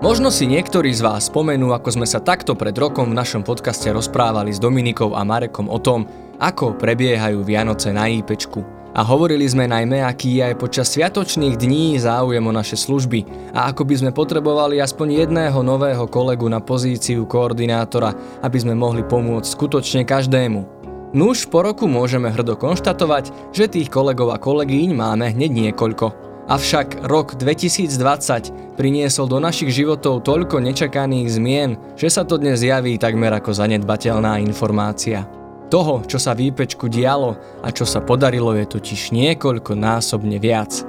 Možno 0.00 0.32
si 0.32 0.48
niektorí 0.48 0.96
z 0.96 1.04
vás 1.04 1.28
spomenú, 1.28 1.76
ako 1.76 2.00
sme 2.00 2.06
sa 2.08 2.24
takto 2.24 2.56
pred 2.56 2.72
rokom 2.72 3.12
v 3.12 3.20
našom 3.20 3.44
podcaste 3.44 3.84
rozprávali 3.92 4.48
s 4.48 4.56
Dominikou 4.56 5.12
a 5.12 5.20
Marekom 5.28 5.68
o 5.68 5.76
tom, 5.76 6.08
ako 6.40 6.72
prebiehajú 6.80 7.44
Vianoce 7.44 7.92
na 7.92 8.08
IPčku. 8.08 8.64
A 8.96 9.04
hovorili 9.04 9.44
sme 9.44 9.68
najmä, 9.68 10.00
aký 10.00 10.40
je 10.40 10.48
aj 10.48 10.54
počas 10.56 10.88
sviatočných 10.96 11.52
dní 11.52 12.00
záujem 12.00 12.40
o 12.40 12.48
naše 12.48 12.80
služby 12.80 13.52
a 13.52 13.68
ako 13.68 13.84
by 13.84 13.94
sme 14.00 14.10
potrebovali 14.16 14.80
aspoň 14.80 15.28
jedného 15.28 15.60
nového 15.60 16.08
kolegu 16.08 16.48
na 16.48 16.64
pozíciu 16.64 17.28
koordinátora, 17.28 18.40
aby 18.40 18.56
sme 18.56 18.72
mohli 18.72 19.04
pomôcť 19.04 19.52
skutočne 19.52 20.08
každému. 20.08 20.80
Nuž 21.12 21.44
po 21.44 21.60
roku 21.60 21.84
môžeme 21.84 22.32
hrdo 22.32 22.56
konštatovať, 22.56 23.52
že 23.52 23.68
tých 23.68 23.92
kolegov 23.92 24.32
a 24.32 24.40
kolegyň 24.40 24.96
máme 24.96 25.28
hneď 25.36 25.52
niekoľko. 25.52 26.29
Avšak 26.50 27.06
rok 27.06 27.38
2020 27.38 28.74
priniesol 28.74 29.30
do 29.30 29.38
našich 29.38 29.70
životov 29.70 30.26
toľko 30.26 30.58
nečakaných 30.58 31.38
zmien, 31.38 31.78
že 31.94 32.10
sa 32.10 32.26
to 32.26 32.42
dnes 32.42 32.58
javí 32.66 32.98
takmer 32.98 33.30
ako 33.30 33.54
zanedbateľná 33.54 34.42
informácia. 34.42 35.30
Toho, 35.70 36.02
čo 36.10 36.18
sa 36.18 36.34
v 36.34 36.50
IPčku 36.50 36.90
dialo 36.90 37.38
a 37.62 37.70
čo 37.70 37.86
sa 37.86 38.02
podarilo 38.02 38.50
je 38.58 38.66
totiž 38.66 39.14
niekoľko 39.14 39.78
násobne 39.78 40.42
viac. 40.42 40.82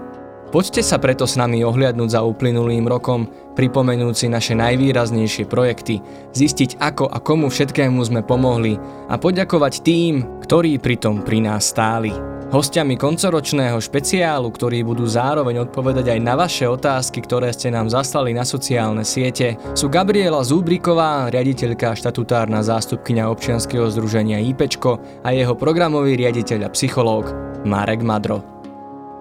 Poďte 0.49 0.81
sa 0.81 0.97
preto 0.97 1.29
s 1.29 1.37
nami 1.37 1.61
ohliadnúť 1.61 2.09
za 2.09 2.25
uplynulým 2.25 2.89
rokom, 2.89 3.29
pripomenúci 3.53 4.33
naše 4.33 4.57
najvýraznejšie 4.57 5.45
projekty, 5.45 6.01
zistiť 6.33 6.81
ako 6.81 7.05
a 7.05 7.21
komu 7.21 7.53
všetkému 7.53 8.01
sme 8.01 8.25
pomohli 8.25 8.81
a 9.07 9.15
poďakovať 9.21 9.73
tým, 9.85 10.41
ktorí 10.41 10.81
pritom 10.81 11.21
pri 11.21 11.45
nás 11.45 11.69
stáli. 11.69 12.40
Hostiami 12.51 12.99
koncoročného 12.99 13.79
špeciálu, 13.79 14.51
ktorí 14.51 14.83
budú 14.83 15.07
zároveň 15.07 15.63
odpovedať 15.71 16.11
aj 16.11 16.19
na 16.19 16.35
vaše 16.35 16.67
otázky, 16.67 17.23
ktoré 17.23 17.47
ste 17.55 17.71
nám 17.71 17.87
zaslali 17.87 18.35
na 18.35 18.43
sociálne 18.43 19.07
siete, 19.07 19.55
sú 19.71 19.87
Gabriela 19.87 20.43
Zúbriková, 20.43 21.31
riaditeľka 21.31 21.95
štatutárna 21.95 22.59
zástupkyňa 22.59 23.31
občianskeho 23.31 23.87
združenia 23.95 24.43
IPčko 24.51 25.23
a 25.23 25.31
jeho 25.31 25.55
programový 25.55 26.19
riaditeľ 26.19 26.67
a 26.67 26.69
psychológ 26.75 27.31
Marek 27.63 28.03
Madro. 28.03 28.43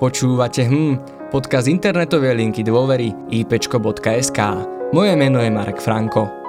Počúvate 0.03 0.67
hm, 0.67 1.31
podcast 1.31 1.71
internetovej 1.71 2.35
linky 2.35 2.67
dôvery 2.67 3.15
ipčko.sk. 3.31 4.39
Moje 4.91 5.15
meno 5.15 5.39
je 5.39 5.55
Marek 5.55 5.79
Franko. 5.79 6.40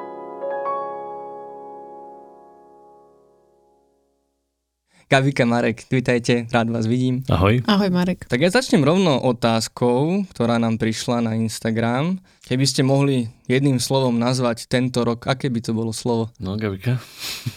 Gabika 5.12 5.44
Marek, 5.44 5.92
vítajte, 5.92 6.48
rád 6.56 6.72
vás 6.72 6.88
vidím. 6.88 7.20
Ahoj. 7.28 7.59
Ahoj 7.67 7.92
Marek. 7.92 8.31
Tak 8.31 8.40
ja 8.40 8.48
začnem 8.48 8.80
rovno 8.80 9.20
otázkou, 9.20 10.23
ktorá 10.31 10.56
nám 10.56 10.80
prišla 10.80 11.20
na 11.20 11.36
Instagram. 11.36 12.23
Keby 12.48 12.64
ste 12.64 12.88
mohli 12.88 13.28
jedným 13.44 13.76
slovom 13.84 14.16
nazvať 14.16 14.72
tento 14.72 15.04
rok, 15.04 15.28
aké 15.28 15.52
by 15.52 15.59
to 15.59 15.76
bolo 15.76 15.92
slovo? 15.92 16.32
No, 16.39 16.56
Gabika. 16.56 16.95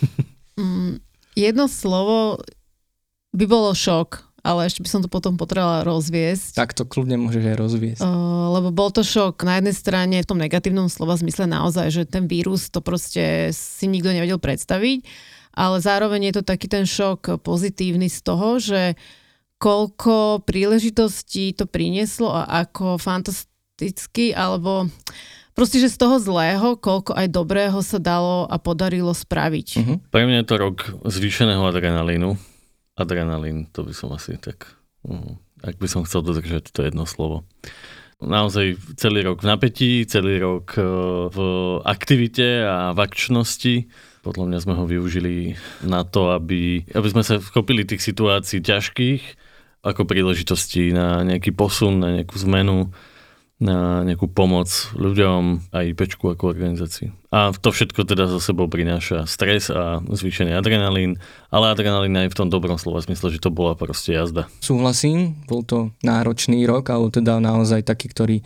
mm, 0.59 0.99
jedno 1.39 1.71
slovo 1.71 2.43
by 3.31 3.47
bolo 3.47 3.71
šok, 3.71 4.35
ale 4.43 4.67
ešte 4.67 4.83
by 4.83 4.91
som 4.91 5.01
to 5.07 5.07
potom 5.07 5.39
potrebovala 5.39 5.87
rozviesť. 5.87 6.59
Tak 6.59 6.75
to 6.75 6.83
kľudne 6.91 7.23
môžeš 7.23 7.55
aj 7.55 7.57
rozviesť. 7.63 8.03
Uh, 8.03 8.51
lebo 8.51 8.75
bol 8.75 8.91
to 8.91 9.07
šok 9.07 9.47
na 9.47 9.63
jednej 9.63 9.79
strane 9.79 10.19
v 10.19 10.27
tom 10.27 10.43
negatívnom 10.43 10.91
slova 10.91 11.15
zmysle 11.15 11.47
naozaj, 11.47 11.87
že 11.95 12.03
ten 12.03 12.27
vírus 12.27 12.67
to 12.67 12.83
proste 12.83 13.55
si 13.55 13.87
nikto 13.87 14.11
nevedel 14.11 14.43
predstaviť 14.43 15.31
ale 15.55 15.79
zároveň 15.79 16.31
je 16.31 16.35
to 16.39 16.43
taký 16.43 16.67
ten 16.67 16.85
šok 16.85 17.41
pozitívny 17.41 18.11
z 18.11 18.19
toho, 18.21 18.59
že 18.59 18.99
koľko 19.63 20.45
príležitostí 20.45 21.57
to 21.57 21.65
prinieslo 21.65 22.29
a 22.29 22.67
ako 22.67 23.01
fantasticky, 23.01 24.35
alebo 24.35 24.91
proste, 25.57 25.81
že 25.81 25.95
z 25.95 25.97
toho 25.97 26.21
zlého, 26.21 26.77
koľko 26.77 27.15
aj 27.17 27.33
dobrého 27.33 27.79
sa 27.81 28.03
dalo 28.03 28.45
a 28.51 28.59
podarilo 28.61 29.15
spraviť. 29.15 29.69
Uh-huh. 29.81 29.97
Pre 30.11 30.23
mňa 30.27 30.45
je 30.45 30.49
to 30.51 30.57
rok 30.61 30.77
zvýšeného 31.07 31.65
adrenalínu. 31.65 32.37
Adrenalín, 32.99 33.71
to 33.73 33.87
by 33.87 33.95
som 33.95 34.13
asi 34.13 34.37
tak, 34.37 34.69
uh, 35.09 35.39
ak 35.65 35.81
by 35.81 35.89
som 35.89 36.05
chcel 36.05 36.21
dodržať 36.21 36.69
to 36.75 36.85
jedno 36.85 37.09
slovo. 37.09 37.47
Naozaj 38.23 38.79
celý 38.95 39.27
rok 39.27 39.43
v 39.43 39.51
napätí, 39.51 39.93
celý 40.07 40.39
rok 40.39 40.77
uh, 40.77 41.31
v 41.33 41.39
aktivite 41.83 42.63
a 42.63 42.93
v 42.93 42.99
akčnosti 43.01 43.75
podľa 44.25 44.49
mňa 44.49 44.59
sme 44.65 44.75
ho 44.75 44.89
využili 44.89 45.61
na 45.85 46.01
to, 46.09 46.33
aby, 46.33 46.89
aby 46.97 47.09
sme 47.13 47.21
sa 47.21 47.37
vchopili 47.37 47.85
tých 47.85 48.01
situácií 48.01 48.65
ťažkých 48.65 49.23
ako 49.85 50.09
príležitosti 50.09 50.97
na 50.97 51.21
nejaký 51.21 51.53
posun, 51.53 52.01
na 52.01 52.09
nejakú 52.17 52.41
zmenu, 52.49 52.89
na 53.61 54.03
nejakú 54.03 54.27
pomoc 54.27 54.67
ľuďom 54.97 55.71
a 55.71 55.87
IPčku 55.87 56.27
ako 56.33 56.51
organizácii. 56.51 57.13
A 57.31 57.55
to 57.55 57.71
všetko 57.71 58.03
teda 58.03 58.27
za 58.27 58.43
sebou 58.43 58.67
prináša 58.67 59.29
stres 59.31 59.71
a 59.71 60.03
zvýšený 60.03 60.57
adrenalín, 60.57 61.23
ale 61.53 61.71
adrenalín 61.71 62.17
aj 62.19 62.35
v 62.35 62.39
tom 62.41 62.49
dobrom 62.51 62.81
slova 62.81 63.05
smysle, 63.05 63.31
že 63.31 63.45
to 63.45 63.55
bola 63.55 63.79
proste 63.79 64.17
jazda. 64.17 64.51
Súhlasím, 64.59 65.39
bol 65.47 65.63
to 65.63 65.95
náročný 66.03 66.67
rok, 66.67 66.91
ale 66.91 67.13
teda 67.15 67.39
naozaj 67.39 67.87
taký, 67.87 68.11
ktorý 68.11 68.37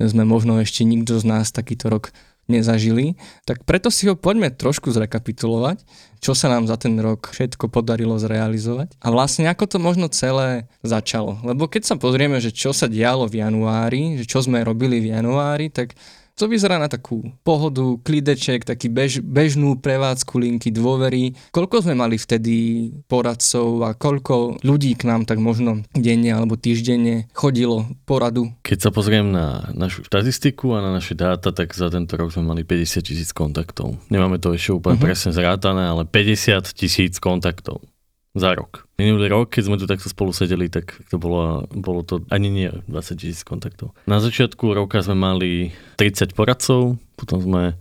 sme 0.00 0.24
možno 0.24 0.56
ešte 0.58 0.82
nikto 0.86 1.20
z 1.20 1.24
nás 1.28 1.52
takýto 1.52 1.92
rok 1.92 2.14
nezažili, 2.50 3.16
tak 3.48 3.64
preto 3.64 3.88
si 3.88 4.04
ho 4.08 4.14
poďme 4.16 4.52
trošku 4.52 4.92
zrekapitulovať, 4.92 5.80
čo 6.20 6.32
sa 6.32 6.52
nám 6.52 6.68
za 6.68 6.76
ten 6.80 6.96
rok 7.00 7.32
všetko 7.32 7.68
podarilo 7.68 8.16
zrealizovať 8.16 8.96
a 9.00 9.06
vlastne 9.12 9.48
ako 9.48 9.64
to 9.68 9.78
možno 9.80 10.08
celé 10.12 10.68
začalo. 10.84 11.40
Lebo 11.44 11.68
keď 11.68 11.88
sa 11.88 11.96
pozrieme, 12.00 12.40
že 12.40 12.52
čo 12.52 12.72
sa 12.72 12.88
dialo 12.88 13.28
v 13.28 13.44
januári, 13.44 14.20
že 14.20 14.24
čo 14.28 14.44
sme 14.44 14.64
robili 14.64 15.00
v 15.00 15.12
januári, 15.16 15.68
tak 15.68 15.96
to 16.34 16.50
vyzerá 16.50 16.82
na 16.82 16.90
takú 16.90 17.22
pohodu, 17.46 17.94
klideček, 18.02 18.66
taký 18.66 18.90
bež, 18.90 19.22
bežnú 19.22 19.78
prevádzku 19.78 20.34
linky 20.38 20.74
dôvery. 20.74 21.38
Koľko 21.54 21.86
sme 21.86 21.94
mali 21.94 22.18
vtedy 22.18 22.90
poradcov 23.06 23.86
a 23.86 23.90
koľko 23.94 24.58
ľudí 24.66 24.98
k 24.98 25.06
nám 25.06 25.30
tak 25.30 25.38
možno 25.38 25.86
denne 25.94 26.34
alebo 26.34 26.58
týždenne 26.58 27.30
chodilo 27.30 27.86
poradu? 28.02 28.50
Keď 28.66 28.78
sa 28.78 28.90
pozriem 28.90 29.30
na 29.30 29.70
našu 29.70 30.02
štatistiku 30.02 30.74
a 30.74 30.82
na 30.82 30.90
naše 30.98 31.14
dáta, 31.14 31.54
tak 31.54 31.70
za 31.70 31.86
tento 31.88 32.18
rok 32.18 32.34
sme 32.34 32.50
mali 32.50 32.66
50 32.66 33.06
tisíc 33.06 33.30
kontaktov. 33.30 33.94
Nemáme 34.10 34.42
to 34.42 34.50
ešte 34.50 34.74
úplne 34.74 34.98
uh-huh. 34.98 35.06
presne 35.06 35.30
zrátané, 35.30 35.86
ale 35.86 36.02
50 36.02 36.74
tisíc 36.74 37.22
kontaktov 37.22 37.86
za 38.34 38.50
rok. 38.50 38.90
Minulý 38.98 39.30
rok, 39.30 39.54
keď 39.54 39.62
sme 39.62 39.78
tu 39.78 39.86
takto 39.86 40.10
spolu 40.10 40.34
sedeli, 40.34 40.66
tak 40.66 40.98
to 41.06 41.22
bolo, 41.22 41.70
bolo 41.70 42.02
to 42.02 42.26
ani 42.34 42.50
nie 42.50 42.68
20 42.90 43.22
tisíc 43.22 43.46
kontaktov. 43.46 43.94
Na 44.10 44.18
začiatku 44.18 44.74
roka 44.74 44.98
sme 45.06 45.14
mali 45.14 45.70
30 45.96 46.34
poradcov, 46.34 46.98
potom 47.14 47.38
sme 47.38 47.78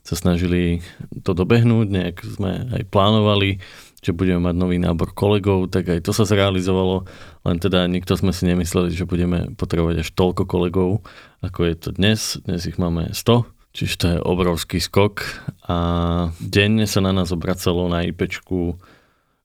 sa 0.00 0.16
snažili 0.16 0.80
to 1.20 1.36
dobehnúť, 1.36 1.86
nejak 1.92 2.16
sme 2.24 2.72
aj 2.72 2.82
plánovali, 2.88 3.60
že 4.00 4.16
budeme 4.16 4.48
mať 4.48 4.56
nový 4.56 4.80
nábor 4.80 5.12
kolegov, 5.12 5.68
tak 5.68 5.92
aj 5.92 6.08
to 6.08 6.16
sa 6.16 6.24
zrealizovalo, 6.24 7.04
len 7.44 7.56
teda 7.60 7.84
nikto 7.84 8.16
sme 8.16 8.32
si 8.32 8.48
nemysleli, 8.48 8.96
že 8.96 9.04
budeme 9.04 9.52
potrebovať 9.60 10.00
až 10.00 10.08
toľko 10.16 10.48
kolegov, 10.48 11.04
ako 11.44 11.60
je 11.68 11.74
to 11.76 11.90
dnes. 11.92 12.40
Dnes 12.48 12.64
ich 12.64 12.80
máme 12.80 13.12
100, 13.12 13.44
čiže 13.76 13.94
to 14.00 14.06
je 14.16 14.18
obrovský 14.24 14.80
skok 14.80 15.20
a 15.68 15.76
denne 16.40 16.88
sa 16.88 17.04
na 17.04 17.12
nás 17.12 17.28
obracalo 17.28 17.92
na 17.92 18.08
IPčku 18.08 18.80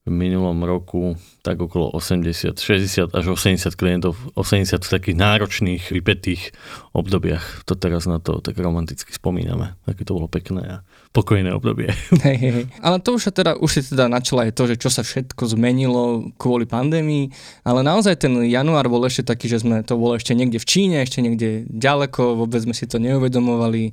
v 0.05 0.13
minulom 0.13 0.61
roku 0.61 1.17
tak 1.41 1.57
okolo 1.57 1.89
80, 1.97 2.61
60 2.61 3.09
až 3.09 3.25
80 3.25 3.73
klientov, 3.73 4.13
80 4.37 4.85
v 4.85 4.89
takých 4.89 5.17
náročných, 5.17 5.81
vypetých 5.89 6.53
obdobiach. 6.93 7.65
To 7.65 7.73
teraz 7.73 8.05
na 8.05 8.21
to 8.21 8.37
tak 8.37 8.53
romanticky 8.61 9.09
spomíname, 9.09 9.73
aké 9.89 10.05
to 10.05 10.13
bolo 10.13 10.29
pekné 10.29 10.61
a 10.61 10.77
pokojné 11.09 11.49
obdobie. 11.57 11.89
Hej, 12.25 12.37
hej. 12.37 12.65
Ale 12.85 13.01
to 13.01 13.17
už, 13.17 13.33
teda, 13.33 13.57
už 13.57 13.69
si 13.69 13.81
teda 13.81 14.05
načala 14.05 14.45
aj 14.45 14.53
to, 14.53 14.63
že 14.69 14.75
čo 14.77 14.93
sa 14.93 15.01
všetko 15.01 15.57
zmenilo 15.57 16.29
kvôli 16.37 16.69
pandémii, 16.69 17.33
ale 17.65 17.81
naozaj 17.81 18.21
ten 18.21 18.33
január 18.45 18.85
bol 18.85 19.01
ešte 19.09 19.25
taký, 19.25 19.49
že 19.49 19.65
sme 19.65 19.81
to 19.81 19.97
bolo 19.97 20.21
ešte 20.21 20.37
niekde 20.37 20.61
v 20.61 20.69
Číne, 20.69 21.01
ešte 21.01 21.25
niekde 21.25 21.65
ďaleko, 21.65 22.45
vôbec 22.45 22.61
sme 22.61 22.77
si 22.77 22.85
to 22.85 23.01
neuvedomovali 23.01 23.89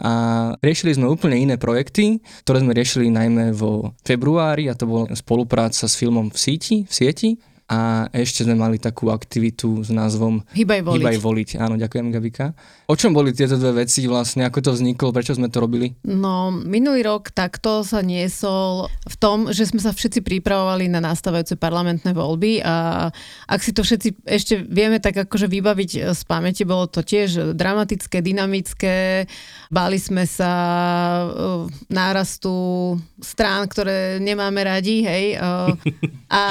a 0.00 0.12
riešili 0.64 0.96
sme 0.96 1.12
úplne 1.12 1.36
iné 1.36 1.60
projekty, 1.60 2.24
ktoré 2.48 2.64
sme 2.64 2.72
riešili 2.72 3.12
najmä 3.12 3.52
vo 3.52 3.92
februári 4.02 4.66
a 4.66 4.74
to 4.74 4.88
bola 4.88 5.12
spolupráca 5.12 5.84
s 5.84 5.94
filmom 5.94 6.32
v 6.32 6.38
síti, 6.40 6.76
v 6.88 6.92
sieti 6.92 7.30
a 7.70 8.10
ešte 8.10 8.42
sme 8.42 8.58
mali 8.58 8.82
takú 8.82 9.14
aktivitu 9.14 9.86
s 9.86 9.94
názvom 9.94 10.42
Hýbaj 10.58 10.82
voliť. 10.82 10.98
Hýbaj 10.98 11.18
voliť. 11.22 11.48
Áno, 11.62 11.78
ďakujem 11.78 12.10
Gabika. 12.10 12.50
O 12.90 12.98
čom 12.98 13.14
boli 13.14 13.30
tieto 13.30 13.54
dve 13.54 13.86
veci 13.86 14.02
vlastne, 14.10 14.42
ako 14.42 14.58
to 14.58 14.70
vzniklo, 14.74 15.14
prečo 15.14 15.38
sme 15.38 15.46
to 15.46 15.62
robili? 15.62 15.94
No, 16.02 16.50
minulý 16.50 17.06
rok 17.06 17.30
takto 17.30 17.86
sa 17.86 18.02
niesol 18.02 18.90
v 19.06 19.16
tom, 19.22 19.54
že 19.54 19.70
sme 19.70 19.78
sa 19.78 19.94
všetci 19.94 20.18
pripravovali 20.18 20.90
na 20.90 20.98
nastávajúce 20.98 21.54
parlamentné 21.54 22.10
voľby 22.10 22.58
a 22.66 23.06
ak 23.46 23.60
si 23.62 23.70
to 23.70 23.86
všetci 23.86 24.26
ešte 24.26 24.66
vieme 24.66 24.98
tak 24.98 25.14
akože 25.14 25.46
vybaviť 25.46 26.10
z 26.10 26.22
pamäti, 26.26 26.66
bolo 26.66 26.90
to 26.90 27.06
tiež 27.06 27.54
dramatické, 27.54 28.18
dynamické, 28.18 29.30
báli 29.70 30.02
sme 30.02 30.26
sa 30.26 30.52
uh, 31.22 31.70
nárastu 31.86 32.50
strán, 33.22 33.70
ktoré 33.70 34.18
nemáme 34.18 34.58
radi, 34.66 35.06
hej. 35.06 35.38
Uh, 35.38 35.70
a 36.34 36.42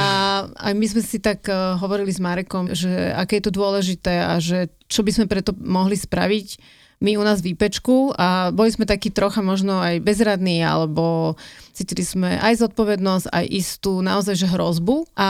aj 0.56 0.74
my 0.80 0.86
sme 0.88 1.09
si 1.10 1.18
tak 1.18 1.50
uh, 1.50 1.74
hovorili 1.82 2.14
s 2.14 2.22
Marekom, 2.22 2.78
že 2.78 3.10
aké 3.18 3.42
je 3.42 3.50
to 3.50 3.58
dôležité 3.58 4.22
a 4.22 4.38
že 4.38 4.70
čo 4.86 5.02
by 5.02 5.10
sme 5.10 5.26
preto 5.26 5.58
mohli 5.58 5.98
spraviť. 5.98 6.78
my 7.00 7.16
u 7.16 7.24
nás 7.24 7.40
výpečku 7.40 8.12
a 8.20 8.52
boli 8.52 8.68
sme 8.76 8.84
takí 8.84 9.08
trocha 9.08 9.40
možno 9.40 9.80
aj 9.80 10.04
bezradní, 10.04 10.60
alebo 10.60 11.40
cítili 11.72 12.04
sme 12.04 12.36
aj 12.44 12.60
zodpovednosť, 12.60 13.32
aj 13.32 13.46
istú 13.48 14.04
naozaj 14.04 14.36
že 14.36 14.52
hrozbu. 14.52 15.08
A 15.16 15.30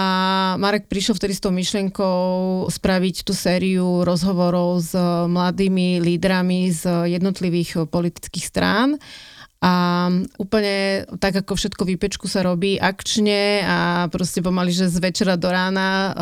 Marek 0.58 0.90
prišiel 0.90 1.14
vtedy 1.14 1.38
s 1.38 1.44
tou 1.46 1.54
myšlienkou 1.54 2.66
spraviť 2.74 3.22
tú 3.22 3.38
sériu 3.38 4.02
rozhovorov 4.02 4.82
s 4.82 4.98
mladými 5.30 6.02
lídrami 6.02 6.74
z 6.74 7.06
jednotlivých 7.06 7.86
politických 7.86 8.46
strán 8.50 8.98
a 9.60 10.08
úplne 10.40 11.04
tak, 11.20 11.44
ako 11.44 11.60
všetko 11.60 11.84
výpečku 11.84 12.32
sa 12.32 12.48
robí 12.48 12.80
akčne 12.80 13.60
a 13.68 13.78
proste 14.08 14.40
pomaly, 14.40 14.72
že 14.72 14.88
z 14.88 15.04
večera 15.04 15.36
do 15.36 15.52
rána 15.52 15.90
uh, 15.92 16.14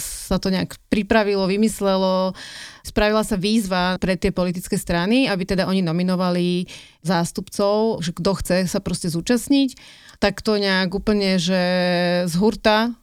sa 0.00 0.40
to 0.40 0.48
nejak 0.48 0.80
pripravilo, 0.88 1.44
vymyslelo. 1.44 2.32
Spravila 2.80 3.28
sa 3.28 3.36
výzva 3.36 4.00
pre 4.00 4.16
tie 4.16 4.32
politické 4.32 4.80
strany, 4.80 5.28
aby 5.28 5.44
teda 5.44 5.68
oni 5.68 5.84
nominovali 5.84 6.64
zástupcov, 7.04 8.00
že 8.00 8.16
kto 8.16 8.30
chce 8.40 8.56
sa 8.64 8.80
proste 8.80 9.12
zúčastniť. 9.12 9.76
Tak 10.16 10.40
to 10.40 10.56
nejak 10.56 10.96
úplne, 10.96 11.36
že 11.36 11.62
z 12.24 12.34
hurta 12.40 12.96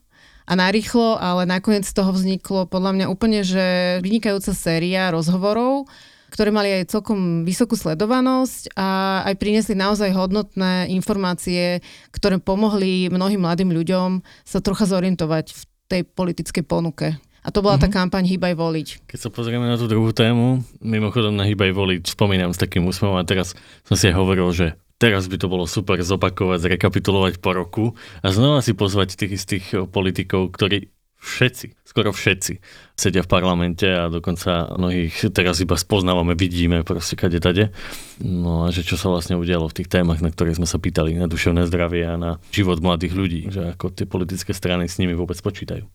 a 0.49 0.53
narýchlo, 0.57 1.21
ale 1.21 1.45
nakoniec 1.45 1.85
z 1.85 1.93
toho 1.93 2.09
vzniklo 2.09 2.65
podľa 2.65 2.97
mňa 2.97 3.05
úplne, 3.05 3.45
že 3.45 4.01
vynikajúca 4.01 4.49
séria 4.57 5.13
rozhovorov, 5.13 5.85
ktoré 6.29 6.49
mali 6.53 6.69
aj 6.81 6.93
celkom 6.93 7.43
vysokú 7.43 7.75
sledovanosť 7.75 8.73
a 8.77 9.21
aj 9.27 9.35
priniesli 9.37 9.75
naozaj 9.75 10.13
hodnotné 10.13 10.89
informácie, 10.93 11.83
ktoré 12.13 12.37
pomohli 12.39 13.09
mnohým 13.09 13.41
mladým 13.43 13.73
ľuďom 13.73 14.21
sa 14.45 14.61
trocha 14.61 14.87
zorientovať 14.87 15.53
v 15.53 15.61
tej 15.89 16.01
politickej 16.05 16.63
ponuke. 16.63 17.17
A 17.39 17.49
to 17.49 17.63
bola 17.63 17.79
mm-hmm. 17.79 17.83
tá 17.83 17.89
mhm. 17.89 17.95
kampaň 17.95 18.23
Hýbaj 18.29 18.53
voliť. 18.53 18.87
Keď 19.09 19.19
sa 19.19 19.29
pozrieme 19.31 19.65
na 19.65 19.79
tú 19.79 19.87
druhú 19.87 20.11
tému, 20.11 20.61
mimochodom 20.83 21.33
na 21.33 21.47
Hýbaj 21.47 21.71
voliť, 21.71 22.01
spomínam 22.13 22.51
s 22.53 22.61
takým 22.61 22.85
úsmevom 22.85 23.17
a 23.17 23.25
teraz 23.25 23.55
som 23.87 23.95
si 23.95 24.11
aj 24.11 24.15
hovoril, 24.19 24.51
že 24.51 24.67
teraz 24.99 25.31
by 25.31 25.39
to 25.39 25.47
bolo 25.47 25.63
super 25.63 25.97
zopakovať, 26.03 26.59
zrekapitulovať 26.59 27.39
po 27.39 27.55
roku 27.55 27.85
a 28.19 28.27
znova 28.35 28.59
si 28.59 28.75
pozvať 28.75 29.15
tých 29.15 29.39
istých 29.39 29.65
politikov, 29.87 30.51
ktorí 30.51 30.91
všetci, 31.19 31.83
skoro 31.83 32.15
všetci 32.15 32.63
sedia 32.99 33.23
v 33.23 33.31
parlamente 33.31 33.87
a 33.87 34.11
dokonca 34.11 34.75
mnohých 34.75 35.31
teraz 35.31 35.63
iba 35.63 35.79
spoznávame, 35.79 36.35
vidíme 36.35 36.83
proste 36.83 37.15
kade 37.15 37.39
tade. 37.39 37.71
No 38.19 38.67
a 38.67 38.75
že 38.75 38.83
čo 38.83 38.99
sa 38.99 39.07
vlastne 39.07 39.39
udialo 39.39 39.71
v 39.71 39.83
tých 39.83 39.91
témach, 39.91 40.19
na 40.19 40.31
ktoré 40.31 40.51
sme 40.51 40.67
sa 40.67 40.79
pýtali, 40.79 41.15
na 41.15 41.31
duševné 41.31 41.63
zdravie 41.67 42.03
a 42.03 42.19
na 42.19 42.31
život 42.51 42.83
mladých 42.83 43.13
ľudí, 43.15 43.41
že 43.47 43.75
ako 43.75 43.95
tie 43.95 44.03
politické 44.03 44.51
strany 44.51 44.91
s 44.91 44.99
nimi 44.99 45.15
vôbec 45.15 45.39
počítajú. 45.39 45.87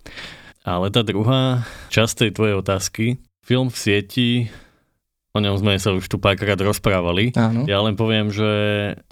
Ale 0.65 0.89
tá 0.89 1.05
druhá 1.05 1.69
časť 1.93 2.25
tej 2.25 2.31
tvojej 2.33 2.57
otázky, 2.57 3.05
film 3.45 3.69
v 3.69 3.77
sieti, 3.77 4.31
o 5.37 5.39
ňom 5.43 5.61
sme 5.61 5.77
sa 5.77 5.93
už 5.93 6.09
tu 6.09 6.17
párkrát 6.17 6.57
rozprávali. 6.57 7.37
Áno. 7.37 7.69
Ja 7.69 7.85
len 7.85 8.01
poviem, 8.01 8.33
že 8.33 8.49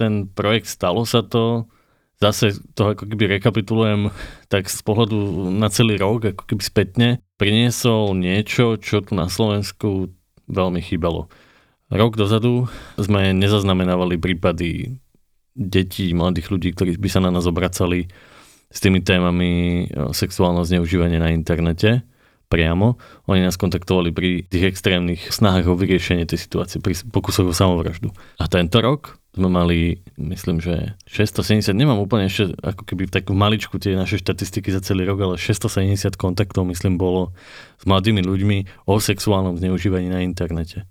ten 0.00 0.24
projekt 0.32 0.72
stalo 0.72 1.04
sa 1.04 1.20
to, 1.20 1.68
zase 2.22 2.62
to 2.78 2.94
ako 2.94 3.10
keby 3.10 3.36
rekapitulujem 3.38 4.14
tak 4.46 4.70
z 4.70 4.78
pohľadu 4.86 5.50
na 5.50 5.66
celý 5.66 5.98
rok, 5.98 6.30
ako 6.30 6.46
keby 6.46 6.62
spätne, 6.62 7.08
priniesol 7.34 8.14
niečo, 8.14 8.78
čo 8.78 9.02
tu 9.02 9.18
na 9.18 9.26
Slovensku 9.26 10.14
veľmi 10.46 10.78
chýbalo. 10.78 11.26
Rok 11.90 12.14
dozadu 12.14 12.70
sme 12.94 13.34
nezaznamenávali 13.34 14.16
prípady 14.22 15.02
detí, 15.52 16.14
mladých 16.14 16.48
ľudí, 16.48 16.68
ktorí 16.72 16.96
by 16.96 17.08
sa 17.10 17.20
na 17.20 17.28
nás 17.28 17.44
obracali 17.44 18.08
s 18.72 18.78
tými 18.80 19.04
témami 19.04 19.84
sexuálneho 20.16 20.64
zneužívania 20.64 21.20
na 21.20 21.34
internete 21.34 22.06
priamo. 22.52 23.00
Oni 23.24 23.40
nás 23.40 23.56
kontaktovali 23.56 24.12
pri 24.12 24.44
tých 24.44 24.76
extrémnych 24.76 25.32
snahách 25.32 25.72
o 25.72 25.78
vyriešenie 25.80 26.28
tej 26.28 26.44
situácie, 26.44 26.84
pri 26.84 26.92
pokusoch 27.08 27.48
o 27.48 27.56
samovraždu. 27.56 28.12
A 28.36 28.44
tento 28.52 28.84
rok 28.84 29.16
sme 29.32 29.48
mali, 29.48 30.04
myslím, 30.20 30.60
že 30.60 30.92
670, 31.08 31.72
nemám 31.72 31.96
úplne 31.96 32.28
ešte 32.28 32.52
ako 32.60 32.84
keby 32.84 33.08
takú 33.08 33.32
maličku 33.32 33.80
tie 33.80 33.96
naše 33.96 34.20
štatistiky 34.20 34.68
za 34.68 34.84
celý 34.84 35.08
rok, 35.08 35.24
ale 35.24 35.34
670 35.40 36.20
kontaktov, 36.20 36.68
myslím, 36.68 37.00
bolo 37.00 37.32
s 37.80 37.88
mladými 37.88 38.20
ľuďmi 38.20 38.84
o 38.84 39.00
sexuálnom 39.00 39.56
zneužívaní 39.56 40.12
na 40.12 40.20
internete. 40.20 40.84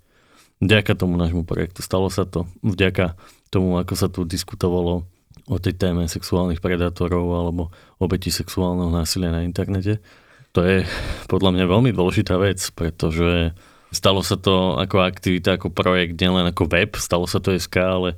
Vďaka 0.57 0.98
tomu 0.98 1.22
nášmu 1.22 1.46
projektu 1.46 1.86
stalo 1.86 2.10
sa 2.10 2.25
to. 2.25 2.50
Vďaka 2.66 3.14
tomu, 3.54 3.78
ako 3.78 3.94
sa 3.94 4.10
tu 4.10 4.25
diskutovalo 4.25 5.06
o 5.46 5.57
tej 5.62 5.78
téme 5.78 6.06
sexuálnych 6.10 6.62
predátorov 6.62 7.25
alebo 7.34 7.69
obeti 8.02 8.34
sexuálneho 8.34 8.90
násilia 8.90 9.30
na 9.30 9.46
internete 9.46 10.02
to 10.51 10.59
je 10.63 10.77
podľa 11.31 11.56
mňa 11.56 11.65
veľmi 11.68 11.92
dôležitá 11.95 12.36
vec, 12.36 12.59
pretože 12.75 13.56
stalo 13.92 14.24
sa 14.24 14.36
to 14.36 14.80
ako 14.80 15.03
aktivita, 15.03 15.56
ako 15.56 15.71
projekt, 15.71 16.19
nielen 16.19 16.48
ako 16.48 16.68
web, 16.68 16.95
stalo 17.00 17.27
sa 17.27 17.39
to 17.39 17.56
SK, 17.56 17.75
ale 17.80 18.09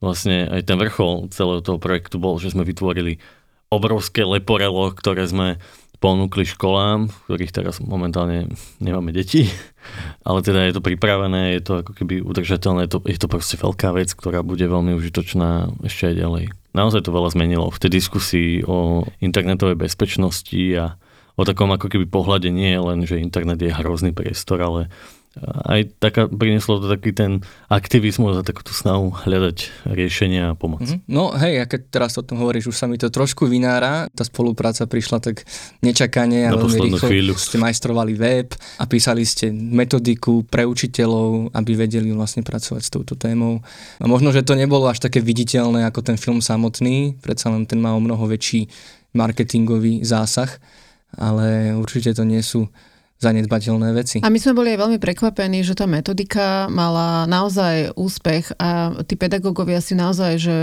vlastne 0.00 0.48
aj 0.48 0.68
ten 0.68 0.76
vrchol 0.76 1.32
celého 1.32 1.60
toho 1.64 1.80
projektu 1.80 2.20
bol, 2.20 2.36
že 2.36 2.52
sme 2.52 2.64
vytvorili 2.64 3.20
obrovské 3.72 4.24
leporelo, 4.24 4.92
ktoré 4.92 5.24
sme 5.24 5.56
ponúkli 6.04 6.44
školám, 6.44 7.08
ktorých 7.24 7.54
teraz 7.54 7.80
momentálne 7.80 8.52
nemáme 8.76 9.08
deti, 9.16 9.48
ale 10.28 10.44
teda 10.44 10.68
je 10.68 10.76
to 10.76 10.84
pripravené, 10.84 11.56
je 11.56 11.62
to 11.64 11.72
ako 11.80 11.92
keby 11.96 12.20
udržateľné, 12.20 12.84
je 12.84 12.90
to, 12.92 12.98
je 13.08 13.18
to 13.20 13.28
proste 13.32 13.56
veľká 13.56 13.96
vec, 13.96 14.12
ktorá 14.12 14.44
bude 14.44 14.64
veľmi 14.68 14.92
užitočná 14.92 15.72
ešte 15.80 16.12
aj 16.12 16.16
ďalej. 16.20 16.44
Naozaj 16.76 17.06
to 17.06 17.14
veľa 17.14 17.32
zmenilo 17.32 17.72
v 17.72 17.80
tej 17.80 17.90
diskusii 18.02 18.50
o 18.68 19.08
internetovej 19.22 19.78
bezpečnosti 19.78 20.62
a 20.76 20.98
o 21.34 21.42
takom 21.42 21.70
ako 21.74 21.90
keby 21.90 22.06
pohľade 22.06 22.48
nie 22.50 22.70
je 22.74 22.80
len, 22.80 22.98
že 23.06 23.22
internet 23.22 23.58
je 23.58 23.74
hrozný 23.74 24.14
priestor, 24.14 24.62
ale 24.62 24.92
aj 25.42 25.98
taká, 25.98 26.30
prinieslo 26.30 26.78
to 26.78 26.86
taký 26.86 27.10
ten 27.10 27.42
aktivizmus 27.66 28.38
a 28.38 28.46
takú 28.46 28.62
tú 28.62 28.70
snahu 28.70 29.10
hľadať 29.26 29.66
riešenia 29.82 30.54
a 30.54 30.58
pomoc. 30.58 30.86
Mm-hmm. 30.86 31.10
No 31.10 31.34
hej, 31.34 31.58
a 31.58 31.66
keď 31.66 31.90
teraz 31.90 32.14
o 32.14 32.22
tom 32.22 32.38
hovoríš, 32.38 32.70
už 32.70 32.76
sa 32.78 32.86
mi 32.86 32.94
to 32.94 33.10
trošku 33.10 33.50
vynára. 33.50 34.06
Tá 34.14 34.22
spolupráca 34.22 34.86
prišla 34.86 35.18
tak 35.18 35.42
nečakane 35.82 36.46
a 36.46 36.54
veľmi 36.54 36.94
rýchlo. 36.94 37.10
Chvíľu. 37.10 37.34
Ste 37.34 37.58
majstrovali 37.58 38.14
web 38.14 38.54
a 38.78 38.84
písali 38.86 39.26
ste 39.26 39.50
metodiku 39.50 40.46
pre 40.46 40.62
učiteľov, 40.70 41.50
aby 41.50 41.72
vedeli 41.74 42.14
vlastne 42.14 42.46
pracovať 42.46 42.82
s 42.86 42.90
touto 42.94 43.18
témou. 43.18 43.58
A 43.98 44.06
možno, 44.06 44.30
že 44.30 44.46
to 44.46 44.54
nebolo 44.54 44.86
až 44.86 45.02
také 45.02 45.18
viditeľné 45.18 45.82
ako 45.90 46.14
ten 46.14 46.14
film 46.14 46.38
samotný, 46.38 47.18
predsa 47.18 47.50
len 47.50 47.66
ten 47.66 47.82
má 47.82 47.90
o 47.90 47.98
mnoho 47.98 48.22
väčší 48.30 48.70
marketingový 49.14 50.06
zásah 50.06 50.62
ale 51.16 51.74
určite 51.76 52.14
to 52.14 52.22
nie 52.22 52.40
sú 52.44 52.68
zanedbateľné 53.22 53.88
veci. 53.94 54.16
A 54.20 54.28
my 54.28 54.38
sme 54.38 54.58
boli 54.58 54.74
aj 54.74 54.82
veľmi 54.84 54.98
prekvapení, 55.00 55.64
že 55.64 55.78
tá 55.78 55.88
metodika 55.88 56.66
mala 56.68 57.24
naozaj 57.24 57.94
úspech 57.96 58.58
a 58.58 58.92
tí 59.06 59.14
pedagógovia 59.16 59.80
si 59.80 59.96
naozaj, 59.96 60.32
že 60.36 60.56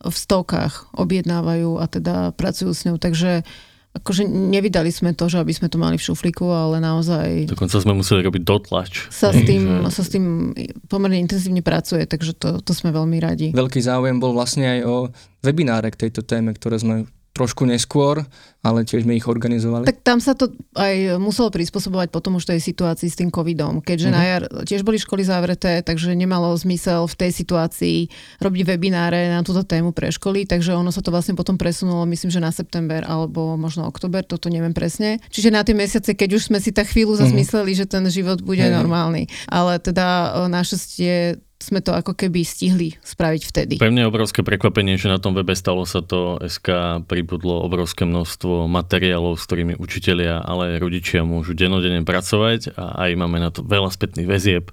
v 0.00 0.16
stovkách 0.16 0.96
objednávajú 0.96 1.76
a 1.76 1.84
teda 1.84 2.32
pracujú 2.32 2.72
s 2.72 2.88
ňou, 2.88 2.96
takže 2.96 3.44
akože 3.90 4.22
nevydali 4.24 4.88
sme 4.94 5.12
to, 5.18 5.26
že 5.26 5.42
aby 5.42 5.50
sme 5.50 5.66
to 5.66 5.76
mali 5.76 5.98
v 5.98 6.06
šuflíku, 6.06 6.46
ale 6.46 6.78
naozaj... 6.78 7.50
Dokonca 7.50 7.74
sme 7.82 7.98
museli 7.98 8.22
robiť 8.22 8.42
dotlač. 8.46 9.10
Sa 9.10 9.34
s 9.34 9.42
tým, 9.42 9.66
že... 9.66 9.90
sa 9.90 10.02
s 10.06 10.14
tým 10.14 10.54
pomerne 10.86 11.18
intenzívne 11.18 11.58
pracuje, 11.58 12.06
takže 12.06 12.38
to, 12.38 12.62
to 12.62 12.72
sme 12.72 12.94
veľmi 12.94 13.18
radi. 13.18 13.50
Veľký 13.50 13.82
záujem 13.82 14.22
bol 14.22 14.30
vlastne 14.30 14.78
aj 14.78 14.80
o 14.86 14.94
webináre 15.42 15.90
k 15.90 16.06
tejto 16.06 16.22
téme, 16.22 16.54
ktoré 16.54 16.78
sme 16.78 17.10
trošku 17.30 17.62
neskôr, 17.62 18.26
ale 18.60 18.84
tiež 18.84 19.06
sme 19.06 19.16
ich 19.16 19.24
organizovali. 19.24 19.86
Tak 19.88 20.02
tam 20.04 20.18
sa 20.18 20.36
to 20.36 20.50
aj 20.76 21.16
muselo 21.16 21.48
prispôsobovať 21.48 22.12
potom 22.12 22.36
už 22.36 22.44
tej 22.44 22.60
situácii 22.60 23.08
s 23.08 23.16
tým 23.16 23.30
covidom, 23.32 23.80
keďže 23.80 24.08
uh-huh. 24.10 24.18
na 24.18 24.22
jar 24.26 24.42
tiež 24.66 24.82
boli 24.84 25.00
školy 25.00 25.24
zavreté, 25.24 25.80
takže 25.80 26.12
nemalo 26.12 26.52
zmysel 26.58 27.06
v 27.06 27.14
tej 27.16 27.30
situácii 27.32 27.98
robiť 28.42 28.62
webináre 28.66 29.30
na 29.30 29.40
túto 29.46 29.62
tému 29.64 29.94
pre 29.94 30.10
školy, 30.10 30.44
takže 30.44 30.74
ono 30.74 30.90
sa 30.92 31.00
to 31.00 31.14
vlastne 31.14 31.38
potom 31.38 31.54
presunulo, 31.56 32.04
myslím, 32.10 32.34
že 32.34 32.42
na 32.42 32.52
september 32.52 33.06
alebo 33.06 33.54
možno 33.54 33.86
oktober, 33.86 34.26
toto 34.26 34.50
neviem 34.52 34.74
presne. 34.74 35.22
Čiže 35.32 35.54
na 35.54 35.62
tie 35.64 35.72
mesiace, 35.72 36.12
keď 36.12 36.36
už 36.36 36.52
sme 36.52 36.58
si 36.58 36.74
tak 36.74 36.90
chvíľu 36.90 37.16
mhm. 37.16 37.20
zazmysleli, 37.24 37.72
uh-huh. 37.72 37.80
že 37.86 37.90
ten 37.90 38.04
život 38.10 38.42
bude 38.42 38.66
uh-huh. 38.66 38.78
normálny. 38.82 39.30
Ale 39.48 39.78
teda 39.78 40.34
našťastie 40.50 41.40
sme 41.60 41.84
to 41.84 41.92
ako 41.92 42.16
keby 42.16 42.40
stihli 42.40 42.96
spraviť 43.04 43.42
vtedy. 43.44 43.74
Pre 43.76 43.92
mňa 43.92 44.08
je 44.08 44.10
obrovské 44.10 44.40
prekvapenie, 44.40 44.96
že 44.96 45.12
na 45.12 45.20
tom 45.20 45.36
webe 45.36 45.52
stalo 45.52 45.84
sa 45.84 46.00
to 46.00 46.40
SK, 46.40 47.04
pribudlo 47.04 47.60
obrovské 47.60 48.08
množstvo 48.08 48.64
materiálov, 48.64 49.36
s 49.36 49.44
ktorými 49.44 49.76
učitelia, 49.76 50.40
ale 50.40 50.74
aj 50.74 50.82
rodičia 50.82 51.20
môžu 51.20 51.52
denodene 51.52 52.00
pracovať 52.00 52.72
a 52.80 53.04
aj 53.04 53.10
máme 53.20 53.38
na 53.38 53.52
to 53.52 53.60
veľa 53.60 53.92
spätných 53.92 54.26
väzieb. 54.26 54.72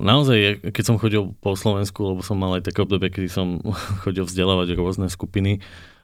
Naozaj, 0.00 0.72
keď 0.72 0.84
som 0.86 0.96
chodil 0.96 1.34
po 1.42 1.58
Slovensku, 1.58 2.00
lebo 2.14 2.24
som 2.24 2.38
mal 2.38 2.56
aj 2.56 2.72
také 2.72 2.86
obdobie, 2.86 3.10
kedy 3.10 3.28
som 3.28 3.58
chodil 4.06 4.22
vzdelávať 4.22 4.78
rôzne 4.78 5.10
skupiny, 5.10 5.58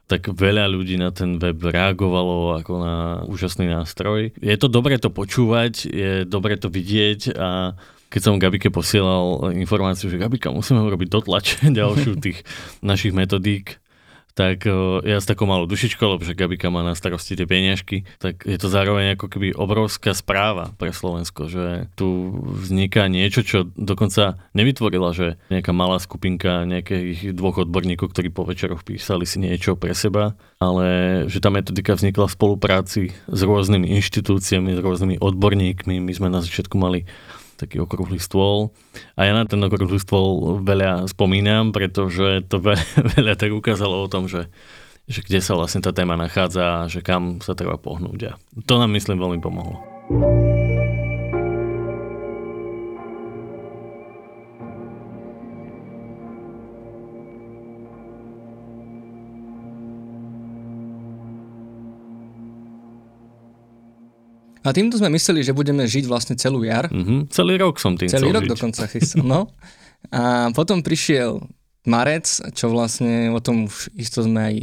tak 0.07 0.31
veľa 0.31 0.71
ľudí 0.71 0.95
na 0.95 1.11
ten 1.11 1.35
web 1.35 1.59
reagovalo 1.59 2.63
ako 2.63 2.73
na 2.79 2.95
úžasný 3.27 3.67
nástroj. 3.67 4.31
Je 4.39 4.55
to 4.55 4.71
dobre 4.71 4.95
to 5.03 5.11
počúvať, 5.11 5.83
je 5.83 6.11
dobre 6.23 6.55
to 6.55 6.71
vidieť 6.71 7.35
a 7.35 7.75
keď 8.07 8.21
som 8.23 8.39
Gabike 8.39 8.71
posielal 8.71 9.51
informáciu, 9.55 10.07
že 10.07 10.19
Gabika, 10.19 10.51
musíme 10.51 10.83
urobiť 10.83 11.07
dotlač 11.11 11.59
ďalšiu 11.79 12.19
tých 12.25 12.43
našich 12.79 13.11
metodík, 13.11 13.79
tak 14.37 14.69
ja 15.01 15.17
s 15.17 15.25
takou 15.25 15.49
malou 15.49 15.65
dušičkou, 15.65 16.05
lebo 16.05 16.21
že 16.21 16.37
Gabika 16.37 16.69
má 16.69 16.85
na 16.85 16.93
starosti 16.93 17.33
tie 17.33 17.49
peniažky, 17.49 18.05
tak 18.21 18.45
je 18.45 18.53
to 18.61 18.69
zároveň 18.69 19.17
ako 19.17 19.33
keby 19.33 19.57
obrovská 19.57 20.13
správa 20.13 20.77
pre 20.77 20.93
Slovensko, 20.93 21.49
že 21.49 21.89
tu 21.97 22.37
vzniká 22.61 23.09
niečo, 23.09 23.41
čo 23.41 23.65
dokonca 23.73 24.37
nevytvorila, 24.53 25.09
že 25.17 25.41
nejaká 25.49 25.73
malá 25.73 25.97
skupinka 25.97 26.69
nejakých 26.69 27.33
dvoch 27.33 27.65
odborníkov, 27.65 28.13
ktorí 28.13 28.29
po 28.29 28.45
večeroch 28.45 28.85
písali 28.85 29.25
si 29.25 29.41
niečo 29.41 29.73
pre 29.73 29.97
seba, 29.97 30.37
ale 30.61 31.25
že 31.25 31.41
tá 31.41 31.49
metodika 31.49 31.97
vznikla 31.97 32.29
v 32.29 32.35
spolupráci 32.37 33.01
s 33.25 33.39
rôznymi 33.41 33.89
inštitúciami, 33.89 34.77
s 34.77 34.79
rôznymi 34.85 35.17
odborníkmi. 35.17 35.97
My 35.97 36.13
sme 36.13 36.29
na 36.29 36.45
začiatku 36.45 36.77
mali 36.77 37.09
taký 37.57 37.81
okrúhly 37.81 38.21
stôl. 38.21 38.71
A 39.17 39.25
ja 39.25 39.33
na 39.33 39.49
ten 39.49 39.57
okrúhly 39.59 39.97
stôl 39.97 40.61
veľa 40.61 41.09
spomínam, 41.09 41.73
pretože 41.73 42.45
to 42.45 42.61
veľa, 42.65 42.85
veľa 43.17 43.33
tak 43.33 43.51
ukázalo 43.51 44.05
o 44.05 44.11
tom, 44.11 44.29
že, 44.29 44.47
že 45.09 45.25
kde 45.25 45.41
sa 45.41 45.57
vlastne 45.57 45.81
tá 45.81 45.89
téma 45.89 46.13
nachádza 46.13 46.85
a 46.85 46.89
že 46.89 47.01
kam 47.01 47.41
sa 47.41 47.57
treba 47.57 47.81
pohnúť. 47.81 48.19
A 48.29 48.33
to 48.63 48.77
nám 48.77 48.93
myslím 48.93 49.17
veľmi 49.17 49.39
pomohlo. 49.41 49.81
A 64.67 64.75
týmto 64.75 64.99
sme 64.99 65.07
mysleli, 65.15 65.47
že 65.47 65.55
budeme 65.55 65.87
žiť 65.87 66.11
vlastne 66.11 66.35
celú 66.35 66.67
jar. 66.67 66.91
Mm-hmm. 66.91 67.31
Celý 67.31 67.55
rok 67.55 67.79
som 67.79 67.95
tým 67.95 68.11
Celý 68.11 68.35
rok 68.35 68.43
žiť. 68.43 68.51
dokonca 68.51 68.83
chystal, 68.91 69.23
no. 69.23 69.47
A 70.11 70.51
potom 70.51 70.83
prišiel 70.83 71.39
marec, 71.87 72.27
čo 72.51 72.67
vlastne 72.67 73.31
o 73.31 73.39
tom 73.39 73.71
už 73.71 73.95
isto 73.95 74.19
sme 74.19 74.39
aj 74.43 74.55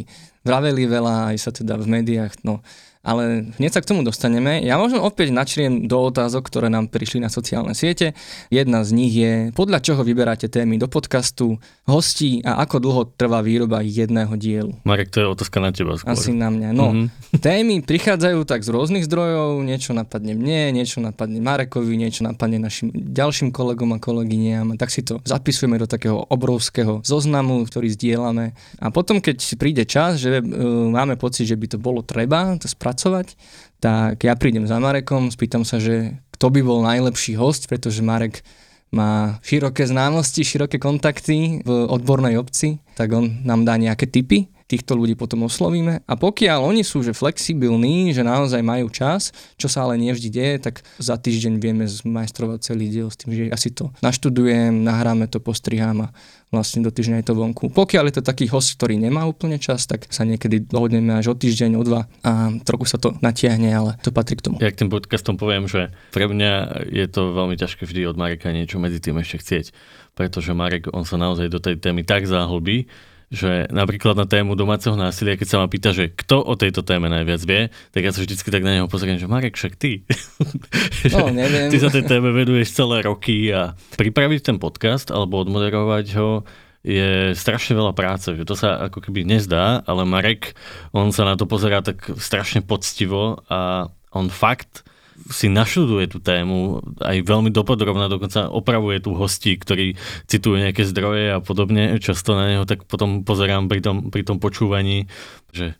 vraveli 0.44 0.84
veľa, 0.84 1.32
aj 1.32 1.36
sa 1.40 1.50
teda 1.56 1.80
v 1.80 1.88
médiách, 1.88 2.44
no 2.44 2.60
ale 3.04 3.52
hneď 3.60 3.70
sa 3.76 3.80
k 3.84 3.92
tomu 3.92 4.00
dostaneme. 4.00 4.64
Ja 4.64 4.80
možno 4.80 5.04
opäť 5.04 5.28
načriem 5.30 5.84
do 5.84 6.08
otázok, 6.08 6.48
ktoré 6.48 6.72
nám 6.72 6.88
prišli 6.88 7.20
na 7.20 7.28
sociálne 7.28 7.76
siete. 7.76 8.16
Jedna 8.48 8.80
z 8.80 8.90
nich 8.96 9.12
je, 9.12 9.52
podľa 9.52 9.84
čoho 9.84 10.00
vyberáte 10.00 10.48
témy 10.48 10.80
do 10.80 10.88
podcastu, 10.88 11.60
hostí 11.84 12.40
a 12.40 12.64
ako 12.64 12.76
dlho 12.80 13.02
trvá 13.12 13.44
výroba 13.44 13.84
jedného 13.84 14.32
dielu. 14.40 14.72
Marek, 14.88 15.12
to 15.12 15.20
je 15.20 15.28
otázka 15.28 15.60
na 15.60 15.68
teba 15.68 16.00
skôr. 16.00 16.16
Asi 16.16 16.32
na 16.32 16.48
mňa. 16.48 16.72
No, 16.72 16.96
mm-hmm. 16.96 17.44
témy 17.44 17.84
prichádzajú 17.84 18.48
tak 18.48 18.64
z 18.64 18.72
rôznych 18.72 19.04
zdrojov, 19.04 19.60
niečo 19.60 19.92
napadne 19.92 20.32
mne, 20.32 20.72
niečo 20.72 21.04
napadne 21.04 21.44
Marekovi, 21.44 22.00
niečo 22.00 22.24
napadne 22.24 22.56
našim 22.56 22.88
ďalším 22.88 23.52
kolegom 23.52 23.92
a 23.92 24.00
kolegyniam. 24.00 24.72
Tak 24.80 24.88
si 24.88 25.04
to 25.04 25.20
zapisujeme 25.28 25.76
do 25.76 25.84
takého 25.84 26.24
obrovského 26.32 27.04
zoznamu, 27.04 27.68
ktorý 27.68 27.92
zdieľame. 27.92 28.56
A 28.80 28.88
potom, 28.88 29.20
keď 29.20 29.44
príde 29.60 29.84
čas, 29.84 30.24
že 30.24 30.40
uh, 30.40 30.44
máme 30.88 31.20
pocit, 31.20 31.44
že 31.44 31.60
by 31.60 31.76
to 31.76 31.76
bolo 31.76 32.00
treba 32.00 32.56
to 32.56 32.64
spracovať, 32.64 32.93
pracovať, 32.94 33.34
tak 33.82 34.22
ja 34.22 34.38
prídem 34.38 34.70
za 34.70 34.78
Marekom, 34.78 35.34
spýtam 35.34 35.66
sa, 35.66 35.82
že 35.82 36.14
kto 36.38 36.54
by 36.54 36.60
bol 36.62 36.86
najlepší 36.86 37.34
host, 37.34 37.66
pretože 37.66 38.06
Marek 38.06 38.46
má 38.94 39.42
široké 39.42 39.82
známosti, 39.90 40.46
široké 40.46 40.78
kontakty 40.78 41.66
v 41.66 41.70
odbornej 41.90 42.38
obci, 42.38 42.78
tak 42.94 43.10
on 43.10 43.42
nám 43.42 43.66
dá 43.66 43.74
nejaké 43.74 44.06
tipy 44.06 44.53
týchto 44.64 44.96
ľudí 44.96 45.14
potom 45.14 45.44
oslovíme. 45.44 46.00
A 46.08 46.12
pokiaľ 46.16 46.64
oni 46.64 46.82
sú 46.82 47.04
že 47.04 47.12
flexibilní, 47.12 48.16
že 48.16 48.24
naozaj 48.24 48.64
majú 48.64 48.88
čas, 48.88 49.30
čo 49.60 49.68
sa 49.68 49.84
ale 49.84 50.00
nevždy 50.00 50.28
deje, 50.32 50.56
tak 50.60 50.80
za 50.96 51.20
týždeň 51.20 51.60
vieme 51.60 51.84
zmajstrovať 51.84 52.72
celý 52.72 52.88
diel 52.88 53.12
s 53.12 53.20
tým, 53.20 53.36
že 53.36 53.42
ja 53.52 53.58
si 53.60 53.70
to 53.70 53.92
naštudujem, 54.00 54.84
nahráme 54.84 55.28
to, 55.28 55.38
postrihám 55.40 56.08
a 56.08 56.12
vlastne 56.48 56.86
do 56.86 56.90
týždňa 56.94 57.20
je 57.20 57.26
to 57.28 57.34
vonku. 57.34 57.66
Pokiaľ 57.74 58.04
je 58.08 58.14
to 58.20 58.22
taký 58.24 58.46
host, 58.46 58.78
ktorý 58.78 58.96
nemá 58.96 59.26
úplne 59.26 59.58
čas, 59.58 59.84
tak 59.90 60.06
sa 60.08 60.22
niekedy 60.22 60.70
dohodneme 60.70 61.12
až 61.18 61.34
o 61.34 61.36
týždeň, 61.36 61.70
o 61.76 61.82
dva 61.82 62.06
a 62.22 62.54
trochu 62.62 62.86
sa 62.86 62.96
to 62.96 63.12
natiahne, 63.20 63.68
ale 63.68 63.98
to 64.00 64.14
patrí 64.14 64.38
k 64.38 64.48
tomu. 64.48 64.56
Ja 64.62 64.70
k 64.70 64.86
tým 64.86 64.88
podcastom 64.88 65.34
poviem, 65.34 65.66
že 65.66 65.90
pre 66.14 66.30
mňa 66.30 66.86
je 66.88 67.06
to 67.10 67.34
veľmi 67.34 67.58
ťažké 67.58 67.84
vždy 67.84 68.06
od 68.06 68.16
Mareka 68.16 68.54
niečo 68.54 68.78
medzi 68.78 69.02
tým 69.02 69.18
ešte 69.18 69.42
chcieť, 69.42 69.66
pretože 70.14 70.54
Marek, 70.54 70.88
on 70.94 71.02
sa 71.02 71.18
naozaj 71.18 71.50
do 71.50 71.58
tej 71.58 71.76
témy 71.82 72.06
tak 72.06 72.30
zahlbí, 72.30 72.86
že 73.32 73.68
napríklad 73.72 74.18
na 74.18 74.26
tému 74.28 74.56
domáceho 74.58 74.94
násilia, 74.94 75.38
keď 75.38 75.48
sa 75.48 75.60
ma 75.60 75.66
pýta, 75.70 75.94
že 75.94 76.12
kto 76.12 76.42
o 76.44 76.54
tejto 76.58 76.84
téme 76.84 77.08
najviac 77.08 77.42
vie, 77.44 77.72
tak 77.92 78.02
ja 78.04 78.12
sa 78.12 78.20
vždycky 78.20 78.48
tak 78.48 78.64
na 78.64 78.80
neho 78.80 78.88
pozriem, 78.90 79.16
že 79.16 79.30
Marek, 79.30 79.56
však 79.56 79.74
ty. 79.76 80.02
No, 81.12 81.28
neviem. 81.28 81.68
ty 81.68 81.76
sa 81.76 81.92
tej 81.92 82.08
téme 82.08 82.32
veduješ 82.32 82.72
celé 82.72 83.04
roky 83.04 83.52
a 83.52 83.76
pripraviť 84.00 84.40
ten 84.40 84.56
podcast 84.56 85.12
alebo 85.12 85.44
odmoderovať 85.44 86.06
ho 86.16 86.42
je 86.84 87.32
strašne 87.32 87.72
veľa 87.76 87.96
práce, 87.96 88.28
že 88.28 88.44
to 88.44 88.52
sa 88.52 88.88
ako 88.88 89.00
keby 89.04 89.24
nezdá, 89.24 89.80
ale 89.88 90.04
Marek, 90.04 90.52
on 90.92 91.12
sa 91.12 91.24
na 91.24 91.36
to 91.36 91.48
pozerá 91.48 91.80
tak 91.80 92.04
strašne 92.20 92.60
poctivo 92.60 93.40
a 93.48 93.88
on 94.12 94.28
fakt 94.28 94.84
si 95.30 95.48
naštuduje 95.48 96.10
tú 96.10 96.18
tému 96.20 96.84
aj 97.00 97.24
veľmi 97.24 97.48
dopodrobná, 97.48 98.12
dokonca 98.12 98.52
opravuje 98.52 99.00
tu 99.00 99.16
hostí, 99.16 99.56
ktorí 99.56 99.96
citujú 100.28 100.60
nejaké 100.60 100.84
zdroje 100.84 101.32
a 101.32 101.38
podobne. 101.40 101.96
Často 102.00 102.36
na 102.36 102.52
neho 102.52 102.64
tak 102.68 102.84
potom 102.84 103.24
pozerám 103.24 103.68
pri 103.68 103.80
tom, 103.80 104.12
pri 104.12 104.22
tom 104.24 104.36
počúvaní, 104.42 105.08
že 105.52 105.76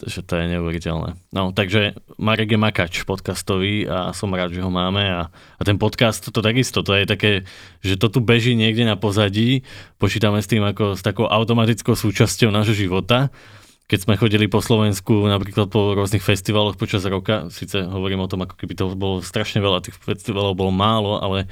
že 0.00 0.24
to 0.24 0.40
je 0.40 0.56
neuveriteľné. 0.56 1.20
No, 1.28 1.52
takže 1.52 1.92
Marek 2.16 2.56
je 2.56 2.60
makač 2.60 3.04
podcastový 3.04 3.84
a 3.84 4.16
som 4.16 4.32
rád, 4.32 4.56
že 4.56 4.64
ho 4.64 4.72
máme 4.72 5.04
a, 5.04 5.28
a 5.28 5.60
ten 5.60 5.76
podcast 5.76 6.24
to 6.24 6.40
takisto, 6.40 6.80
to 6.80 6.96
je 6.96 7.04
také, 7.04 7.32
že 7.84 8.00
to 8.00 8.08
tu 8.08 8.24
beží 8.24 8.56
niekde 8.56 8.88
na 8.88 8.96
pozadí, 8.96 9.60
počítame 10.00 10.40
s 10.40 10.48
tým 10.48 10.64
ako 10.64 10.96
s 10.96 11.04
takou 11.04 11.28
automatickou 11.28 11.92
súčasťou 11.92 12.48
nášho 12.48 12.72
života 12.72 13.28
keď 13.90 14.06
sme 14.06 14.14
chodili 14.14 14.46
po 14.46 14.62
Slovensku, 14.62 15.26
napríklad 15.26 15.66
po 15.66 15.98
rôznych 15.98 16.22
festivaloch 16.22 16.78
počas 16.78 17.02
roka, 17.10 17.50
síce 17.50 17.82
hovorím 17.82 18.22
o 18.22 18.30
tom, 18.30 18.46
ako 18.46 18.54
keby 18.54 18.78
to 18.78 18.94
bolo 18.94 19.18
strašne 19.18 19.58
veľa, 19.58 19.82
tých 19.82 19.98
festivalov 19.98 20.54
bolo 20.54 20.70
málo, 20.70 21.18
ale 21.18 21.50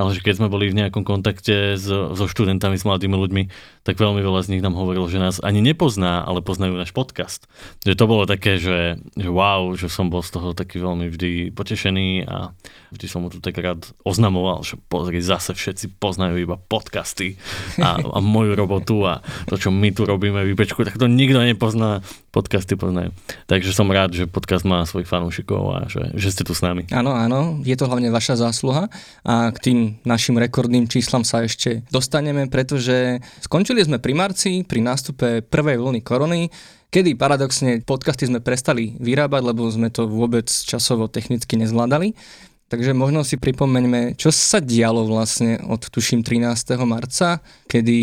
ale 0.00 0.16
že 0.16 0.24
keď 0.24 0.40
sme 0.40 0.48
boli 0.48 0.72
v 0.72 0.80
nejakom 0.80 1.04
kontakte 1.04 1.76
so, 1.76 2.16
so 2.16 2.24
študentami, 2.24 2.80
s 2.80 2.88
mladými 2.88 3.12
ľuďmi, 3.12 3.42
tak 3.84 4.00
veľmi 4.00 4.24
veľa 4.24 4.40
z 4.40 4.56
nich 4.56 4.64
nám 4.64 4.72
hovorilo, 4.72 5.04
že 5.12 5.20
nás 5.20 5.44
ani 5.44 5.60
nepozná, 5.60 6.24
ale 6.24 6.40
poznajú 6.40 6.80
náš 6.80 6.96
podcast. 6.96 7.44
Že 7.84 8.00
to 8.00 8.04
bolo 8.08 8.24
také, 8.24 8.56
že, 8.56 8.96
že 9.12 9.28
wow, 9.28 9.76
že 9.76 9.92
som 9.92 10.08
bol 10.08 10.24
z 10.24 10.40
toho 10.40 10.56
taký 10.56 10.80
veľmi 10.80 11.12
vždy 11.12 11.52
potešený 11.52 12.24
a 12.24 12.56
vždy 12.96 13.06
som 13.06 13.20
mu 13.20 13.28
tu 13.28 13.44
tak 13.44 13.60
rád 13.60 13.92
oznamoval, 14.00 14.64
že 14.64 14.80
pozri, 14.88 15.20
zase 15.20 15.52
všetci 15.52 16.00
poznajú 16.00 16.40
iba 16.40 16.56
podcasty 16.56 17.36
a, 17.76 18.00
a 18.00 18.18
moju 18.24 18.56
robotu 18.56 19.04
a 19.04 19.20
to, 19.52 19.60
čo 19.60 19.68
my 19.68 19.92
tu 19.92 20.08
robíme 20.08 20.40
v 20.40 20.56
tak 20.56 20.96
to 20.96 21.10
nikto 21.10 21.42
nepozná, 21.42 22.00
podcasty 22.30 22.78
poznajú. 22.78 23.10
Takže 23.50 23.74
som 23.74 23.90
rád, 23.90 24.14
že 24.14 24.30
podcast 24.30 24.62
má 24.62 24.86
svojich 24.86 25.10
fanúšikov 25.10 25.62
a 25.74 25.78
že, 25.90 26.14
že 26.14 26.30
ste 26.30 26.46
tu 26.46 26.54
s 26.54 26.62
nami. 26.62 26.86
Áno, 26.94 27.10
áno, 27.10 27.58
je 27.66 27.74
to 27.74 27.90
hlavne 27.90 28.08
vaša 28.14 28.38
zásluha 28.38 28.86
a 29.26 29.50
k 29.50 29.58
tým 29.58 29.78
našim 30.04 30.36
rekordným 30.38 30.86
číslam 30.90 31.22
sa 31.22 31.42
ešte 31.44 31.86
dostaneme, 31.88 32.46
pretože 32.46 33.20
skončili 33.40 33.82
sme 33.84 34.02
pri 34.02 34.12
marci, 34.14 34.52
pri 34.66 34.80
nástupe 34.82 35.42
prvej 35.46 35.76
vlny 35.80 36.00
korony, 36.02 36.48
kedy 36.90 37.14
paradoxne 37.14 37.80
podcasty 37.86 38.26
sme 38.26 38.42
prestali 38.42 38.98
vyrábať, 38.98 39.42
lebo 39.46 39.70
sme 39.70 39.88
to 39.94 40.10
vôbec 40.10 40.50
časovo 40.50 41.06
technicky 41.06 41.54
nezvládali. 41.54 42.12
Takže 42.70 42.94
možno 42.94 43.26
si 43.26 43.34
pripomeňme, 43.34 44.14
čo 44.14 44.30
sa 44.30 44.62
dialo 44.62 45.02
vlastne 45.10 45.58
od 45.66 45.82
tuším 45.90 46.22
13. 46.22 46.78
marca, 46.86 47.42
kedy 47.66 47.98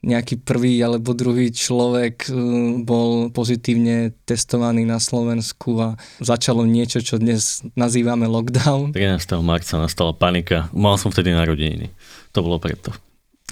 nejaký 0.00 0.40
prvý 0.40 0.80
alebo 0.80 1.12
druhý 1.12 1.52
človek 1.52 2.24
uh, 2.32 2.80
bol 2.80 3.28
pozitívne 3.36 4.16
testovaný 4.24 4.88
na 4.88 4.96
Slovensku 4.96 5.76
a 5.76 5.88
začalo 6.24 6.64
niečo, 6.64 7.04
čo 7.04 7.20
dnes 7.20 7.60
nazývame 7.76 8.24
lockdown. 8.32 8.96
13. 8.96 9.44
marca 9.44 9.76
nastala 9.76 10.16
panika. 10.16 10.72
Mal 10.72 10.96
som 10.96 11.12
vtedy 11.12 11.36
narodeniny. 11.36 11.92
To 12.32 12.40
bolo 12.40 12.56
preto. 12.56 12.96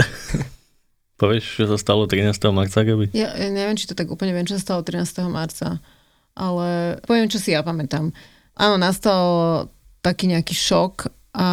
Povieš, 1.21 1.45
čo 1.61 1.69
sa 1.69 1.77
stalo 1.77 2.09
13. 2.09 2.33
marca, 2.49 2.81
Gabi? 2.81 3.13
Ja, 3.13 3.37
ja 3.37 3.53
neviem, 3.53 3.77
či 3.77 3.85
to 3.85 3.93
tak 3.93 4.09
úplne 4.09 4.33
viem, 4.33 4.49
čo 4.49 4.57
sa 4.57 4.73
stalo 4.73 4.81
13. 4.89 5.21
marca, 5.29 5.85
ale 6.33 6.97
poviem, 7.05 7.29
čo 7.29 7.37
si 7.37 7.53
ja 7.53 7.61
pamätám. 7.61 8.09
Áno, 8.57 8.81
nastal 8.81 9.21
taký 10.00 10.33
nejaký 10.33 10.54
šok 10.57 11.12
a 11.30 11.49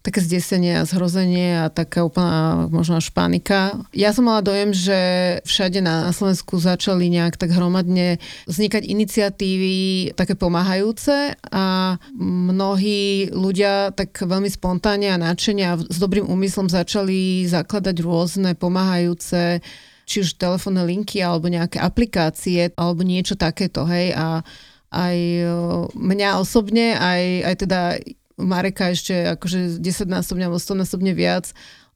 také 0.00 0.24
zdesenie 0.24 0.80
a 0.80 0.88
zhrozenie 0.88 1.60
a 1.60 1.68
taká 1.68 2.08
úplná 2.08 2.68
možno 2.72 2.96
až 2.96 3.12
panika. 3.12 3.76
Ja 3.92 4.16
som 4.16 4.24
mala 4.24 4.40
dojem, 4.40 4.72
že 4.72 5.00
všade 5.44 5.84
na 5.84 6.08
Slovensku 6.08 6.56
začali 6.56 7.12
nejak 7.12 7.36
tak 7.36 7.52
hromadne 7.52 8.16
vznikať 8.48 8.80
iniciatívy 8.84 9.76
také 10.16 10.36
pomáhajúce 10.40 11.36
a 11.52 11.96
mnohí 12.16 13.28
ľudia 13.28 13.92
tak 13.92 14.24
veľmi 14.24 14.48
spontánne 14.48 15.12
a 15.12 15.20
náčenia 15.20 15.76
a 15.76 15.80
s 15.80 15.96
dobrým 16.00 16.24
úmyslom 16.24 16.72
začali 16.72 17.44
zakladať 17.44 17.96
rôzne 18.00 18.56
pomáhajúce 18.56 19.60
či 20.04 20.16
už 20.20 20.36
telefónne 20.36 20.84
linky 20.84 21.20
alebo 21.20 21.48
nejaké 21.48 21.80
aplikácie 21.80 22.72
alebo 22.76 23.04
niečo 23.04 23.36
takéto, 23.36 23.88
hej, 23.88 24.12
a 24.12 24.44
aj 24.94 25.18
e, 25.18 25.44
mňa 25.98 26.30
osobne, 26.38 26.94
aj, 26.94 27.22
aj 27.50 27.54
teda 27.66 27.80
Mareka 28.38 28.94
ešte 28.94 29.34
akože 29.34 29.82
10 29.82 30.06
násobne 30.06 30.46
alebo 30.46 30.62
100 30.62 30.86
násobne 30.86 31.12
viac 31.14 31.50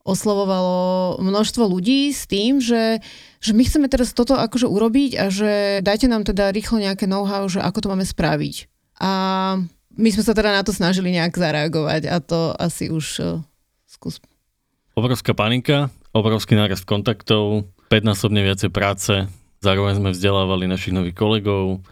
oslovovalo 0.08 1.20
množstvo 1.20 1.68
ľudí 1.68 2.08
s 2.16 2.24
tým, 2.24 2.64
že, 2.64 3.04
že 3.44 3.52
my 3.52 3.62
chceme 3.68 3.92
teraz 3.92 4.16
toto 4.16 4.40
akože 4.40 4.64
urobiť 4.64 5.10
a 5.20 5.28
že 5.28 5.84
dajte 5.84 6.08
nám 6.08 6.24
teda 6.24 6.48
rýchlo 6.48 6.80
nejaké 6.80 7.04
know-how, 7.04 7.44
že 7.44 7.60
ako 7.60 7.78
to 7.84 7.90
máme 7.92 8.08
spraviť. 8.08 8.72
A 9.04 9.10
my 9.98 10.08
sme 10.08 10.22
sa 10.24 10.32
teda 10.32 10.56
na 10.56 10.64
to 10.64 10.72
snažili 10.72 11.12
nejak 11.12 11.36
zareagovať 11.36 12.08
a 12.08 12.16
to 12.24 12.56
asi 12.56 12.88
už 12.88 13.06
uh, 13.20 13.26
skús. 13.84 14.22
Obrovská 14.96 15.36
panika, 15.36 15.92
obrovský 16.16 16.56
nárast 16.56 16.88
kontaktov, 16.88 17.68
5-násobne 17.92 18.40
viacej 18.42 18.70
práce, 18.72 19.28
zároveň 19.60 20.00
sme 20.00 20.10
vzdelávali 20.16 20.64
našich 20.66 20.96
nových 20.96 21.14
kolegov, 21.14 21.84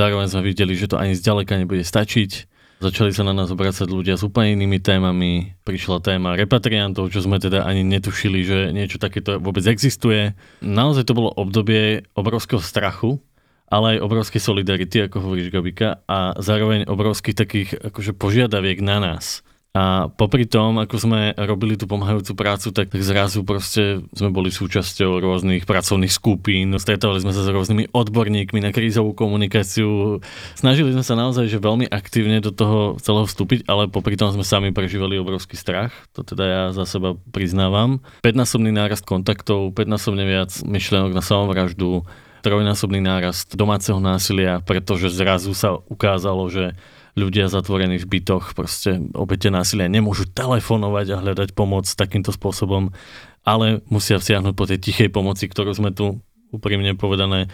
zároveň 0.00 0.32
sme 0.32 0.48
videli, 0.48 0.72
že 0.72 0.88
to 0.88 0.96
ani 0.96 1.12
zďaleka 1.12 1.60
nebude 1.60 1.84
stačiť 1.84 2.50
Začali 2.80 3.12
sa 3.12 3.28
na 3.28 3.36
nás 3.36 3.52
obracať 3.52 3.84
ľudia 3.92 4.16
s 4.16 4.24
úplne 4.24 4.56
inými 4.56 4.80
témami. 4.80 5.52
Prišla 5.68 6.00
téma 6.00 6.32
repatriantov, 6.32 7.12
čo 7.12 7.20
sme 7.20 7.36
teda 7.36 7.68
ani 7.68 7.84
netušili, 7.84 8.40
že 8.40 8.58
niečo 8.72 8.96
takéto 8.96 9.36
vôbec 9.36 9.60
existuje. 9.68 10.32
Naozaj 10.64 11.04
to 11.04 11.12
bolo 11.12 11.28
obdobie 11.36 12.08
obrovského 12.16 12.56
strachu, 12.56 13.20
ale 13.68 14.00
aj 14.00 14.04
obrovskej 14.08 14.40
solidarity, 14.40 14.96
ako 15.04 15.20
hovoríš 15.20 15.52
Gabika, 15.52 16.00
a 16.08 16.32
zároveň 16.40 16.88
obrovských 16.88 17.36
takých 17.36 17.76
akože 17.92 18.16
požiadaviek 18.16 18.80
na 18.80 18.96
nás. 18.96 19.44
A 19.70 20.10
popri 20.10 20.50
tom, 20.50 20.82
ako 20.82 20.98
sme 20.98 21.30
robili 21.38 21.78
tú 21.78 21.86
pomáhajúcu 21.86 22.34
prácu, 22.34 22.74
tak, 22.74 22.90
tak 22.90 23.06
zrazu 23.06 23.46
proste 23.46 24.02
sme 24.10 24.34
boli 24.34 24.50
súčasťou 24.50 25.22
rôznych 25.22 25.62
pracovných 25.62 26.10
skupín, 26.10 26.74
stretávali 26.74 27.22
sme 27.22 27.30
sa 27.30 27.46
s 27.46 27.54
rôznymi 27.54 27.94
odborníkmi 27.94 28.58
na 28.58 28.74
krízovú 28.74 29.14
komunikáciu. 29.14 30.18
Snažili 30.58 30.90
sme 30.90 31.06
sa 31.06 31.14
naozaj 31.14 31.46
že 31.46 31.62
veľmi 31.62 31.86
aktívne 31.86 32.42
do 32.42 32.50
toho 32.50 32.98
celého 32.98 33.30
vstúpiť, 33.30 33.70
ale 33.70 33.86
popri 33.86 34.18
tom 34.18 34.34
sme 34.34 34.42
sami 34.42 34.74
prežívali 34.74 35.22
obrovský 35.22 35.54
strach. 35.54 35.94
To 36.18 36.26
teda 36.26 36.44
ja 36.50 36.62
za 36.74 36.82
seba 36.82 37.14
priznávam. 37.30 38.02
5-násobný 38.26 38.74
nárast 38.74 39.06
kontaktov, 39.06 39.70
5-násobne 39.78 40.26
viac 40.26 40.50
myšlienok 40.66 41.14
na 41.14 41.22
samovraždu, 41.22 42.02
trojnásobný 42.42 42.98
nárast 42.98 43.54
domáceho 43.54 44.02
násilia, 44.02 44.64
pretože 44.64 45.12
zrazu 45.12 45.54
sa 45.54 45.78
ukázalo, 45.86 46.48
že 46.50 46.74
ľudia 47.18 47.50
zatvorení 47.50 47.98
v 47.98 48.06
bytoch, 48.06 48.54
proste 48.54 49.00
obete 49.14 49.50
násilia 49.50 49.90
nemôžu 49.90 50.28
telefonovať 50.30 51.06
a 51.14 51.20
hľadať 51.22 51.48
pomoc 51.54 51.86
takýmto 51.86 52.30
spôsobom, 52.34 52.94
ale 53.42 53.80
musia 53.88 54.20
vsiahnuť 54.20 54.54
po 54.54 54.68
tej 54.68 54.78
tichej 54.78 55.08
pomoci, 55.10 55.48
ktorú 55.48 55.72
sme 55.74 55.90
tu 55.90 56.20
úprimne 56.50 56.94
povedané 56.98 57.48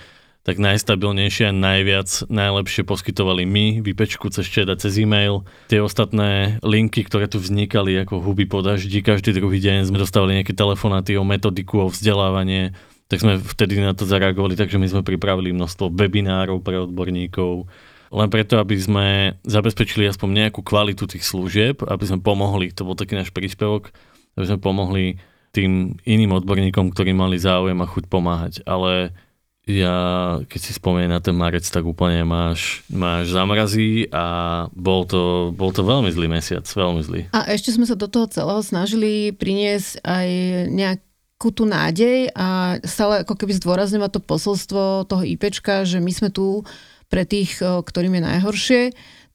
tak 0.47 0.63
najstabilnejšie 0.63 1.51
a 1.51 1.59
najviac, 1.59 2.31
najlepšie 2.31 2.87
poskytovali 2.87 3.43
my, 3.43 3.65
vypečku 3.83 4.31
cez 4.31 4.47
chat 4.47 4.71
a 4.71 4.79
cez 4.79 4.95
e-mail. 5.03 5.43
Tie 5.67 5.83
ostatné 5.83 6.63
linky, 6.63 7.03
ktoré 7.03 7.27
tu 7.27 7.43
vznikali 7.43 7.99
ako 8.07 8.23
huby 8.23 8.47
po 8.47 8.63
daždi, 8.63 9.03
každý 9.03 9.35
druhý 9.35 9.59
deň 9.59 9.91
sme 9.91 9.99
dostávali 9.99 10.39
nejaké 10.39 10.55
telefonáty 10.55 11.19
o 11.19 11.27
metodiku, 11.27 11.83
o 11.83 11.91
vzdelávanie, 11.91 12.79
tak 13.11 13.27
sme 13.27 13.43
vtedy 13.43 13.83
na 13.83 13.91
to 13.99 14.07
zareagovali, 14.07 14.55
takže 14.55 14.79
my 14.79 14.87
sme 14.87 15.03
pripravili 15.03 15.51
množstvo 15.51 15.91
webinárov 15.91 16.63
pre 16.63 16.79
odborníkov, 16.79 17.67
len 18.13 18.29
preto, 18.31 18.59
aby 18.63 18.77
sme 18.79 19.07
zabezpečili 19.43 20.07
aspoň 20.07 20.29
nejakú 20.47 20.61
kvalitu 20.63 21.11
tých 21.11 21.27
služieb, 21.27 21.83
aby 21.83 22.05
sme 22.07 22.23
pomohli, 22.23 22.71
to 22.71 22.87
bol 22.87 22.95
taký 22.95 23.19
náš 23.19 23.35
príspevok, 23.35 23.91
aby 24.39 24.45
sme 24.47 24.59
pomohli 24.63 25.05
tým 25.57 25.97
iným 26.05 26.37
odborníkom, 26.37 26.93
ktorí 26.93 27.17
mali 27.17 27.41
záujem 27.41 27.81
a 27.81 27.89
chuť 27.89 28.05
pomáhať. 28.13 28.55
Ale 28.69 29.17
ja, 29.67 29.97
keď 30.47 30.61
si 30.63 30.79
spomeniem 30.79 31.11
na 31.11 31.19
ten 31.19 31.35
marec, 31.35 31.67
tak 31.67 31.83
úplne 31.83 32.23
máš, 32.23 32.87
máš 32.87 33.35
zamrazí 33.35 34.07
a 34.15 34.25
bol 34.71 35.03
to, 35.09 35.51
bol 35.57 35.75
to 35.75 35.83
veľmi 35.83 36.13
zlý 36.15 36.31
mesiac, 36.31 36.63
veľmi 36.63 37.03
zlý. 37.03 37.21
A 37.35 37.51
ešte 37.51 37.75
sme 37.75 37.83
sa 37.83 37.99
do 37.99 38.07
toho 38.07 38.31
celého 38.31 38.63
snažili 38.63 39.35
priniesť 39.35 40.07
aj 40.07 40.29
nejakú 40.71 41.49
tú 41.51 41.67
nádej 41.67 42.31
a 42.37 42.79
stále 42.87 43.27
ako 43.27 43.35
keby 43.35 43.59
zdôrazňovať 43.59 44.11
to 44.15 44.21
posolstvo 44.23 45.09
toho 45.11 45.25
IPčka, 45.27 45.83
že 45.83 45.99
my 45.99 46.13
sme 46.15 46.31
tu 46.31 46.63
pre 47.07 47.25
tých, 47.27 47.63
ktorým 47.63 48.19
je 48.19 48.23
najhoršie. 48.23 48.83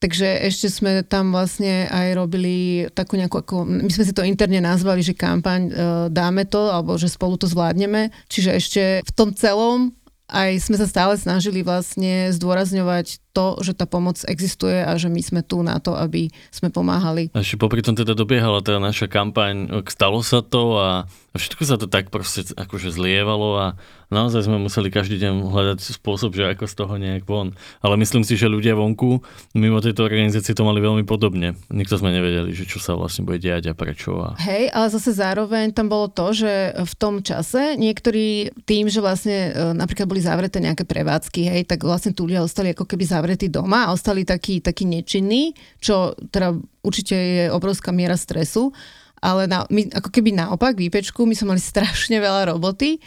Takže 0.01 0.25
ešte 0.49 0.65
sme 0.65 1.05
tam 1.05 1.29
vlastne 1.29 1.85
aj 1.85 2.17
robili 2.17 2.89
takú 2.89 3.21
nejakú, 3.21 3.45
ako, 3.45 3.69
my 3.69 3.91
sme 3.93 4.01
si 4.09 4.17
to 4.17 4.25
interne 4.25 4.57
nazvali, 4.57 5.05
že 5.05 5.13
kampaň 5.13 5.69
dáme 6.09 6.49
to, 6.49 6.73
alebo 6.73 6.97
že 6.97 7.05
spolu 7.05 7.37
to 7.37 7.45
zvládneme. 7.45 8.09
Čiže 8.25 8.49
ešte 8.57 8.81
v 9.05 9.11
tom 9.13 9.29
celom 9.37 9.93
aj 10.31 10.63
sme 10.63 10.79
sa 10.79 10.87
stále 10.89 11.13
snažili 11.21 11.61
vlastne 11.61 12.33
zdôrazňovať 12.33 13.19
to, 13.31 13.59
že 13.63 13.73
tá 13.73 13.87
pomoc 13.87 14.19
existuje 14.27 14.83
a 14.83 14.95
že 14.99 15.07
my 15.07 15.21
sme 15.23 15.41
tu 15.41 15.63
na 15.63 15.79
to, 15.79 15.95
aby 15.95 16.29
sme 16.51 16.69
pomáhali. 16.69 17.31
A 17.31 17.41
ešte 17.41 17.57
popri 17.57 17.79
tom 17.81 17.95
teda 17.95 18.11
dobiehala 18.13 18.59
tá 18.59 18.77
naša 18.77 19.07
kampaň, 19.07 19.83
stalo 19.87 20.19
sa 20.21 20.43
to 20.43 20.77
a 20.77 20.89
všetko 21.31 21.63
sa 21.63 21.75
to 21.79 21.87
tak 21.87 22.11
proste 22.11 22.51
akože 22.59 22.91
zlievalo 22.91 23.49
a 23.55 23.67
naozaj 24.11 24.51
sme 24.51 24.59
museli 24.59 24.91
každý 24.91 25.15
deň 25.15 25.47
hľadať 25.47 25.79
spôsob, 25.95 26.35
že 26.35 26.51
ako 26.51 26.67
z 26.67 26.73
toho 26.75 26.93
nejak 26.99 27.23
von. 27.23 27.55
Ale 27.79 27.95
myslím 27.95 28.27
si, 28.27 28.35
že 28.35 28.51
ľudia 28.51 28.75
vonku 28.75 29.23
mimo 29.55 29.79
tejto 29.79 30.03
organizácie 30.03 30.51
to 30.51 30.67
mali 30.67 30.83
veľmi 30.83 31.07
podobne. 31.07 31.55
Nikto 31.71 32.03
sme 32.03 32.11
nevedeli, 32.11 32.51
že 32.51 32.67
čo 32.67 32.83
sa 32.83 32.99
vlastne 32.99 33.23
bude 33.23 33.39
diať 33.39 33.71
a 33.71 33.73
prečo. 33.73 34.19
A... 34.19 34.35
Hej, 34.43 34.75
ale 34.75 34.87
zase 34.91 35.15
zároveň 35.15 35.71
tam 35.71 35.87
bolo 35.87 36.11
to, 36.11 36.35
že 36.35 36.75
v 36.75 36.93
tom 36.99 37.23
čase 37.23 37.79
niektorí 37.79 38.51
tým, 38.67 38.91
že 38.91 38.99
vlastne 38.99 39.55
e, 39.55 39.71
napríklad 39.71 40.11
boli 40.11 40.19
zavreté 40.19 40.59
nejaké 40.59 40.83
prevádzky, 40.83 41.47
hej, 41.47 41.61
tak 41.63 41.87
vlastne 41.87 42.11
tu 42.11 42.27
ľudia 42.27 42.43
ostali 42.43 42.75
ako 42.75 42.83
keby 42.83 43.07
zavreté 43.07 43.20
zavretí 43.21 43.53
doma 43.53 43.85
a 43.85 43.93
ostali 43.93 44.25
takí, 44.25 44.65
takí 44.65 44.89
nečinní, 44.89 45.53
čo 45.77 46.17
teda 46.33 46.57
určite 46.81 47.13
je 47.13 47.45
obrovská 47.53 47.93
miera 47.93 48.17
stresu, 48.17 48.73
ale 49.21 49.45
na, 49.45 49.69
my, 49.69 49.93
ako 49.93 50.09
keby 50.09 50.33
naopak, 50.33 50.73
výpečku, 50.73 51.29
my 51.29 51.37
sme 51.37 51.53
mali 51.53 51.61
strašne 51.71 52.17
veľa 52.17 52.49
roboty 52.49 52.97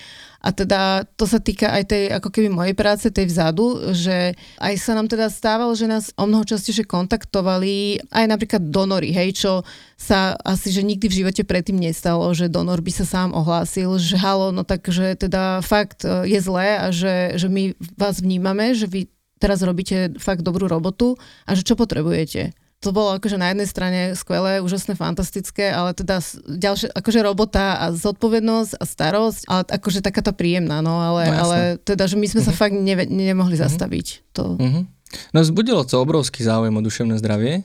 a 0.45 0.53
teda 0.53 1.09
to 1.17 1.25
sa 1.25 1.41
týka 1.41 1.73
aj 1.73 1.83
tej 1.89 2.05
ako 2.13 2.29
keby 2.29 2.53
mojej 2.53 2.77
práce, 2.77 3.09
tej 3.09 3.33
vzadu, 3.33 3.97
že 3.97 4.37
aj 4.61 4.75
sa 4.77 4.93
nám 4.93 5.09
teda 5.09 5.33
stávalo, 5.33 5.73
že 5.73 5.89
nás 5.89 6.13
o 6.21 6.29
mnoho 6.29 6.45
častejšie 6.45 6.85
kontaktovali 6.85 8.05
aj 8.13 8.25
napríklad 8.29 8.63
donory, 8.69 9.09
hej, 9.09 9.41
čo 9.41 9.65
sa 9.97 10.37
asi, 10.45 10.69
že 10.69 10.85
nikdy 10.85 11.09
v 11.09 11.19
živote 11.25 11.43
predtým 11.49 11.81
nestalo, 11.81 12.29
že 12.37 12.53
donor 12.53 12.85
by 12.85 12.93
sa 12.93 13.09
sám 13.09 13.33
ohlásil, 13.33 13.97
že 13.97 14.21
halo, 14.21 14.53
no 14.53 14.69
tak, 14.69 14.85
že 14.93 15.17
teda 15.17 15.65
fakt 15.65 16.05
e, 16.05 16.29
je 16.29 16.39
zlé 16.45 16.77
a 16.77 16.93
že, 16.93 17.41
že 17.41 17.49
my 17.49 17.73
vás 17.97 18.21
vnímame, 18.21 18.77
že 18.77 18.85
vy 18.85 19.09
teraz 19.39 19.63
robíte 19.63 20.15
fakt 20.19 20.43
dobrú 20.43 20.67
robotu 20.67 21.19
a 21.45 21.55
že 21.55 21.67
čo 21.67 21.75
potrebujete. 21.75 22.55
To 22.85 22.93
bolo 22.93 23.17
akože 23.17 23.41
na 23.41 23.49
jednej 23.49 23.65
strane 23.65 24.01
skvelé, 24.13 24.61
úžasné, 24.61 24.93
fantastické, 24.93 25.73
ale 25.73 25.97
teda 25.97 26.21
ďalšia, 26.45 26.93
akože 26.93 27.21
robota 27.25 27.81
a 27.81 27.97
zodpovednosť 27.97 28.77
a 28.77 28.85
starosť, 28.85 29.41
ale 29.49 29.63
akože 29.73 30.05
taká 30.05 30.21
tá 30.21 30.37
príjemná, 30.37 30.85
no 30.85 31.01
ale, 31.01 31.33
no, 31.33 31.37
ale 31.49 31.59
teda, 31.81 32.05
že 32.05 32.21
my 32.21 32.29
sme 32.29 32.45
uh-huh. 32.45 32.53
sa 32.53 32.53
mhm. 32.53 32.61
fakt 32.61 32.77
ne, 32.77 32.95
nemohli 33.09 33.57
uh-huh. 33.57 33.65
zastaviť. 33.73 34.37
To... 34.37 34.61
Uh-huh. 34.61 34.85
No 35.33 35.39
vzbudilo 35.41 35.81
to 35.89 35.97
obrovský 35.97 36.45
záujem 36.45 36.77
o 36.77 36.85
duševné 36.85 37.17
zdravie 37.17 37.65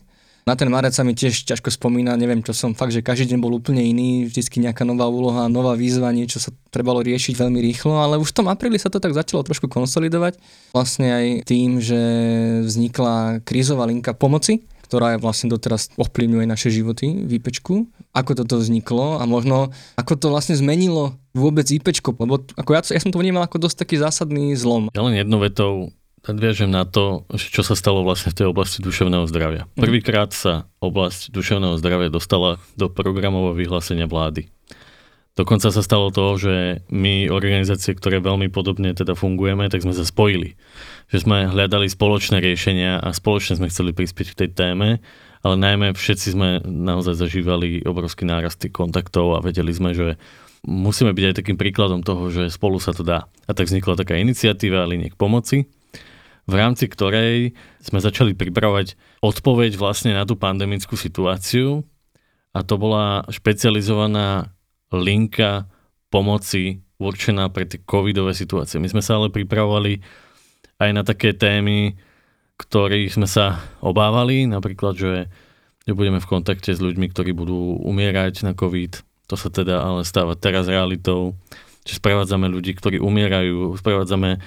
na 0.49 0.57
ten 0.57 0.65
marec 0.65 0.97
sa 0.97 1.05
mi 1.05 1.13
tiež 1.13 1.45
ťažko 1.45 1.69
spomína, 1.69 2.17
neviem 2.17 2.41
čo 2.41 2.57
som, 2.57 2.73
fakt, 2.73 2.89
že 2.89 3.05
každý 3.05 3.37
deň 3.37 3.37
bol 3.37 3.53
úplne 3.53 3.85
iný, 3.85 4.25
vždycky 4.25 4.57
nejaká 4.57 4.81
nová 4.81 5.05
úloha, 5.05 5.45
nová 5.45 5.77
výzva, 5.77 6.09
niečo 6.09 6.41
sa 6.41 6.49
trebalo 6.73 7.05
riešiť 7.05 7.37
veľmi 7.37 7.61
rýchlo, 7.69 8.01
ale 8.01 8.17
už 8.17 8.33
v 8.33 8.37
tom 8.41 8.49
apríli 8.49 8.81
sa 8.81 8.89
to 8.89 8.97
tak 8.97 9.13
začalo 9.13 9.45
trošku 9.45 9.69
konsolidovať. 9.69 10.41
Vlastne 10.73 11.07
aj 11.13 11.25
tým, 11.45 11.77
že 11.77 12.01
vznikla 12.65 13.45
krízová 13.45 13.85
linka 13.85 14.17
pomoci, 14.17 14.65
ktorá 14.89 15.13
je 15.13 15.21
vlastne 15.21 15.53
doteraz 15.53 15.93
ovplyvňuje 16.01 16.45
naše 16.49 16.73
životy 16.73 17.29
v 17.29 17.37
IPčku. 17.37 17.85
Ako 18.17 18.33
toto 18.33 18.57
vzniklo 18.57 19.21
a 19.21 19.23
možno 19.29 19.69
ako 20.01 20.17
to 20.17 20.27
vlastne 20.33 20.57
zmenilo 20.57 21.13
vôbec 21.37 21.69
IPčko, 21.69 22.17
lebo 22.17 22.41
ako 22.57 22.73
ja, 22.73 22.81
ja 22.89 22.97
som 22.97 23.13
to 23.13 23.21
vnímal 23.21 23.45
ako 23.45 23.61
dosť 23.61 23.85
taký 23.85 24.01
zásadný 24.01 24.57
zlom. 24.57 24.89
Ja 24.97 25.05
len 25.05 25.13
jednou 25.13 25.45
vetou 25.45 25.93
nadviažem 26.29 26.69
na 26.69 26.85
to, 26.85 27.25
čo 27.33 27.65
sa 27.65 27.73
stalo 27.73 28.05
vlastne 28.05 28.29
v 28.29 28.37
tej 28.43 28.47
oblasti 28.53 28.79
duševného 28.85 29.25
zdravia. 29.25 29.65
Mhm. 29.73 29.81
Prvýkrát 29.81 30.29
sa 30.31 30.69
oblasť 30.79 31.33
duševného 31.33 31.75
zdravia 31.81 32.13
dostala 32.13 32.61
do 32.77 32.87
programového 32.87 33.57
vyhlásenia 33.57 34.05
vlády. 34.05 34.47
Dokonca 35.39 35.71
sa 35.71 35.79
stalo 35.79 36.11
to, 36.11 36.35
že 36.35 36.83
my, 36.91 37.31
organizácie, 37.31 37.95
ktoré 37.95 38.19
veľmi 38.19 38.51
podobne 38.51 38.91
teda 38.91 39.15
fungujeme, 39.15 39.71
tak 39.71 39.87
sme 39.87 39.95
sa 39.95 40.03
spojili. 40.03 40.59
Že 41.07 41.17
sme 41.23 41.37
hľadali 41.47 41.87
spoločné 41.87 42.43
riešenia 42.43 42.99
a 42.99 43.15
spoločne 43.15 43.55
sme 43.55 43.71
chceli 43.71 43.95
prispieť 43.95 44.35
k 44.35 44.39
tej 44.43 44.49
téme, 44.51 44.99
ale 45.39 45.55
najmä 45.55 45.95
všetci 45.95 46.35
sme 46.35 46.59
naozaj 46.67 47.15
zažívali 47.15 47.87
obrovský 47.87 48.27
nárast 48.27 48.59
tých 48.59 48.75
kontaktov 48.75 49.39
a 49.39 49.43
vedeli 49.43 49.71
sme, 49.71 49.95
že 49.95 50.19
musíme 50.67 51.15
byť 51.15 51.25
aj 51.31 51.37
takým 51.39 51.55
príkladom 51.55 52.03
toho, 52.03 52.27
že 52.27 52.51
spolu 52.51 52.75
sa 52.83 52.91
to 52.91 53.07
dá. 53.07 53.31
A 53.47 53.55
tak 53.55 53.71
vznikla 53.71 53.95
taká 53.95 54.19
iniciatíva 54.19 54.83
Liniek 54.91 55.15
pomoci, 55.15 55.71
v 56.49 56.55
rámci 56.57 56.89
ktorej 56.89 57.53
sme 57.77 58.01
začali 58.01 58.33
pripravovať 58.33 58.97
odpoveď 59.21 59.77
vlastne 59.77 60.17
na 60.17 60.25
tú 60.25 60.33
pandemickú 60.33 60.97
situáciu 60.97 61.85
a 62.51 62.65
to 62.65 62.81
bola 62.81 63.23
špecializovaná 63.29 64.49
linka 64.89 65.69
pomoci 66.09 66.81
určená 66.97 67.47
pre 67.53 67.69
tie 67.69 67.77
covidové 67.85 68.33
situácie. 68.33 68.81
My 68.81 68.89
sme 68.89 69.05
sa 69.05 69.21
ale 69.21 69.29
pripravovali 69.29 70.01
aj 70.81 70.89
na 70.91 71.05
také 71.05 71.37
témy, 71.37 71.95
ktorých 72.59 73.15
sme 73.15 73.29
sa 73.29 73.61
obávali, 73.79 74.49
napríklad, 74.49 74.97
že 74.97 75.11
budeme 75.87 76.19
v 76.19 76.29
kontakte 76.29 76.75
s 76.75 76.83
ľuďmi, 76.83 77.09
ktorí 77.09 77.31
budú 77.33 77.79
umierať 77.81 78.45
na 78.45 78.53
covid, 78.53 79.01
To 79.29 79.37
sa 79.37 79.49
teda 79.49 79.81
ale 79.81 80.01
stáva 80.05 80.33
teraz 80.33 80.65
realitou, 80.65 81.37
že 81.85 81.97
sprevádzame 81.97 82.49
ľudí, 82.49 82.75
ktorí 82.77 82.97
umierajú, 83.01 83.77
sprevádzame 83.79 84.41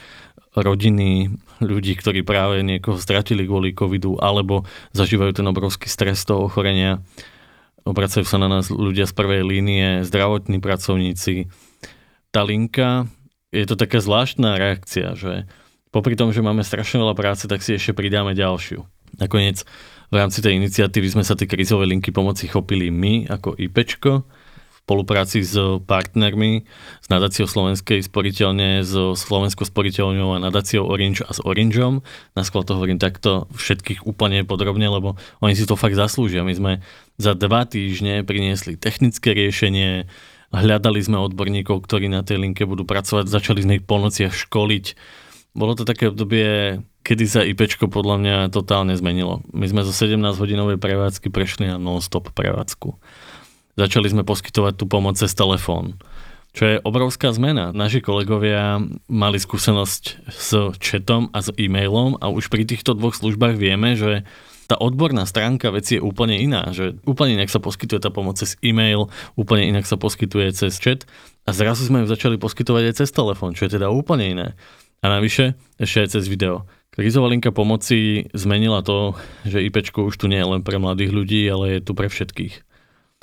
rodiny 0.53 1.33
ľudí, 1.65 1.97
ktorí 1.97 2.21
práve 2.27 2.61
niekoho 2.61 3.01
stratili 3.01 3.49
kvôli 3.49 3.73
covidu 3.73 4.21
alebo 4.21 4.69
zažívajú 4.93 5.41
ten 5.41 5.47
obrovský 5.49 5.89
stres 5.89 6.25
toho 6.29 6.49
ochorenia. 6.51 7.01
Obracajú 7.83 8.23
sa 8.23 8.39
na 8.39 8.47
nás 8.47 8.69
ľudia 8.71 9.09
z 9.09 9.15
prvej 9.17 9.43
línie, 9.43 10.07
zdravotní 10.07 10.63
pracovníci. 10.63 11.51
Tá 12.31 12.47
linka, 12.47 13.11
je 13.51 13.65
to 13.67 13.75
taká 13.75 13.99
zvláštna 13.99 14.61
reakcia, 14.61 15.19
že 15.19 15.49
popri 15.91 16.15
tom, 16.15 16.31
že 16.31 16.45
máme 16.45 16.65
strašne 16.65 17.03
veľa 17.03 17.17
práce, 17.17 17.45
tak 17.49 17.61
si 17.65 17.77
ešte 17.77 17.97
pridáme 17.97 18.33
ďalšiu. 18.33 18.85
Nakoniec 19.21 19.65
v 20.13 20.15
rámci 20.17 20.41
tej 20.41 20.57
iniciatívy 20.61 21.09
sme 21.13 21.25
sa 21.25 21.37
tie 21.37 21.49
krizové 21.49 21.89
linky 21.89 22.13
pomoci 22.13 22.49
chopili 22.49 22.93
my 22.93 23.29
ako 23.29 23.57
IPčko, 23.57 24.25
spolupráci 24.83 25.47
s 25.47 25.55
partnermi, 25.87 26.67
s 26.99 27.07
nadáciou 27.07 27.47
Slovenskej 27.47 28.03
sporiteľne, 28.03 28.83
so 28.83 29.15
Slovenskou 29.15 29.63
sporiteľňou 29.63 30.35
a 30.35 30.43
nadáciou 30.43 30.91
Orange 30.91 31.23
a 31.23 31.31
s 31.31 31.39
Orangeom. 31.39 32.03
Naskôr 32.35 32.67
to 32.67 32.75
hovorím 32.75 32.99
takto 32.99 33.47
všetkých 33.55 34.03
úplne 34.03 34.43
podrobne, 34.43 34.91
lebo 34.91 35.15
oni 35.39 35.55
si 35.55 35.71
to 35.71 35.79
fakt 35.79 35.95
zaslúžia. 35.95 36.43
My 36.43 36.55
sme 36.59 36.73
za 37.15 37.39
dva 37.39 37.63
týždne 37.63 38.27
priniesli 38.27 38.75
technické 38.75 39.39
riešenie, 39.39 40.11
hľadali 40.51 40.99
sme 40.99 41.23
odborníkov, 41.23 41.87
ktorí 41.87 42.11
na 42.11 42.27
tej 42.27 42.43
linke 42.43 42.67
budú 42.67 42.83
pracovať, 42.83 43.31
začali 43.31 43.63
sme 43.63 43.79
ich 43.79 43.87
po 43.87 44.03
nociach 44.03 44.35
školiť. 44.35 44.87
Bolo 45.55 45.79
to 45.79 45.87
také 45.87 46.11
obdobie 46.11 46.83
kedy 47.03 47.25
sa 47.27 47.43
IPčko 47.43 47.91
podľa 47.91 48.17
mňa 48.23 48.37
totálne 48.55 48.95
zmenilo. 48.95 49.43
My 49.51 49.67
sme 49.67 49.83
zo 49.83 49.91
17-hodinovej 49.91 50.79
prevádzky 50.79 51.35
prešli 51.35 51.67
na 51.67 51.77
non-stop 51.77 52.31
prevádzku. 52.31 52.95
Začali 53.73 54.13
sme 54.13 54.29
poskytovať 54.29 54.77
tú 54.77 54.85
pomoc 54.85 55.17
cez 55.17 55.33
telefón, 55.33 55.97
čo 56.53 56.77
je 56.77 56.77
obrovská 56.85 57.33
zmena. 57.33 57.73
Naši 57.73 58.05
kolegovia 58.05 58.85
mali 59.09 59.41
skúsenosť 59.41 60.29
s 60.29 60.77
chatom 60.77 61.33
a 61.33 61.41
s 61.41 61.49
e-mailom 61.57 62.21
a 62.21 62.29
už 62.29 62.53
pri 62.53 62.69
týchto 62.69 62.93
dvoch 62.93 63.17
službách 63.17 63.57
vieme, 63.57 63.97
že 63.97 64.29
tá 64.69 64.77
odborná 64.77 65.25
stránka 65.25 65.73
veci 65.73 65.97
je 65.97 66.05
úplne 66.05 66.37
iná, 66.37 66.69
že 66.73 67.01
úplne 67.09 67.41
inak 67.41 67.49
sa 67.49 67.65
poskytuje 67.65 68.01
tá 68.01 68.13
pomoc 68.13 68.37
cez 68.37 68.61
e-mail, 68.61 69.09
úplne 69.41 69.69
inak 69.69 69.89
sa 69.89 69.97
poskytuje 69.97 70.53
cez 70.53 70.77
chat 70.77 71.09
a 71.49 71.57
zrazu 71.57 71.89
sme 71.89 72.05
ju 72.05 72.13
začali 72.13 72.37
poskytovať 72.37 72.93
aj 72.93 72.95
cez 73.01 73.09
telefón, 73.09 73.57
čo 73.57 73.65
je 73.69 73.81
teda 73.81 73.89
úplne 73.89 74.25
iné. 74.29 74.49
A 75.01 75.09
navyše 75.09 75.57
ešte 75.81 75.99
aj 76.05 76.09
cez 76.13 76.25
video. 76.29 76.69
Krizová 76.93 77.33
linka 77.33 77.53
pomoci 77.53 78.29
zmenila 78.37 78.85
to, 78.85 79.17
že 79.49 79.65
IP 79.65 79.81
už 79.97 80.13
tu 80.13 80.29
nie 80.29 80.41
je 80.41 80.51
len 80.57 80.61
pre 80.61 80.77
mladých 80.77 81.13
ľudí, 81.13 81.41
ale 81.49 81.81
je 81.81 81.89
tu 81.89 81.97
pre 81.97 82.13
všetkých. 82.13 82.72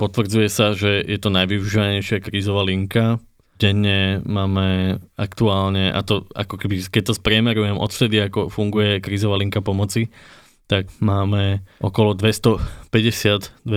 Potvrdzuje 0.00 0.48
sa, 0.48 0.72
že 0.72 1.04
je 1.04 1.18
to 1.20 1.28
najvyužívanejšia 1.28 2.24
krízová 2.24 2.64
linka. 2.64 3.20
Denne 3.60 4.24
máme 4.24 4.96
aktuálne, 5.20 5.92
a 5.92 6.00
to 6.00 6.24
ako 6.32 6.56
keby, 6.56 6.80
keď 6.88 7.12
to 7.12 7.18
spriemerujem 7.20 7.76
odvtedy, 7.76 8.16
ako 8.24 8.48
funguje 8.48 9.04
krízová 9.04 9.36
linka 9.36 9.60
pomoci, 9.60 10.08
tak 10.64 10.88
máme 11.04 11.60
okolo 11.84 12.16
250-280 12.16 13.68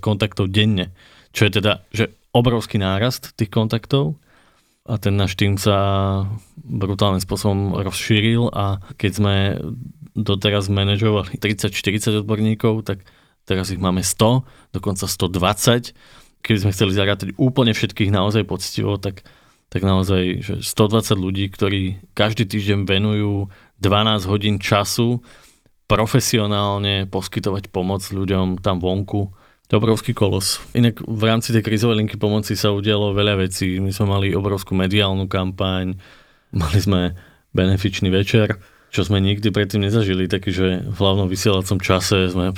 kontaktov 0.00 0.48
denne, 0.48 0.96
čo 1.36 1.44
je 1.44 1.60
teda 1.60 1.84
že 1.92 2.16
obrovský 2.32 2.80
nárast 2.80 3.36
tých 3.36 3.52
kontaktov 3.52 4.16
a 4.88 4.96
ten 4.96 5.18
náš 5.18 5.36
tým 5.36 5.60
sa 5.60 5.76
brutálnym 6.64 7.20
spôsobom 7.20 7.76
rozšíril 7.82 8.48
a 8.54 8.80
keď 8.96 9.10
sme 9.12 9.36
doteraz 10.14 10.70
manažovali 10.70 11.36
30-40 11.36 12.22
odborníkov, 12.22 12.86
tak 12.86 13.02
teraz 13.44 13.70
ich 13.70 13.80
máme 13.80 14.04
100, 14.04 14.44
dokonca 14.74 15.04
120. 15.08 15.92
Keby 16.44 16.58
sme 16.60 16.74
chceli 16.76 16.92
zarátať 16.92 17.28
úplne 17.40 17.72
všetkých 17.72 18.12
naozaj 18.12 18.44
poctivo, 18.44 19.00
tak, 19.00 19.24
tak 19.72 19.80
naozaj 19.80 20.44
že 20.44 20.54
120 20.60 21.16
ľudí, 21.16 21.48
ktorí 21.48 22.04
každý 22.12 22.44
týždeň 22.44 22.84
venujú 22.84 23.48
12 23.80 24.28
hodín 24.28 24.56
času 24.60 25.24
profesionálne 25.84 27.04
poskytovať 27.08 27.68
pomoc 27.68 28.00
ľuďom 28.08 28.60
tam 28.64 28.80
vonku 28.80 29.32
to 29.68 29.80
obrovský 29.80 30.12
kolos. 30.12 30.60
Inak 30.76 31.00
v 31.00 31.22
rámci 31.24 31.56
tej 31.56 31.64
krizovej 31.64 32.04
linky 32.04 32.20
pomoci 32.20 32.52
sa 32.52 32.72
udialo 32.72 33.16
veľa 33.16 33.48
vecí. 33.48 33.80
My 33.80 33.96
sme 33.96 34.12
mali 34.12 34.36
obrovskú 34.36 34.76
mediálnu 34.76 35.24
kampaň, 35.24 35.96
mali 36.52 36.78
sme 36.78 37.16
benefičný 37.56 38.12
večer, 38.12 38.60
čo 38.94 39.02
sme 39.02 39.18
nikdy 39.18 39.50
predtým 39.50 39.82
nezažili, 39.82 40.30
taký, 40.30 40.54
že 40.54 40.86
v 40.86 40.94
hlavnom 40.94 41.26
vysielacom 41.26 41.82
čase 41.82 42.30
sme 42.30 42.54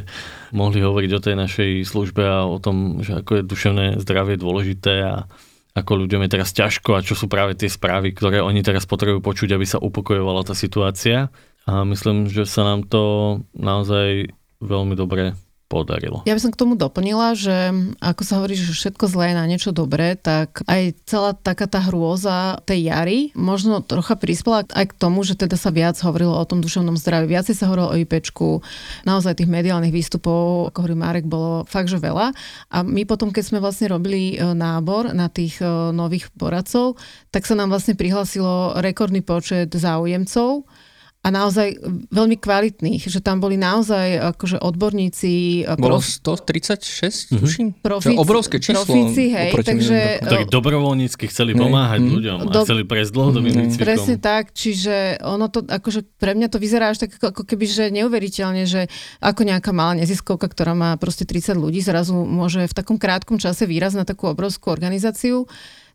mohli 0.60 0.78
hovoriť 0.78 1.10
o 1.18 1.22
tej 1.22 1.34
našej 1.34 1.70
službe 1.82 2.22
a 2.22 2.46
o 2.46 2.62
tom, 2.62 3.02
že 3.02 3.18
ako 3.18 3.42
je 3.42 3.48
duševné 3.50 3.84
zdravie 3.98 4.38
dôležité 4.38 4.94
a 5.02 5.26
ako 5.74 6.06
ľuďom 6.06 6.22
je 6.26 6.30
teraz 6.30 6.54
ťažko 6.54 6.94
a 6.94 7.02
čo 7.02 7.18
sú 7.18 7.26
práve 7.26 7.58
tie 7.58 7.66
správy, 7.66 8.14
ktoré 8.14 8.38
oni 8.38 8.62
teraz 8.62 8.86
potrebujú 8.86 9.22
počuť, 9.22 9.50
aby 9.54 9.66
sa 9.66 9.82
upokojovala 9.82 10.46
tá 10.46 10.54
situácia. 10.54 11.30
A 11.66 11.82
myslím, 11.82 12.30
že 12.30 12.46
sa 12.46 12.62
nám 12.62 12.86
to 12.86 13.02
naozaj 13.54 14.30
veľmi 14.62 14.94
dobre 14.94 15.34
podarilo. 15.70 16.26
Ja 16.26 16.34
by 16.34 16.42
som 16.42 16.50
k 16.50 16.58
tomu 16.58 16.74
doplnila, 16.74 17.38
že 17.38 17.70
ako 18.02 18.22
sa 18.26 18.42
hovorí, 18.42 18.58
že 18.58 18.74
všetko 18.74 19.06
zlé 19.06 19.30
je 19.30 19.38
na 19.38 19.46
niečo 19.46 19.70
dobré, 19.70 20.18
tak 20.18 20.66
aj 20.66 20.98
celá 21.06 21.30
taká 21.30 21.70
tá 21.70 21.78
hrôza 21.78 22.58
tej 22.66 22.90
jary 22.90 23.30
možno 23.38 23.78
trocha 23.78 24.18
prispela 24.18 24.66
aj 24.66 24.90
k 24.90 24.98
tomu, 24.98 25.22
že 25.22 25.38
teda 25.38 25.54
sa 25.54 25.70
viac 25.70 25.94
hovorilo 26.02 26.34
o 26.34 26.42
tom 26.42 26.58
duševnom 26.58 26.98
zdraví, 26.98 27.30
viacej 27.30 27.54
sa 27.54 27.70
hovorilo 27.70 27.94
o 27.94 27.98
IPčku, 28.02 28.66
naozaj 29.06 29.38
tých 29.38 29.46
mediálnych 29.46 29.94
výstupov, 29.94 30.74
ako 30.74 30.78
hovorí 30.82 30.98
Marek, 30.98 31.30
bolo 31.30 31.62
fakt, 31.70 31.86
že 31.86 32.02
veľa. 32.02 32.34
A 32.74 32.82
my 32.82 33.06
potom, 33.06 33.30
keď 33.30 33.54
sme 33.54 33.62
vlastne 33.62 33.94
robili 33.94 34.34
e, 34.34 34.42
nábor 34.42 35.14
na 35.14 35.30
tých 35.30 35.62
e, 35.62 35.94
nových 35.94 36.34
poradcov, 36.34 36.98
tak 37.30 37.46
sa 37.46 37.54
nám 37.54 37.70
vlastne 37.70 37.94
prihlasilo 37.94 38.74
rekordný 38.82 39.22
počet 39.22 39.70
záujemcov 39.70 40.66
a 41.20 41.28
naozaj 41.28 41.76
veľmi 42.08 42.40
kvalitných, 42.40 43.04
že 43.04 43.20
tam 43.20 43.44
boli 43.44 43.60
naozaj 43.60 44.32
akože 44.32 44.56
odborníci. 44.56 45.62
Bolo 45.76 46.00
136, 46.00 47.36
mm-hmm. 47.36 47.40
tuším? 47.44 47.68
Profíci, 47.84 48.16
obrovské 48.16 48.56
číslo. 48.56 48.88
Profíci, 48.88 49.28
hej, 49.28 49.52
takže... 49.52 50.24
Ktorí 50.24 50.48
dobrovoľnícky 50.48 51.28
chceli 51.28 51.52
pomáhať 51.52 52.00
mm-hmm. 52.00 52.16
ľuďom 52.16 52.36
a 52.40 52.44
Do... 52.48 52.60
chceli 52.64 52.88
prejsť 52.88 53.10
dlhodobým 53.12 53.52
výcvikom. 53.52 53.84
Presne 53.84 54.16
tak, 54.16 54.56
čiže 54.56 55.20
ono 55.20 55.52
to, 55.52 55.60
akože 55.60 56.08
pre 56.16 56.32
mňa 56.32 56.48
to 56.48 56.56
vyzerá 56.56 56.88
až 56.88 57.04
tak 57.04 57.12
ako 57.20 57.44
keby, 57.44 57.68
že 57.68 57.92
neuveriteľne, 57.92 58.64
že 58.64 58.88
ako 59.20 59.44
nejaká 59.44 59.76
malá 59.76 60.00
neziskovka, 60.00 60.48
ktorá 60.48 60.72
má 60.72 60.96
proste 60.96 61.28
30 61.28 61.52
ľudí, 61.52 61.84
zrazu 61.84 62.16
môže 62.16 62.64
v 62.64 62.72
takom 62.72 62.96
krátkom 62.96 63.36
čase 63.36 63.68
výraz 63.68 63.92
na 63.92 64.08
takú 64.08 64.32
obrovskú 64.32 64.72
organizáciu 64.72 65.44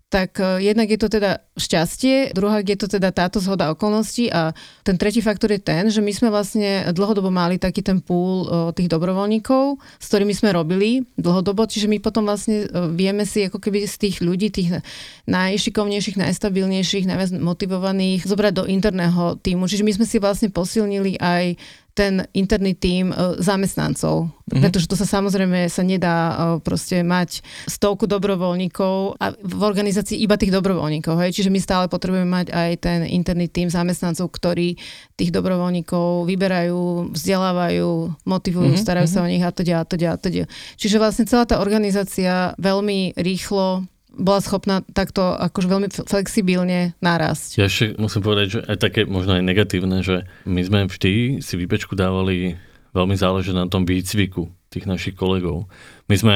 tak 0.09 0.37
e, 0.37 0.61
jednak 0.61 0.87
je 0.87 0.99
to 1.01 1.09
teda 1.09 1.41
šťastie, 1.57 2.31
druhá 2.31 2.61
je 2.61 2.77
to 2.77 2.85
teda 2.85 3.09
táto 3.09 3.41
zhoda 3.41 3.73
okolností 3.73 4.29
a 4.29 4.53
ten 4.85 5.01
tretí 5.01 5.19
faktor 5.19 5.49
je 5.49 5.61
ten, 5.61 5.89
že 5.89 5.99
my 5.99 6.11
sme 6.13 6.29
vlastne 6.29 6.93
dlhodobo 6.93 7.33
mali 7.33 7.57
taký 7.57 7.81
ten 7.81 7.99
pool 7.99 8.45
e, 8.45 8.77
tých 8.77 8.87
dobrovoľníkov, 8.87 9.81
s 9.81 10.05
ktorými 10.05 10.31
sme 10.37 10.53
robili 10.53 11.03
dlhodobo, 11.17 11.65
čiže 11.65 11.89
my 11.89 11.97
potom 11.97 12.29
vlastne 12.29 12.69
e, 12.69 12.93
vieme 12.93 13.25
si 13.25 13.49
ako 13.49 13.57
keby 13.57 13.89
z 13.89 13.95
tých 13.97 14.15
ľudí, 14.21 14.53
tých 14.53 14.79
najšikovnejších, 15.25 16.21
najstabilnejších, 16.21 17.09
najviac 17.09 17.41
motivovaných 17.41 18.29
zobrať 18.29 18.53
do 18.61 18.63
interného 18.69 19.41
týmu. 19.41 19.65
Čiže 19.65 19.83
my 19.83 19.91
sme 19.99 20.05
si 20.05 20.21
vlastne 20.21 20.53
posilnili 20.53 21.17
aj 21.17 21.57
ten 21.95 22.27
interný 22.35 22.75
tím 22.75 23.15
e, 23.15 23.39
zamestnancov. 23.39 24.27
Mm-hmm. 24.27 24.61
Pretože 24.61 24.91
to 24.91 24.99
sa 24.99 25.07
samozrejme 25.07 25.71
sa 25.71 25.81
nedá 25.81 26.17
e, 26.29 26.33
proste 26.59 26.99
mať 27.01 27.39
stovku 27.71 28.03
dobrovoľníkov 28.03 29.15
a 29.15 29.31
v 29.31 29.61
organizácii 29.63 30.19
iba 30.19 30.35
tých 30.35 30.51
dobrovoľníkov. 30.51 31.15
Hej? 31.23 31.39
Čiže 31.39 31.49
my 31.49 31.59
stále 31.63 31.85
potrebujeme 31.87 32.27
mať 32.27 32.51
aj 32.51 32.71
ten 32.83 32.99
interný 33.07 33.47
tím 33.47 33.71
zamestnancov, 33.71 34.27
ktorí 34.27 34.75
tých 35.15 35.31
dobrovoľníkov 35.31 36.27
vyberajú, 36.27 37.15
vzdelávajú, 37.15 37.91
motivujú, 38.27 38.75
mm-hmm. 38.75 38.83
starajú 38.83 39.07
sa 39.07 39.23
mhm. 39.23 39.25
o 39.25 39.31
nich 39.31 39.43
a 39.47 39.51
to 39.55 39.63
a 39.63 39.81
to 39.87 39.95
a 39.95 40.15
to 40.19 40.27
Čiže 40.75 40.99
vlastne 40.99 41.23
celá 41.23 41.47
tá 41.47 41.63
organizácia 41.63 42.51
veľmi 42.59 43.15
rýchlo 43.15 43.87
bola 44.15 44.39
schopná 44.39 44.81
takto 44.95 45.35
akože 45.35 45.67
veľmi 45.67 45.87
flexibilne 46.07 46.95
narásť. 47.03 47.59
Ja 47.59 47.67
ešte 47.67 47.95
musím 47.99 48.21
povedať, 48.23 48.47
že 48.47 48.59
aj 48.65 48.77
také 48.79 49.01
možno 49.03 49.37
aj 49.37 49.43
negatívne, 49.43 50.01
že 50.01 50.25
my 50.47 50.61
sme 50.63 50.79
vždy 50.87 51.43
si 51.43 51.53
výpečku 51.55 51.93
dávali 51.93 52.55
veľmi 52.95 53.15
záleží 53.19 53.51
na 53.51 53.67
tom 53.67 53.83
výcviku 53.83 54.47
tých 54.71 54.87
našich 54.87 55.15
kolegov. 55.19 55.67
My 56.07 56.15
sme 56.15 56.35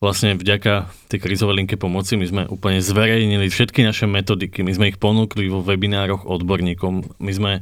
vlastne 0.00 0.32
vďaka 0.34 0.88
tej 1.12 1.18
krizovej 1.20 1.60
linke 1.60 1.76
pomoci, 1.76 2.16
my 2.16 2.26
sme 2.26 2.42
úplne 2.48 2.80
zverejnili 2.80 3.52
všetky 3.52 3.84
naše 3.84 4.08
metodiky, 4.08 4.64
my 4.64 4.72
sme 4.72 4.88
ich 4.90 4.98
ponúkli 4.98 5.52
vo 5.52 5.60
webinároch 5.60 6.24
odborníkom, 6.24 7.20
my 7.20 7.32
sme 7.36 7.52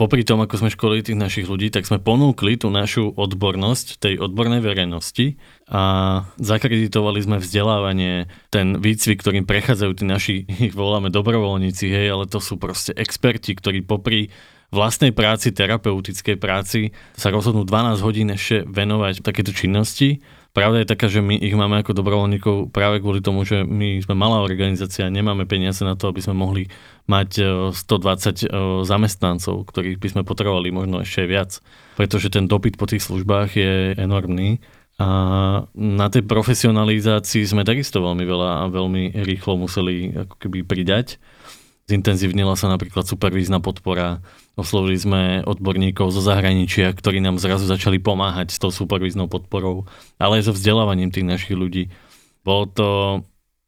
popri 0.00 0.24
tom, 0.24 0.40
ako 0.40 0.64
sme 0.64 0.72
školili 0.72 1.04
tých 1.04 1.20
našich 1.20 1.44
ľudí, 1.44 1.68
tak 1.68 1.84
sme 1.84 2.00
ponúkli 2.00 2.56
tú 2.56 2.72
našu 2.72 3.12
odbornosť 3.12 4.00
tej 4.00 4.16
odbornej 4.16 4.64
verejnosti 4.64 5.36
a 5.68 5.82
zakreditovali 6.40 7.20
sme 7.20 7.36
vzdelávanie, 7.36 8.32
ten 8.48 8.80
výcvik, 8.80 9.20
ktorým 9.20 9.44
prechádzajú 9.44 9.92
tí 9.92 10.04
naši, 10.08 10.34
ich 10.72 10.72
voláme 10.72 11.12
dobrovoľníci, 11.12 11.92
hej, 11.92 12.16
ale 12.16 12.24
to 12.24 12.40
sú 12.40 12.56
proste 12.56 12.96
experti, 12.96 13.52
ktorí 13.52 13.84
popri 13.84 14.32
vlastnej 14.72 15.12
práci, 15.12 15.52
terapeutickej 15.52 16.40
práci 16.40 16.96
sa 17.18 17.28
rozhodnú 17.28 17.68
12 17.68 18.00
hodín 18.00 18.32
ešte 18.32 18.64
venovať 18.64 19.20
takéto 19.20 19.52
činnosti. 19.52 20.24
Pravda 20.50 20.82
je 20.82 20.90
taká, 20.90 21.06
že 21.06 21.22
my 21.22 21.38
ich 21.38 21.54
máme 21.54 21.78
ako 21.78 21.94
dobrovoľníkov 21.94 22.74
práve 22.74 22.98
kvôli 22.98 23.22
tomu, 23.22 23.46
že 23.46 23.62
my 23.62 24.02
sme 24.02 24.18
malá 24.18 24.42
organizácia, 24.42 25.06
nemáme 25.06 25.46
peniaze 25.46 25.86
na 25.86 25.94
to, 25.94 26.10
aby 26.10 26.18
sme 26.18 26.34
mohli 26.34 26.66
mať 27.06 27.30
120 27.70 27.78
e, 27.78 27.78
e, 27.78 28.46
zamestnancov, 28.82 29.70
ktorých 29.70 30.02
by 30.02 30.08
sme 30.10 30.22
potrebovali 30.26 30.74
možno 30.74 31.06
ešte 31.06 31.22
viac. 31.30 31.62
Pretože 31.94 32.34
ten 32.34 32.50
dopyt 32.50 32.74
po 32.74 32.90
tých 32.90 33.06
službách 33.06 33.54
je 33.54 33.94
enormný. 33.94 34.58
A 34.98 35.08
na 35.78 36.06
tej 36.10 36.26
profesionalizácii 36.26 37.46
sme 37.46 37.62
takisto 37.62 38.02
veľmi 38.02 38.26
veľa 38.26 38.50
a 38.66 38.72
veľmi 38.74 39.22
rýchlo 39.22 39.54
museli 39.54 40.12
ako 40.12 40.34
keby 40.34 40.66
pridať. 40.66 41.22
Zintenzívnila 41.90 42.54
sa 42.54 42.70
napríklad 42.70 43.02
supervízna 43.02 43.58
podpora, 43.58 44.22
oslovili 44.54 44.94
sme 44.94 45.22
odborníkov 45.42 46.14
zo 46.14 46.22
zahraničia, 46.22 46.94
ktorí 46.94 47.18
nám 47.18 47.42
zrazu 47.42 47.66
začali 47.66 47.98
pomáhať 47.98 48.54
s 48.54 48.62
tou 48.62 48.70
supervíznou 48.70 49.26
podporou, 49.26 49.90
ale 50.14 50.38
aj 50.38 50.46
so 50.46 50.52
vzdelávaním 50.54 51.10
tých 51.10 51.26
našich 51.26 51.58
ľudí. 51.58 51.90
Bolo 52.46 52.70
to, 52.70 52.88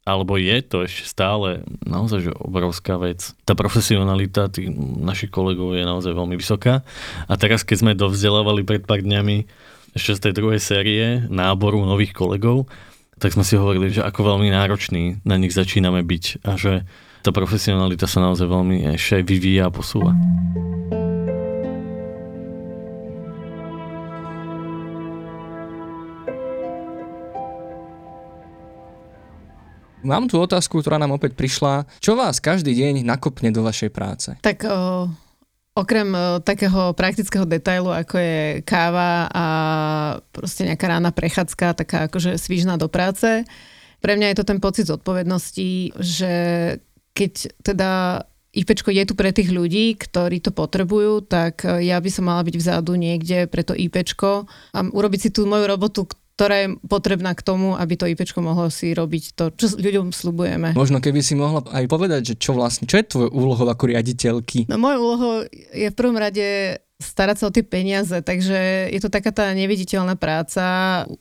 alebo 0.06 0.38
je 0.38 0.54
to 0.62 0.86
ešte 0.86 1.10
stále 1.10 1.66
naozaj 1.82 2.30
že 2.30 2.32
obrovská 2.38 2.94
vec. 2.94 3.34
Tá 3.42 3.58
profesionalita 3.58 4.46
tých 4.54 4.70
našich 5.02 5.34
kolegov 5.34 5.74
je 5.74 5.82
naozaj 5.82 6.14
veľmi 6.14 6.38
vysoká. 6.38 6.86
A 7.26 7.34
teraz, 7.34 7.66
keď 7.66 7.76
sme 7.82 7.98
dovzdelávali 7.98 8.62
pred 8.62 8.86
pár 8.86 9.02
dňami 9.02 9.50
ešte 9.98 10.14
z 10.14 10.22
tej 10.30 10.32
druhej 10.38 10.60
série 10.62 11.26
náboru 11.26 11.82
nových 11.82 12.14
kolegov, 12.14 12.70
tak 13.18 13.34
sme 13.34 13.42
si 13.42 13.58
hovorili, 13.58 13.90
že 13.90 14.06
ako 14.06 14.34
veľmi 14.34 14.54
náročný 14.54 15.26
na 15.26 15.34
nich 15.42 15.50
začíname 15.50 16.06
byť 16.06 16.46
a 16.46 16.54
že 16.54 16.86
tá 17.22 17.30
profesionalita 17.30 18.10
sa 18.10 18.18
naozaj 18.18 18.50
veľmi 18.50 18.82
ešte 18.98 19.22
vyvíja 19.22 19.70
a 19.70 19.74
posúva. 19.74 20.10
Mám 30.02 30.26
tu 30.26 30.34
otázku, 30.42 30.82
ktorá 30.82 30.98
nám 30.98 31.14
opäť 31.14 31.38
prišla. 31.38 31.86
Čo 32.02 32.18
vás 32.18 32.42
každý 32.42 32.74
deň 32.74 33.06
nakopne 33.06 33.54
do 33.54 33.62
vašej 33.62 33.94
práce? 33.94 34.34
Tak 34.42 34.66
o, 34.66 35.06
okrem 35.78 36.10
o, 36.10 36.42
takého 36.42 36.90
praktického 36.90 37.46
detailu, 37.46 37.94
ako 37.94 38.18
je 38.18 38.66
káva 38.66 39.30
a 39.30 39.44
proste 40.34 40.66
nejaká 40.66 40.98
rána 40.98 41.14
prechádzka, 41.14 41.86
taká 41.86 42.10
akože 42.10 42.34
svížna 42.34 42.74
do 42.74 42.90
práce, 42.90 43.46
pre 44.02 44.18
mňa 44.18 44.34
je 44.34 44.36
to 44.42 44.48
ten 44.50 44.58
pocit 44.58 44.90
zodpovednosti, 44.90 45.94
že 46.02 46.34
keď 47.12 47.32
teda 47.62 47.90
IPčko 48.52 48.92
je 48.92 49.04
tu 49.08 49.16
pre 49.16 49.32
tých 49.32 49.48
ľudí, 49.48 49.96
ktorí 49.96 50.44
to 50.44 50.52
potrebujú, 50.52 51.24
tak 51.24 51.64
e, 51.64 51.88
ja 51.88 51.96
by 51.96 52.10
som 52.12 52.28
mala 52.28 52.44
byť 52.44 52.56
vzadu 52.60 52.92
niekde 53.00 53.48
pre 53.48 53.64
to 53.64 53.72
IPčko 53.72 54.44
a 54.76 54.78
urobiť 54.84 55.20
si 55.24 55.30
tú 55.32 55.48
moju 55.48 55.64
robotu, 55.64 56.04
ktorá 56.36 56.64
je 56.64 56.68
potrebná 56.84 57.32
k 57.32 57.44
tomu, 57.44 57.72
aby 57.80 57.96
to 57.96 58.04
IPčko 58.04 58.44
mohlo 58.44 58.68
si 58.68 58.92
robiť 58.92 59.24
to, 59.36 59.44
čo 59.56 59.72
ľuďom 59.72 60.12
slubujeme. 60.12 60.76
Možno 60.76 61.00
keby 61.00 61.24
si 61.24 61.32
mohla 61.32 61.64
aj 61.72 61.88
povedať, 61.88 62.20
že 62.32 62.34
čo 62.36 62.52
vlastne, 62.52 62.84
čo 62.84 63.00
je 63.00 63.08
tvoj 63.08 63.28
úlohou 63.32 63.64
ako 63.64 63.88
riaditeľky? 63.88 64.68
No 64.68 64.76
môj 64.76 65.00
úlohou 65.00 65.34
je 65.72 65.88
v 65.88 65.96
prvom 65.96 66.20
rade 66.20 66.76
starať 67.02 67.36
sa 67.42 67.44
o 67.50 67.54
tie 67.54 67.66
peniaze, 67.66 68.14
takže 68.22 68.88
je 68.88 69.00
to 69.02 69.10
taká 69.10 69.34
tá 69.34 69.50
neviditeľná 69.50 70.14
práca, 70.14 70.62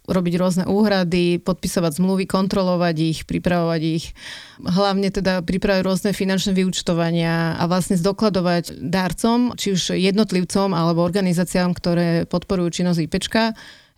robiť 0.06 0.34
rôzne 0.38 0.64
úhrady, 0.70 1.42
podpisovať 1.42 1.98
zmluvy, 1.98 2.30
kontrolovať 2.30 2.96
ich, 3.02 3.20
pripravovať 3.26 3.82
ich, 3.82 4.14
hlavne 4.62 5.10
teda 5.10 5.42
pripraviť 5.42 5.82
rôzne 5.82 6.12
finančné 6.14 6.54
vyučtovania 6.54 7.58
a 7.58 7.64
vlastne 7.66 7.98
zdokladovať 7.98 8.78
darcom, 8.78 9.58
či 9.58 9.74
už 9.74 9.98
jednotlivcom 9.98 10.78
alebo 10.78 11.02
organizáciám, 11.02 11.74
ktoré 11.74 12.30
podporujú 12.30 12.82
činnosť 12.82 13.00
IPčka, 13.10 13.44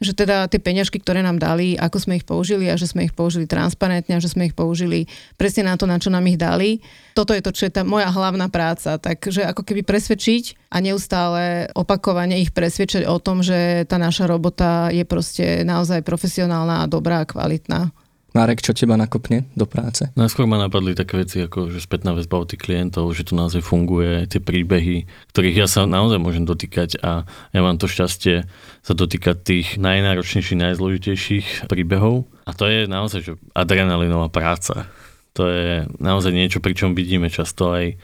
že 0.04 0.14
teda 0.14 0.46
tie 0.52 0.60
peňažky, 0.60 1.00
ktoré 1.00 1.24
nám 1.24 1.40
dali, 1.40 1.80
ako 1.80 1.98
sme 1.98 2.20
ich 2.20 2.28
použili 2.28 2.68
a 2.68 2.76
že 2.76 2.92
sme 2.92 3.08
ich 3.08 3.16
použili 3.16 3.48
transparentne 3.48 4.20
a 4.20 4.24
že 4.24 4.30
sme 4.30 4.52
ich 4.52 4.56
použili 4.56 5.08
presne 5.40 5.66
na 5.66 5.80
to, 5.80 5.88
na 5.88 5.98
čo 5.98 6.12
nám 6.12 6.28
ich 6.28 6.38
dali. 6.38 6.84
Toto 7.16 7.32
je 7.32 7.42
to, 7.42 7.56
čo 7.56 7.66
je 7.66 7.74
tá 7.74 7.88
moja 7.88 8.12
hlavná 8.12 8.52
práca. 8.52 9.00
Takže 9.00 9.48
ako 9.48 9.64
keby 9.64 9.88
presvedčiť 9.88 10.70
a 10.70 10.84
neustále 10.84 11.72
opakovane 11.74 12.44
ich 12.44 12.52
presvedčať 12.52 13.08
o 13.08 13.18
tom, 13.18 13.40
že 13.42 13.88
tá 13.88 13.96
naša 13.96 14.28
robota 14.28 14.92
je 14.92 15.08
proste 15.08 15.64
naozaj 15.64 16.04
profesionálna 16.04 16.84
a 16.84 16.90
dobrá 16.92 17.24
a 17.24 17.30
kvalitná. 17.30 17.96
Marek, 18.34 18.66
čo 18.66 18.74
teba 18.74 18.98
nakopne 18.98 19.46
do 19.54 19.70
práce? 19.70 20.10
Najskôr 20.18 20.50
ma 20.50 20.58
napadli 20.58 20.98
také 20.98 21.22
veci 21.22 21.46
ako 21.46 21.70
že 21.70 21.78
spätná 21.78 22.18
väzba 22.18 22.42
od 22.42 22.50
tých 22.50 22.66
klientov, 22.66 23.14
že 23.14 23.30
to 23.30 23.38
naozaj 23.38 23.62
funguje, 23.62 24.26
tie 24.26 24.42
príbehy, 24.42 25.06
ktorých 25.30 25.58
ja 25.62 25.68
sa 25.70 25.86
naozaj 25.86 26.18
môžem 26.18 26.42
dotýkať 26.42 26.98
a 27.06 27.30
ja 27.54 27.62
mám 27.62 27.78
to 27.78 27.86
šťastie 27.86 28.50
sa 28.82 28.94
dotýkať 28.98 29.38
tých 29.46 29.68
najnáročnejších, 29.78 30.60
najzložitejších 30.66 31.48
príbehov. 31.70 32.26
A 32.50 32.58
to 32.58 32.66
je 32.66 32.90
naozaj 32.90 33.22
že 33.22 33.34
adrenalinová 33.54 34.34
práca. 34.34 34.90
To 35.38 35.50
je 35.50 35.86
naozaj 36.02 36.34
niečo, 36.34 36.58
pri 36.58 36.74
čom 36.74 36.98
vidíme 36.98 37.30
často 37.30 37.70
aj 37.70 37.98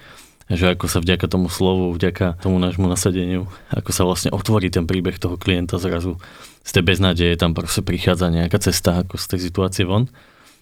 že 0.49 0.73
ako 0.73 0.89
sa 0.89 0.97
vďaka 0.97 1.29
tomu 1.29 1.45
slovu, 1.45 1.93
vďaka 1.93 2.41
tomu 2.41 2.57
nášmu 2.57 2.89
nasadeniu, 2.89 3.45
ako 3.69 3.91
sa 3.93 4.01
vlastne 4.01 4.33
otvorí 4.33 4.73
ten 4.73 4.89
príbeh 4.89 5.21
toho 5.21 5.37
klienta 5.37 5.77
zrazu 5.77 6.17
z 6.65 6.69
tej 6.73 6.83
beznádeje 6.85 7.33
tam 7.37 7.53
proste 7.53 7.85
prichádza 7.85 8.33
nejaká 8.33 8.57
cesta 8.61 9.05
ako 9.05 9.17
z 9.17 9.25
tej 9.35 9.39
situácie 9.49 9.83
von. 9.85 10.09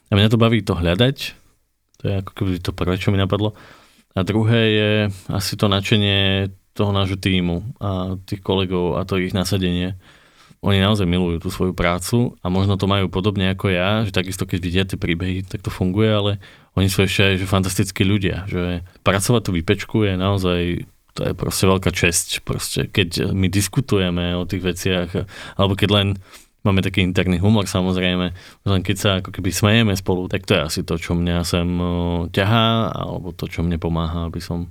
A 0.08 0.16
mňa 0.16 0.32
to 0.32 0.40
baví 0.40 0.64
to 0.64 0.76
hľadať, 0.76 1.18
to 2.00 2.04
je 2.08 2.14
ako 2.24 2.32
keby 2.32 2.64
to 2.64 2.72
prvé, 2.72 2.96
čo 2.96 3.12
mi 3.12 3.20
napadlo. 3.20 3.56
A 4.16 4.24
druhé 4.24 4.62
je 4.72 4.92
asi 5.28 5.60
to 5.60 5.68
nadšenie 5.68 6.48
toho 6.78 6.94
nášho 6.94 7.18
týmu 7.18 7.76
a 7.82 8.16
tých 8.24 8.40
kolegov 8.40 8.96
a 8.98 9.04
to 9.04 9.18
ich 9.18 9.34
nasadenie. 9.34 9.98
Oni 10.66 10.82
naozaj 10.82 11.06
milujú 11.06 11.38
tú 11.46 11.50
svoju 11.54 11.78
prácu 11.78 12.34
a 12.42 12.50
možno 12.50 12.82
to 12.82 12.90
majú 12.90 13.08
podobne 13.14 13.54
ako 13.54 13.70
ja, 13.70 14.02
že 14.04 14.12
takisto 14.12 14.50
keď 14.50 14.60
vidia 14.60 14.84
tie 14.90 14.98
príbehy, 14.98 15.46
tak 15.46 15.62
to 15.62 15.70
funguje, 15.70 16.10
ale 16.10 16.32
oni 16.74 16.90
sú 16.90 17.06
ešte 17.06 17.22
aj 17.22 17.36
že 17.42 17.46
fantastickí 17.46 18.02
ľudia, 18.02 18.50
že 18.50 18.82
pracovať 19.06 19.42
tú 19.46 19.52
výpečku 19.54 20.06
je 20.10 20.14
naozaj 20.18 20.62
to 21.18 21.26
je 21.26 21.34
proste 21.34 21.66
veľká 21.66 21.90
česť, 21.90 22.46
proste, 22.46 22.86
keď 22.94 23.34
my 23.34 23.50
diskutujeme 23.50 24.38
o 24.38 24.46
tých 24.46 24.62
veciach, 24.62 25.10
alebo 25.58 25.74
keď 25.74 25.90
len 25.90 26.08
máme 26.62 26.86
taký 26.86 27.02
interný 27.02 27.42
humor 27.42 27.66
samozrejme, 27.66 28.26
len 28.70 28.82
keď 28.86 28.98
sa 28.98 29.10
ako 29.18 29.34
keby 29.34 29.50
smejeme 29.50 29.94
spolu, 29.98 30.30
tak 30.30 30.46
to 30.46 30.54
je 30.54 30.62
asi 30.62 30.82
to, 30.86 30.94
čo 31.02 31.18
mňa 31.18 31.42
sem 31.42 31.66
ťahá, 32.30 32.94
alebo 32.94 33.34
to, 33.34 33.50
čo 33.50 33.66
mne 33.66 33.82
pomáha, 33.82 34.30
aby 34.30 34.38
som 34.38 34.70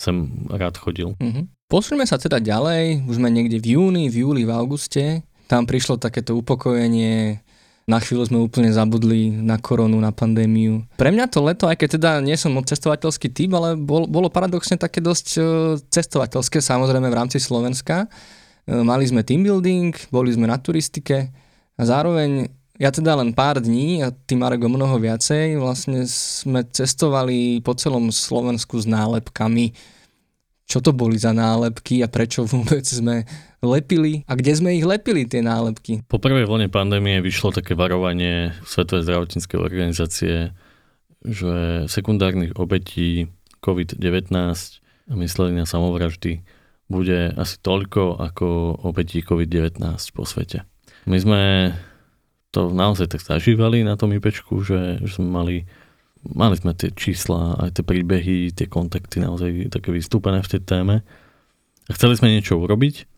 sem 0.00 0.48
rád 0.48 0.80
chodil. 0.80 1.12
Mm-hmm. 1.20 1.44
Posuňme 1.72 2.04
sa 2.04 2.20
teda 2.20 2.36
ďalej, 2.36 3.08
už 3.08 3.16
sme 3.16 3.32
niekde 3.32 3.56
v 3.56 3.80
júni, 3.80 4.12
v 4.12 4.28
júli, 4.28 4.44
v 4.44 4.52
auguste, 4.52 5.24
tam 5.48 5.64
prišlo 5.64 5.96
takéto 5.96 6.36
upokojenie 6.36 7.40
na 7.88 7.96
chvíľu 7.96 8.28
sme 8.28 8.44
úplne 8.44 8.68
zabudli 8.68 9.32
na 9.32 9.56
koronu, 9.56 9.96
na 9.96 10.12
pandémiu. 10.12 10.84
Pre 11.00 11.08
mňa 11.08 11.32
to 11.32 11.40
leto, 11.40 11.64
aj 11.72 11.80
keď 11.80 11.88
teda 11.96 12.10
nie 12.20 12.36
som 12.36 12.52
cestovateľský 12.60 13.32
typ, 13.32 13.56
ale 13.56 13.80
bol, 13.80 14.04
bolo 14.04 14.28
paradoxne 14.28 14.76
také 14.76 15.00
dosť 15.00 15.26
e, 15.34 15.40
cestovateľské, 15.88 16.60
samozrejme 16.60 17.08
v 17.08 17.18
rámci 17.24 17.40
Slovenska. 17.40 18.04
E, 18.04 18.76
mali 18.84 19.08
sme 19.08 19.24
team 19.24 19.40
building, 19.40 19.96
boli 20.12 20.28
sme 20.28 20.52
na 20.52 20.60
turistike 20.60 21.32
a 21.74 21.82
zároveň 21.82 22.52
ja 22.76 22.92
teda 22.92 23.16
len 23.16 23.32
pár 23.32 23.64
dní 23.64 24.04
a 24.04 24.12
tým 24.12 24.44
Marek 24.44 24.60
o 24.60 24.68
mnoho 24.68 25.00
viacej, 25.00 25.56
vlastne 25.56 26.04
sme 26.04 26.68
cestovali 26.68 27.64
po 27.64 27.72
celom 27.72 28.12
Slovensku 28.12 28.76
s 28.76 28.84
nálepkami 28.84 29.72
čo 30.72 30.80
to 30.80 30.96
boli 30.96 31.20
za 31.20 31.36
nálepky 31.36 32.00
a 32.00 32.08
prečo 32.08 32.48
vôbec 32.48 32.80
sme 32.80 33.28
lepili 33.60 34.24
a 34.24 34.32
kde 34.32 34.56
sme 34.56 34.72
ich 34.72 34.88
lepili, 34.88 35.28
tie 35.28 35.44
nálepky. 35.44 36.08
Po 36.08 36.16
prvej 36.16 36.48
vlne 36.48 36.72
pandémie 36.72 37.20
vyšlo 37.20 37.52
také 37.52 37.76
varovanie 37.76 38.56
Svetovej 38.64 39.04
zdravotníckej 39.04 39.58
organizácie, 39.60 40.56
že 41.20 41.84
sekundárnych 41.92 42.56
obetí 42.56 43.28
COVID-19 43.60 44.32
mysleli 45.12 45.52
na 45.52 45.68
samovraždy 45.68 46.40
bude 46.88 47.36
asi 47.36 47.60
toľko 47.60 48.16
ako 48.32 48.46
obetí 48.88 49.20
COVID-19 49.20 49.76
po 50.16 50.24
svete. 50.24 50.64
My 51.04 51.20
sme 51.20 51.40
to 52.52 52.68
naozaj 52.72 53.12
tak 53.12 53.22
zažívali 53.24 53.84
na 53.84 53.96
tom 53.96 54.12
IPčku, 54.12 54.60
že, 54.64 55.00
že 55.04 55.12
sme 55.20 55.28
mali 55.28 55.56
mali 56.26 56.54
sme 56.54 56.72
tie 56.74 56.94
čísla, 56.94 57.58
aj 57.58 57.80
tie 57.80 57.84
príbehy, 57.84 58.54
tie 58.54 58.70
kontakty 58.70 59.18
naozaj 59.18 59.74
také 59.74 59.90
vystúpené 59.90 60.42
v 60.42 60.50
tej 60.56 60.62
téme. 60.62 60.96
A 61.86 61.90
chceli 61.94 62.14
sme 62.14 62.30
niečo 62.30 62.58
urobiť 62.62 63.10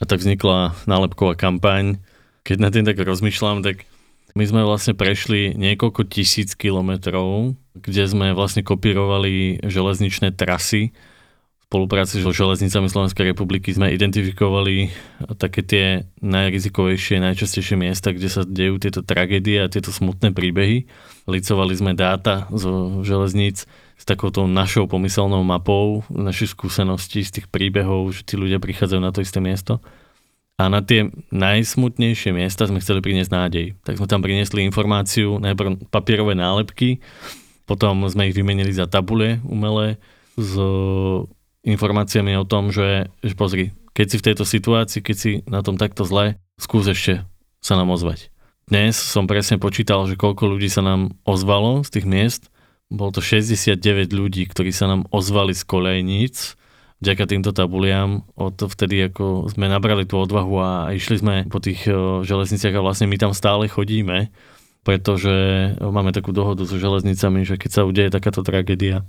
a 0.00 0.02
tak 0.04 0.20
vznikla 0.20 0.76
nálepková 0.84 1.38
kampaň. 1.38 2.02
Keď 2.44 2.56
na 2.60 2.68
tým 2.68 2.84
tak 2.84 3.00
rozmýšľam, 3.00 3.64
tak 3.64 3.88
my 4.34 4.44
sme 4.44 4.66
vlastne 4.66 4.92
prešli 4.92 5.54
niekoľko 5.54 6.10
tisíc 6.10 6.52
kilometrov, 6.58 7.54
kde 7.78 8.04
sme 8.04 8.36
vlastne 8.36 8.66
kopírovali 8.66 9.64
železničné 9.64 10.34
trasy 10.34 10.90
spolupráci 11.74 12.22
so 12.22 12.30
železnicami 12.30 12.86
Slovenskej 12.86 13.34
republiky 13.34 13.74
sme 13.74 13.90
identifikovali 13.90 14.94
také 15.34 15.66
tie 15.66 16.06
najrizikovejšie, 16.22 17.18
najčastejšie 17.18 17.74
miesta, 17.74 18.14
kde 18.14 18.30
sa 18.30 18.46
dejú 18.46 18.78
tieto 18.78 19.02
tragédie 19.02 19.58
a 19.58 19.66
tieto 19.66 19.90
smutné 19.90 20.30
príbehy. 20.30 20.86
Licovali 21.26 21.74
sme 21.74 21.98
dáta 21.98 22.46
zo 22.54 23.02
železníc 23.02 23.66
s 23.98 24.04
takouto 24.06 24.46
našou 24.46 24.86
pomyselnou 24.86 25.42
mapou 25.42 26.06
našich 26.14 26.54
skúseností 26.54 27.26
z 27.26 27.42
tých 27.42 27.46
príbehov, 27.50 28.14
že 28.14 28.22
tí 28.22 28.38
ľudia 28.38 28.62
prichádzajú 28.62 29.00
na 29.02 29.10
to 29.10 29.26
isté 29.26 29.42
miesto. 29.42 29.82
A 30.54 30.70
na 30.70 30.78
tie 30.78 31.10
najsmutnejšie 31.34 32.30
miesta 32.30 32.70
sme 32.70 32.78
chceli 32.78 33.02
priniesť 33.02 33.34
nádej. 33.34 33.66
Tak 33.82 33.98
sme 33.98 34.06
tam 34.06 34.22
priniesli 34.22 34.62
informáciu, 34.62 35.42
najprv 35.42 35.90
papierové 35.90 36.38
nálepky, 36.38 37.02
potom 37.66 38.06
sme 38.06 38.30
ich 38.30 38.36
vymenili 38.38 38.70
za 38.70 38.86
tabule 38.86 39.42
umelé 39.42 39.98
s 40.38 40.54
informáciami 41.64 42.36
o 42.36 42.44
tom, 42.44 42.70
že, 42.70 43.08
že 43.24 43.34
pozri, 43.34 43.72
keď 43.96 44.06
si 44.06 44.16
v 44.20 44.26
tejto 44.30 44.44
situácii, 44.44 45.00
keď 45.00 45.16
si 45.16 45.32
na 45.48 45.64
tom 45.64 45.80
takto 45.80 46.04
zle, 46.04 46.36
skús 46.60 46.86
ešte 46.86 47.24
sa 47.64 47.74
nám 47.74 47.90
ozvať. 47.90 48.28
Dnes 48.64 48.96
som 48.96 49.28
presne 49.28 49.60
počítal, 49.60 50.04
že 50.08 50.16
koľko 50.16 50.56
ľudí 50.56 50.68
sa 50.72 50.80
nám 50.80 51.16
ozvalo 51.24 51.84
z 51.84 52.00
tých 52.00 52.06
miest. 52.08 52.42
Bolo 52.88 53.12
to 53.12 53.20
69 53.24 53.80
ľudí, 54.12 54.44
ktorí 54.48 54.72
sa 54.72 54.88
nám 54.88 55.08
ozvali 55.12 55.52
z 55.56 55.64
kolejníc 55.64 56.56
vďaka 57.04 57.24
týmto 57.28 57.52
tabuliam. 57.52 58.24
Od 58.32 58.56
vtedy 58.56 59.12
ako 59.12 59.52
sme 59.52 59.68
nabrali 59.68 60.08
tú 60.08 60.16
odvahu 60.16 60.54
a 60.56 60.70
išli 60.96 61.20
sme 61.20 61.34
po 61.52 61.60
tých 61.60 61.84
železniciach 62.24 62.72
a 62.72 62.84
vlastne 62.84 63.04
my 63.08 63.16
tam 63.20 63.36
stále 63.36 63.68
chodíme 63.68 64.32
pretože 64.84 65.32
máme 65.80 66.12
takú 66.12 66.30
dohodu 66.30 66.62
so 66.68 66.76
železnicami, 66.76 67.48
že 67.48 67.56
keď 67.56 67.70
sa 67.72 67.88
udeje 67.88 68.12
takáto 68.12 68.44
tragédia, 68.44 69.02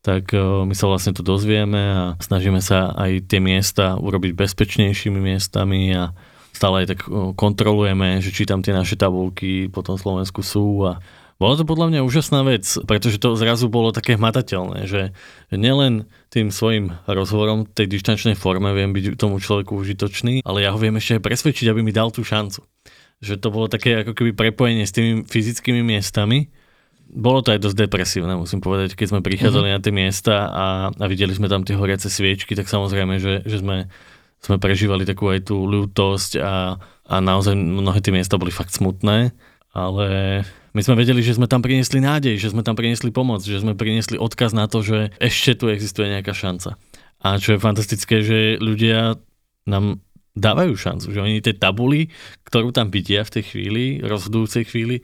tak 0.00 0.32
e, 0.32 0.40
my 0.40 0.74
sa 0.76 0.88
vlastne 0.88 1.12
to 1.12 1.20
dozvieme 1.20 1.80
a 1.80 2.02
snažíme 2.20 2.60
sa 2.64 2.92
aj 2.96 3.28
tie 3.28 3.40
miesta 3.40 4.00
urobiť 4.00 4.32
bezpečnejšími 4.32 5.20
miestami 5.20 5.92
a 5.92 6.16
stále 6.56 6.84
aj 6.84 6.86
tak 6.96 7.00
e, 7.04 7.36
kontrolujeme, 7.36 8.24
že 8.24 8.32
či 8.32 8.48
tam 8.48 8.64
tie 8.64 8.72
naše 8.72 8.96
tabulky 8.96 9.68
po 9.68 9.84
tom 9.84 10.00
Slovensku 10.00 10.40
sú 10.40 10.88
a 10.88 10.98
bola 11.40 11.56
to 11.56 11.64
podľa 11.64 11.88
mňa 11.88 12.00
úžasná 12.04 12.44
vec, 12.44 12.68
pretože 12.84 13.16
to 13.16 13.32
zrazu 13.32 13.72
bolo 13.72 13.96
také 13.96 14.20
hmatateľné, 14.20 14.84
že 14.84 15.16
nielen 15.48 16.04
tým 16.28 16.52
svojim 16.52 17.00
rozhovorom 17.08 17.64
tej 17.64 17.88
dištančnej 17.96 18.36
forme 18.36 18.76
viem 18.76 18.92
byť 18.92 19.16
tomu 19.16 19.40
človeku 19.40 19.72
užitočný, 19.72 20.44
ale 20.44 20.68
ja 20.68 20.76
ho 20.76 20.76
viem 20.76 21.00
ešte 21.00 21.16
aj 21.16 21.24
presvedčiť, 21.24 21.72
aby 21.72 21.80
mi 21.80 21.96
dal 21.96 22.12
tú 22.12 22.20
šancu 22.20 22.60
že 23.20 23.36
to 23.36 23.52
bolo 23.52 23.68
také 23.68 24.00
ako 24.00 24.16
keby 24.16 24.32
prepojenie 24.32 24.88
s 24.88 24.96
tými 24.96 25.28
fyzickými 25.28 25.84
miestami. 25.84 26.48
Bolo 27.10 27.42
to 27.42 27.50
aj 27.50 27.60
dosť 27.60 27.90
depresívne, 27.90 28.38
musím 28.38 28.62
povedať, 28.62 28.94
keď 28.94 29.06
sme 29.10 29.20
prichádzali 29.26 29.66
mm-hmm. 29.66 29.82
na 29.82 29.84
tie 29.84 29.94
miesta 29.94 30.34
a, 30.46 30.66
a 30.94 31.04
videli 31.10 31.34
sme 31.34 31.50
tam 31.50 31.66
tie 31.66 31.74
horiace 31.74 32.06
sviečky, 32.06 32.54
tak 32.54 32.70
samozrejme, 32.70 33.18
že, 33.18 33.42
že 33.42 33.58
sme, 33.58 33.90
sme 34.38 34.56
prežívali 34.62 35.02
takú 35.02 35.26
aj 35.26 35.50
tú 35.50 35.66
ľútosť 35.66 36.38
a, 36.38 36.78
a 37.10 37.14
naozaj 37.18 37.58
mnohé 37.58 37.98
tie 37.98 38.14
miesta 38.14 38.38
boli 38.38 38.54
fakt 38.54 38.70
smutné, 38.70 39.34
ale 39.74 40.08
my 40.70 40.80
sme 40.86 40.94
vedeli, 40.94 41.18
že 41.18 41.34
sme 41.34 41.50
tam 41.50 41.66
priniesli 41.66 41.98
nádej, 41.98 42.38
že 42.38 42.54
sme 42.54 42.62
tam 42.62 42.78
priniesli 42.78 43.10
pomoc, 43.10 43.42
že 43.42 43.58
sme 43.58 43.74
priniesli 43.74 44.14
odkaz 44.14 44.54
na 44.54 44.70
to, 44.70 44.86
že 44.86 45.10
ešte 45.18 45.58
tu 45.58 45.66
existuje 45.66 46.06
nejaká 46.06 46.30
šanca. 46.30 46.78
A 47.20 47.36
čo 47.42 47.58
je 47.58 47.62
fantastické, 47.62 48.22
že 48.22 48.56
ľudia 48.62 49.18
nám 49.66 49.98
dávajú 50.38 50.78
šancu, 50.78 51.10
že 51.10 51.20
oni 51.20 51.42
tie 51.42 51.58
tabuly, 51.58 52.08
ktorú 52.46 52.70
tam 52.70 52.88
vidia 52.88 53.26
v 53.26 53.34
tej 53.34 53.44
chvíli, 53.50 53.84
rozhodujúcej 53.98 54.62
chvíli, 54.70 55.02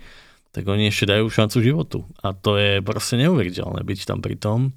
tak 0.57 0.65
oni 0.65 0.89
ešte 0.89 1.13
dajú 1.13 1.29
šancu 1.29 1.61
životu. 1.61 1.99
A 2.25 2.33
to 2.33 2.57
je 2.57 2.81
proste 2.81 3.21
neuveriteľné 3.21 3.85
byť 3.85 4.09
tam 4.09 4.25
pri 4.25 4.41
tom 4.41 4.73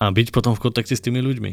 a 0.00 0.08
byť 0.08 0.32
potom 0.32 0.56
v 0.56 0.64
kontakte 0.64 0.96
s 0.96 1.04
tými 1.04 1.20
ľuďmi. 1.20 1.52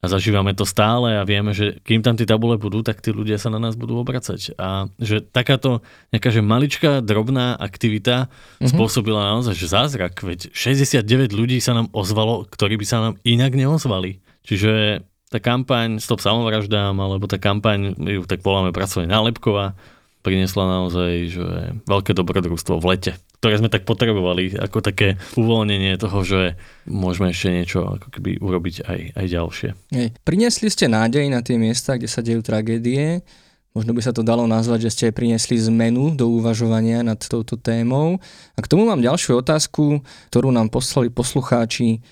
A 0.00 0.08
zažívame 0.08 0.52
to 0.52 0.68
stále 0.68 1.12
a 1.12 1.24
vieme, 1.24 1.56
že 1.56 1.80
kým 1.80 2.04
tam 2.04 2.16
tie 2.16 2.28
tabule 2.28 2.60
budú, 2.60 2.84
tak 2.84 3.00
tí 3.00 3.12
ľudia 3.12 3.40
sa 3.40 3.48
na 3.48 3.56
nás 3.60 3.76
budú 3.76 4.00
obracať. 4.00 4.56
A 4.60 4.92
že 5.00 5.24
takáto 5.24 5.80
nejaká 6.12 6.28
že 6.28 6.44
maličká, 6.44 7.00
drobná 7.00 7.56
aktivita 7.56 8.28
mm-hmm. 8.28 8.68
spôsobila 8.68 9.32
naozaj 9.32 9.56
že 9.56 9.72
zázrak. 9.72 10.20
Veď 10.20 10.52
69 10.52 11.32
ľudí 11.32 11.56
sa 11.60 11.72
nám 11.72 11.88
ozvalo, 11.96 12.44
ktorí 12.48 12.76
by 12.80 12.86
sa 12.88 12.96
nám 13.00 13.14
inak 13.24 13.56
neozvali. 13.56 14.20
Čiže 14.44 15.04
tá 15.32 15.38
kampaň 15.40 16.00
Stop 16.00 16.20
samovraždám, 16.20 16.96
alebo 16.96 17.24
tá 17.28 17.40
kampaň, 17.40 17.96
ju 17.96 18.24
tak 18.28 18.40
voláme 18.44 18.72
pracovne 18.72 19.08
nálepková, 19.08 19.76
priniesla 20.20 20.64
naozaj 20.68 21.12
že 21.32 21.46
veľké 21.88 22.12
dobrodružstvo 22.12 22.76
v 22.80 22.88
lete, 22.92 23.12
ktoré 23.40 23.56
sme 23.56 23.72
tak 23.72 23.88
potrebovali, 23.88 24.52
ako 24.56 24.84
také 24.84 25.16
uvoľnenie 25.36 25.96
toho, 25.96 26.20
že 26.20 26.40
môžeme 26.84 27.32
ešte 27.32 27.48
niečo 27.48 27.96
ako 27.96 28.08
keby 28.12 28.36
urobiť 28.40 28.84
aj, 28.84 29.00
aj 29.16 29.26
ďalšie. 29.26 29.68
Hej. 29.96 30.08
Priniesli 30.24 30.68
ste 30.68 30.92
nádej 30.92 31.32
na 31.32 31.40
tie 31.40 31.56
miesta, 31.56 31.96
kde 31.96 32.08
sa 32.08 32.20
dejú 32.20 32.44
tragédie. 32.44 33.24
Možno 33.70 33.94
by 33.94 34.02
sa 34.02 34.10
to 34.10 34.26
dalo 34.26 34.50
nazvať, 34.50 34.90
že 34.90 34.92
ste 34.92 35.14
priniesli 35.14 35.54
zmenu 35.70 36.10
do 36.18 36.26
uvažovania 36.26 37.06
nad 37.06 37.22
touto 37.22 37.54
témou. 37.54 38.18
A 38.58 38.60
k 38.60 38.66
tomu 38.66 38.82
mám 38.82 38.98
ďalšiu 38.98 39.40
otázku, 39.40 40.02
ktorú 40.28 40.50
nám 40.50 40.74
poslali 40.74 41.06
poslucháči. 41.06 42.02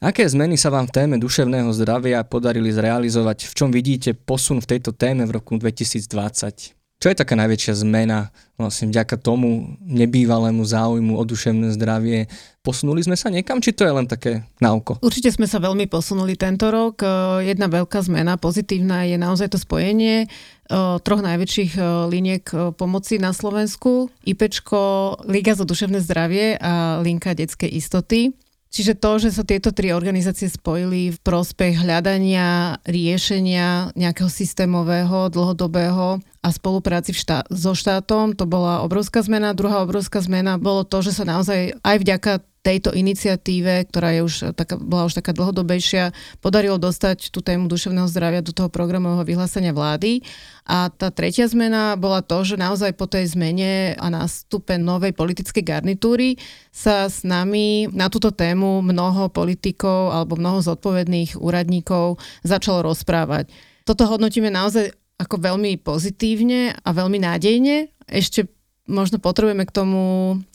Aké 0.00 0.24
zmeny 0.24 0.56
sa 0.56 0.72
vám 0.72 0.88
v 0.88 0.96
téme 0.96 1.16
duševného 1.20 1.68
zdravia 1.76 2.24
podarili 2.24 2.72
zrealizovať? 2.72 3.50
V 3.50 3.52
čom 3.52 3.68
vidíte 3.68 4.16
posun 4.16 4.64
v 4.64 4.70
tejto 4.78 4.96
téme 4.96 5.28
v 5.28 5.34
roku 5.36 5.58
2020? 5.60 6.79
Čo 7.00 7.08
je 7.08 7.16
taká 7.16 7.32
najväčšia 7.32 7.80
zmena 7.80 8.28
vlastne 8.60 8.92
vďaka 8.92 9.16
tomu 9.16 9.72
nebývalému 9.80 10.60
záujmu 10.60 11.16
o 11.16 11.24
duševné 11.24 11.72
zdravie? 11.72 12.28
Posunuli 12.60 13.00
sme 13.00 13.16
sa 13.16 13.32
niekam, 13.32 13.56
či 13.64 13.72
to 13.72 13.88
je 13.88 13.96
len 13.96 14.04
také 14.04 14.44
na 14.60 14.76
oko? 14.76 15.00
Určite 15.00 15.32
sme 15.32 15.48
sa 15.48 15.64
veľmi 15.64 15.88
posunuli 15.88 16.36
tento 16.36 16.68
rok. 16.68 17.00
E, 17.00 17.08
jedna 17.48 17.72
veľká 17.72 18.04
zmena, 18.04 18.36
pozitívna, 18.36 19.08
je 19.08 19.16
naozaj 19.16 19.48
to 19.48 19.56
spojenie 19.56 20.28
e, 20.28 20.76
troch 21.00 21.24
najväčších 21.24 21.80
e, 21.80 21.82
liniek 22.12 22.44
pomoci 22.76 23.16
na 23.16 23.32
Slovensku. 23.32 24.12
IPčko, 24.28 25.24
Liga 25.24 25.56
za 25.56 25.64
duševné 25.64 26.04
zdravie 26.04 26.60
a 26.60 27.00
Linka 27.00 27.32
detskej 27.32 27.80
istoty. 27.80 28.36
Čiže 28.70 28.94
to, 29.02 29.18
že 29.18 29.34
sa 29.34 29.42
tieto 29.42 29.74
tri 29.74 29.90
organizácie 29.90 30.46
spojili 30.46 31.10
v 31.10 31.18
prospech 31.26 31.82
hľadania 31.82 32.78
riešenia 32.86 33.90
nejakého 33.98 34.30
systémového, 34.30 35.26
dlhodobého 35.26 36.22
a 36.38 36.48
spolupráci 36.54 37.10
štá- 37.10 37.50
so 37.50 37.74
štátom, 37.74 38.38
to 38.38 38.46
bola 38.46 38.86
obrovská 38.86 39.26
zmena. 39.26 39.58
Druhá 39.58 39.82
obrovská 39.82 40.22
zmena 40.22 40.54
bolo 40.54 40.86
to, 40.86 41.02
že 41.02 41.18
sa 41.18 41.26
naozaj 41.26 41.82
aj 41.82 41.96
vďaka 41.98 42.32
tejto 42.60 42.92
iniciatíve, 42.92 43.88
ktorá 43.88 44.12
je 44.16 44.20
už 44.20 44.34
taká, 44.52 44.76
bola 44.76 45.08
už 45.08 45.16
taká 45.16 45.32
dlhodobejšia, 45.32 46.12
podarilo 46.44 46.76
dostať 46.76 47.32
tú 47.32 47.40
tému 47.40 47.72
duševného 47.72 48.04
zdravia 48.04 48.44
do 48.44 48.52
toho 48.52 48.68
programového 48.68 49.24
vyhlásenia 49.24 49.72
vlády. 49.72 50.20
A 50.68 50.92
tá 50.92 51.08
tretia 51.08 51.48
zmena 51.48 51.96
bola 51.96 52.20
to, 52.20 52.44
že 52.44 52.60
naozaj 52.60 52.92
po 53.00 53.08
tej 53.08 53.32
zmene 53.32 53.96
a 53.96 54.06
nástupe 54.12 54.76
novej 54.76 55.16
politickej 55.16 55.64
garnitúry 55.64 56.36
sa 56.68 57.08
s 57.08 57.24
nami 57.24 57.88
na 57.96 58.12
túto 58.12 58.28
tému 58.28 58.84
mnoho 58.84 59.32
politikov 59.32 60.12
alebo 60.12 60.36
mnoho 60.36 60.60
zodpovedných 60.60 61.40
úradníkov 61.40 62.20
začalo 62.44 62.84
rozprávať. 62.92 63.48
Toto 63.88 64.04
hodnotíme 64.04 64.52
naozaj 64.52 64.92
ako 65.16 65.36
veľmi 65.40 65.80
pozitívne 65.80 66.76
a 66.76 66.88
veľmi 66.92 67.18
nádejne. 67.24 67.88
Ešte 68.04 68.59
možno 68.90 69.22
potrebujeme 69.22 69.62
k 69.62 69.72
tomu 69.72 70.02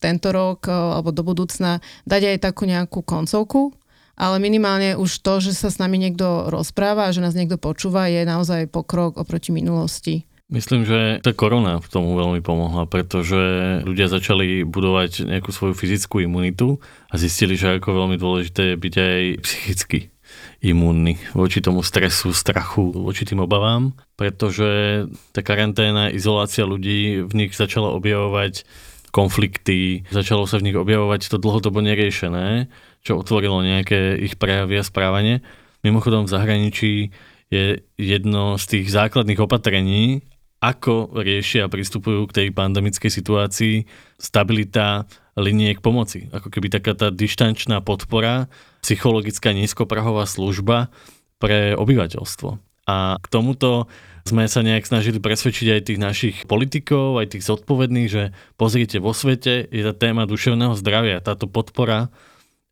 tento 0.04 0.36
rok 0.36 0.68
eh, 0.68 0.76
alebo 0.76 1.16
do 1.16 1.24
budúcna 1.24 1.80
dať 2.04 2.36
aj 2.36 2.38
takú 2.44 2.68
nejakú 2.68 3.00
koncovku, 3.02 3.72
ale 4.20 4.38
minimálne 4.44 5.00
už 5.00 5.24
to, 5.24 5.40
že 5.40 5.56
sa 5.56 5.72
s 5.72 5.80
nami 5.80 5.96
niekto 5.96 6.52
rozpráva 6.52 7.08
a 7.08 7.14
že 7.16 7.24
nás 7.24 7.36
niekto 7.36 7.56
počúva, 7.56 8.12
je 8.12 8.28
naozaj 8.28 8.68
pokrok 8.68 9.16
oproti 9.16 9.56
minulosti. 9.56 10.28
Myslím, 10.46 10.86
že 10.86 11.26
tá 11.26 11.34
korona 11.34 11.82
v 11.82 11.90
tomu 11.90 12.14
veľmi 12.14 12.38
pomohla, 12.46 12.86
pretože 12.86 13.82
ľudia 13.82 14.06
začali 14.06 14.62
budovať 14.62 15.26
nejakú 15.26 15.50
svoju 15.50 15.74
fyzickú 15.74 16.22
imunitu 16.22 16.78
a 17.10 17.18
zistili, 17.18 17.58
že 17.58 17.82
ako 17.82 18.06
veľmi 18.06 18.22
dôležité 18.22 18.74
je 18.74 18.76
byť 18.78 18.94
aj 18.94 19.22
psychicky 19.42 20.00
imúnny 20.66 21.22
voči 21.38 21.62
tomu 21.62 21.86
stresu, 21.86 22.34
strachu, 22.34 22.90
voči 22.90 23.22
tým 23.22 23.46
obavám, 23.46 23.94
pretože 24.18 25.06
tá 25.30 25.46
karanténa, 25.46 26.10
izolácia 26.10 26.66
ľudí 26.66 27.22
v 27.22 27.34
nich 27.38 27.54
začala 27.54 27.94
objavovať 27.94 28.66
konflikty, 29.14 30.04
začalo 30.10 30.50
sa 30.50 30.58
v 30.58 30.72
nich 30.72 30.78
objavovať 30.78 31.30
to 31.30 31.38
dlhodobo 31.38 31.80
neriešené, 31.86 32.68
čo 33.06 33.22
otvorilo 33.22 33.62
nejaké 33.62 34.18
ich 34.18 34.36
prejavy 34.36 34.82
a 34.82 34.84
správanie. 34.84 35.46
Mimochodom 35.86 36.26
v 36.26 36.34
zahraničí 36.34 36.94
je 37.54 37.86
jedno 37.96 38.58
z 38.58 38.66
tých 38.66 38.88
základných 38.90 39.40
opatrení, 39.40 40.26
ako 40.60 41.22
riešia 41.22 41.70
a 41.70 41.72
pristupujú 41.72 42.26
k 42.26 42.36
tej 42.42 42.48
pandemickej 42.50 43.12
situácii 43.14 43.76
stabilita 44.18 45.06
liniek 45.36 45.84
pomoci. 45.84 46.32
Ako 46.32 46.48
keby 46.48 46.72
taká 46.72 46.96
tá 46.96 47.12
dištančná 47.12 47.84
podpora, 47.84 48.48
psychologická 48.80 49.52
nízkoprahová 49.52 50.24
služba 50.28 50.88
pre 51.38 51.76
obyvateľstvo. 51.76 52.58
A 52.86 53.18
k 53.20 53.28
tomuto 53.28 53.92
sme 54.26 54.50
sa 54.50 54.66
nejak 54.66 54.90
snažili 54.90 55.22
presvedčiť 55.22 55.68
aj 55.70 55.82
tých 55.86 56.00
našich 56.02 56.36
politikov, 56.50 57.22
aj 57.22 57.38
tých 57.38 57.46
zodpovedných, 57.46 58.10
že 58.10 58.24
pozrite, 58.58 58.98
vo 58.98 59.14
svete 59.14 59.70
je 59.70 59.84
tá 59.86 59.94
téma 59.94 60.26
duševného 60.26 60.74
zdravia, 60.80 61.22
táto 61.22 61.46
podpora 61.46 62.10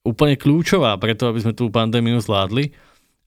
úplne 0.01 0.35
kľúčová 0.35 0.97
preto, 0.97 1.29
aby 1.29 1.39
sme 1.45 1.53
tú 1.53 1.69
pandémiu 1.69 2.19
zvládli. 2.19 2.73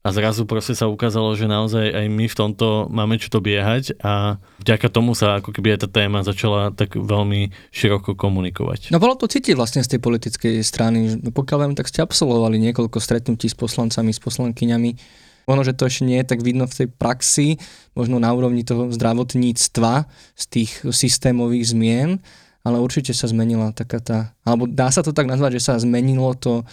A 0.07 0.15
zrazu 0.15 0.47
proste 0.47 0.71
sa 0.71 0.87
ukázalo, 0.87 1.35
že 1.35 1.51
naozaj 1.51 1.91
aj 1.91 2.07
my 2.07 2.31
v 2.31 2.37
tomto 2.39 2.87
máme 2.87 3.19
čo 3.19 3.27
to 3.27 3.43
biehať 3.43 3.99
a 3.99 4.39
vďaka 4.63 4.87
tomu 4.87 5.11
sa 5.11 5.43
ako 5.43 5.51
keby 5.51 5.75
aj 5.75 5.83
tá 5.83 5.89
téma 5.99 6.23
začala 6.23 6.71
tak 6.71 6.95
veľmi 6.95 7.51
široko 7.75 8.15
komunikovať. 8.15 8.95
No 8.95 9.03
bolo 9.03 9.19
to 9.19 9.27
cítiť 9.27 9.59
vlastne 9.59 9.83
z 9.83 9.91
tej 9.91 9.99
politickej 9.99 10.63
strany. 10.63 11.19
Pokiaľ 11.19 11.57
viem, 11.59 11.75
tak 11.75 11.91
ste 11.91 11.99
absolvovali 11.99 12.55
niekoľko 12.55 13.03
stretnutí 13.03 13.51
s 13.51 13.59
poslancami, 13.59 14.15
s 14.15 14.23
poslankyňami. 14.23 14.91
Ono, 15.51 15.59
že 15.67 15.75
to 15.75 15.91
ešte 15.91 16.07
nie 16.07 16.23
je 16.23 16.27
tak 16.31 16.39
vidno 16.39 16.71
v 16.71 16.75
tej 16.83 16.87
praxi, 16.87 17.59
možno 17.91 18.15
na 18.23 18.31
úrovni 18.31 18.63
toho 18.63 18.87
zdravotníctva, 18.87 20.07
z 20.39 20.43
tých 20.47 20.71
systémových 20.87 21.75
zmien, 21.75 22.23
ale 22.63 22.79
určite 22.79 23.11
sa 23.11 23.27
zmenila 23.27 23.75
taká 23.75 23.99
tá, 23.99 24.19
alebo 24.47 24.67
dá 24.67 24.87
sa 24.87 25.03
to 25.03 25.11
tak 25.11 25.27
nazvať, 25.27 25.59
že 25.59 25.71
sa 25.71 25.79
zmenilo 25.79 26.31
to 26.35 26.67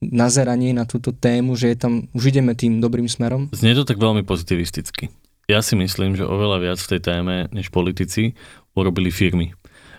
nazeranie 0.00 0.72
na 0.72 0.88
túto 0.88 1.12
tému, 1.12 1.54
že 1.54 1.72
je 1.72 1.76
tam, 1.76 1.92
už 2.16 2.32
ideme 2.32 2.56
tým 2.56 2.80
dobrým 2.80 3.06
smerom? 3.06 3.52
Znie 3.52 3.76
to 3.76 3.84
tak 3.84 4.00
veľmi 4.00 4.24
pozitivisticky. 4.24 5.12
Ja 5.46 5.60
si 5.60 5.76
myslím, 5.76 6.16
že 6.16 6.24
oveľa 6.24 6.58
viac 6.62 6.78
v 6.80 6.90
tej 6.96 7.00
téme 7.04 7.34
než 7.52 7.68
politici 7.68 8.38
urobili 8.72 9.12
firmy, 9.12 9.52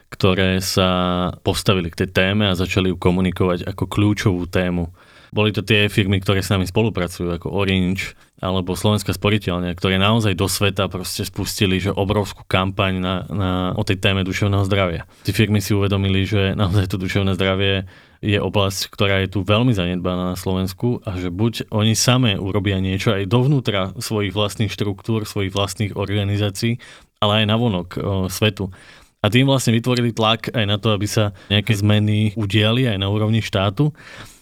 ktoré 0.10 0.64
sa 0.64 1.30
postavili 1.46 1.94
k 1.94 2.06
tej 2.06 2.10
téme 2.12 2.50
a 2.50 2.58
začali 2.58 2.90
ju 2.90 2.98
komunikovať 2.98 3.68
ako 3.68 3.84
kľúčovú 3.86 4.48
tému. 4.50 4.90
Boli 5.32 5.56
to 5.56 5.64
tie 5.64 5.88
firmy, 5.88 6.20
ktoré 6.20 6.44
s 6.44 6.52
nami 6.52 6.68
spolupracujú, 6.68 7.32
ako 7.32 7.56
Orange 7.56 8.20
alebo 8.44 8.76
Slovenská 8.76 9.16
sporiteľňa, 9.16 9.78
ktoré 9.80 9.96
naozaj 9.96 10.36
do 10.36 10.50
sveta 10.50 10.92
proste 10.92 11.24
spustili 11.24 11.80
že 11.80 11.96
obrovskú 11.96 12.44
kampaň 12.44 12.94
na, 13.00 13.16
na, 13.32 13.52
o 13.78 13.84
tej 13.86 14.02
téme 14.04 14.28
duševného 14.28 14.68
zdravia. 14.68 15.08
Tí 15.24 15.32
firmy 15.32 15.64
si 15.64 15.72
uvedomili, 15.72 16.28
že 16.28 16.52
naozaj 16.58 16.92
to 16.92 17.00
duševné 17.00 17.38
zdravie 17.40 17.88
je 18.22 18.38
oblasť, 18.38 18.94
ktorá 18.94 19.26
je 19.26 19.34
tu 19.34 19.42
veľmi 19.42 19.74
zanedbaná 19.74 20.34
na 20.34 20.38
Slovensku 20.38 21.02
a 21.02 21.18
že 21.18 21.34
buď 21.34 21.74
oni 21.74 21.98
samé 21.98 22.38
urobia 22.38 22.78
niečo 22.78 23.18
aj 23.18 23.26
dovnútra 23.26 23.98
svojich 23.98 24.32
vlastných 24.32 24.70
štruktúr, 24.70 25.26
svojich 25.26 25.50
vlastných 25.50 25.98
organizácií, 25.98 26.78
ale 27.18 27.44
aj 27.44 27.46
navonok 27.50 27.88
o, 27.98 28.00
svetu. 28.30 28.70
A 29.22 29.30
tým 29.30 29.50
vlastne 29.50 29.74
vytvorili 29.74 30.14
tlak 30.14 30.54
aj 30.54 30.66
na 30.66 30.78
to, 30.78 30.94
aby 30.94 31.10
sa 31.10 31.34
nejaké 31.50 31.74
zmeny 31.74 32.34
udiali 32.38 32.86
aj 32.90 32.98
na 33.02 33.10
úrovni 33.10 33.42
štátu. 33.42 33.94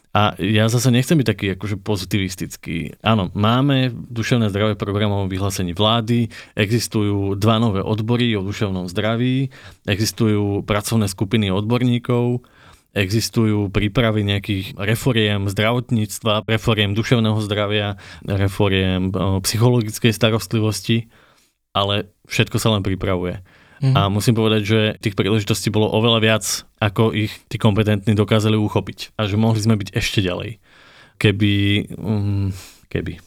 A 0.09 0.33
ja 0.41 0.65
zase 0.65 0.89
nechcem 0.89 1.21
byť 1.21 1.27
taký 1.27 1.45
akože 1.53 1.77
pozitivistický. 1.79 2.97
Áno, 3.05 3.29
máme 3.37 3.93
duševné 3.93 4.49
zdravie 4.49 4.73
programovom 4.73 5.29
vyhlásení 5.29 5.77
vlády, 5.77 6.33
existujú 6.57 7.37
dva 7.37 7.61
nové 7.61 7.79
odbory 7.85 8.33
o 8.33 8.41
duševnom 8.41 8.89
zdraví, 8.89 9.53
existujú 9.85 10.65
pracovné 10.65 11.05
skupiny 11.05 11.53
odborníkov, 11.53 12.41
Existujú 12.99 13.71
prípravy 13.71 14.27
nejakých 14.27 14.75
reforiem 14.75 15.47
zdravotníctva, 15.47 16.43
reforiem 16.43 16.91
duševného 16.91 17.39
zdravia, 17.47 17.95
reforiem 18.27 19.15
psychologickej 19.15 20.11
starostlivosti, 20.11 21.07
ale 21.71 22.11
všetko 22.27 22.59
sa 22.59 22.75
len 22.75 22.83
pripravuje. 22.83 23.39
Mm. 23.79 23.95
A 23.95 24.11
musím 24.11 24.35
povedať, 24.35 24.61
že 24.67 24.79
tých 24.99 25.15
príležitostí 25.15 25.71
bolo 25.71 25.87
oveľa 25.87 26.19
viac, 26.19 26.43
ako 26.83 27.15
ich 27.15 27.31
tí 27.47 27.55
kompetentní 27.55 28.11
dokázali 28.11 28.59
uchopiť. 28.59 29.15
A 29.15 29.23
že 29.23 29.39
mohli 29.39 29.63
sme 29.63 29.79
byť 29.79 29.95
ešte 29.95 30.19
ďalej. 30.19 30.59
Keby... 31.15 31.53
Um, 31.95 32.51
keby. 32.91 33.23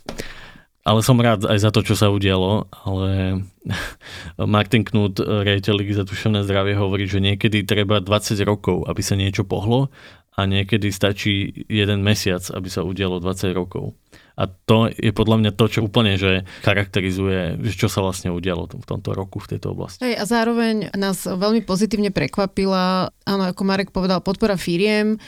Ale 0.83 0.99
som 1.07 1.15
rád 1.23 1.47
aj 1.47 1.59
za 1.63 1.71
to, 1.71 1.87
čo 1.87 1.95
sa 1.95 2.11
udialo, 2.11 2.67
ale 2.83 3.39
Martin 4.55 4.83
Knut, 4.83 5.23
riaditeľ 5.23 5.75
Ligy 5.79 5.95
za 5.95 6.03
duševné 6.03 6.43
zdravie, 6.43 6.75
hovorí, 6.75 7.07
že 7.07 7.23
niekedy 7.23 7.63
treba 7.63 8.03
20 8.03 8.43
rokov, 8.43 8.91
aby 8.91 8.99
sa 8.99 9.15
niečo 9.15 9.47
pohlo 9.47 9.95
a 10.35 10.43
niekedy 10.43 10.91
stačí 10.91 11.65
jeden 11.71 12.03
mesiac, 12.03 12.43
aby 12.51 12.67
sa 12.67 12.83
udialo 12.83 13.23
20 13.23 13.55
rokov. 13.55 13.95
A 14.37 14.49
to 14.49 14.89
je 14.89 15.13
podľa 15.13 15.37
mňa 15.45 15.51
to, 15.57 15.65
čo 15.69 15.81
úplne 15.85 16.17
že 16.17 16.49
charakterizuje, 16.65 17.61
čo 17.73 17.93
sa 17.93 18.01
vlastne 18.01 18.33
udialo 18.33 18.69
v 18.69 18.87
tomto 18.87 19.13
roku 19.13 19.39
v 19.39 19.57
tejto 19.57 19.77
oblasti. 19.77 20.01
Hej, 20.01 20.17
a 20.21 20.25
zároveň 20.25 20.93
nás 20.97 21.25
veľmi 21.29 21.65
pozitívne 21.65 22.09
prekvapila, 22.09 23.13
áno, 23.29 23.43
ako 23.49 23.63
Marek 23.65 23.93
povedal, 23.93 24.25
podpora 24.25 24.57
firiem, 24.57 25.21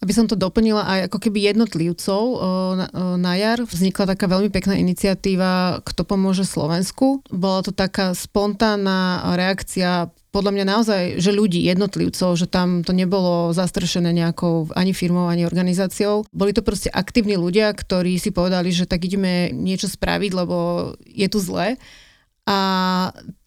aby 0.00 0.12
som 0.16 0.24
to 0.24 0.40
doplnila 0.40 0.88
aj 0.88 0.98
ako 1.12 1.18
keby 1.28 1.52
jednotlivcov 1.52 2.22
na, 2.80 2.86
na 3.20 3.32
jar 3.36 3.60
vznikla 3.60 4.16
taká 4.16 4.24
veľmi 4.24 4.48
pekná 4.48 4.72
iniciatíva 4.80 5.84
Kto 5.84 6.08
pomôže 6.08 6.48
Slovensku. 6.48 7.20
Bola 7.28 7.60
to 7.60 7.76
taká 7.76 8.16
spontánna 8.16 9.20
reakcia 9.36 10.08
podľa 10.36 10.52
mňa 10.52 10.64
naozaj, 10.68 11.02
že 11.16 11.32
ľudí, 11.32 11.64
jednotlivcov, 11.64 12.36
že 12.36 12.44
tam 12.44 12.84
to 12.84 12.92
nebolo 12.92 13.56
zastrešené 13.56 14.12
nejakou 14.12 14.68
ani 14.76 14.92
firmou, 14.92 15.32
ani 15.32 15.48
organizáciou. 15.48 16.28
Boli 16.28 16.52
to 16.52 16.60
proste 16.60 16.92
aktívni 16.92 17.40
ľudia, 17.40 17.72
ktorí 17.72 18.20
si 18.20 18.36
povedali, 18.36 18.68
že 18.68 18.84
tak 18.84 19.08
ideme 19.08 19.48
niečo 19.56 19.88
spraviť, 19.88 20.30
lebo 20.36 20.92
je 21.08 21.24
tu 21.32 21.40
zle. 21.40 21.80
A 22.46 22.58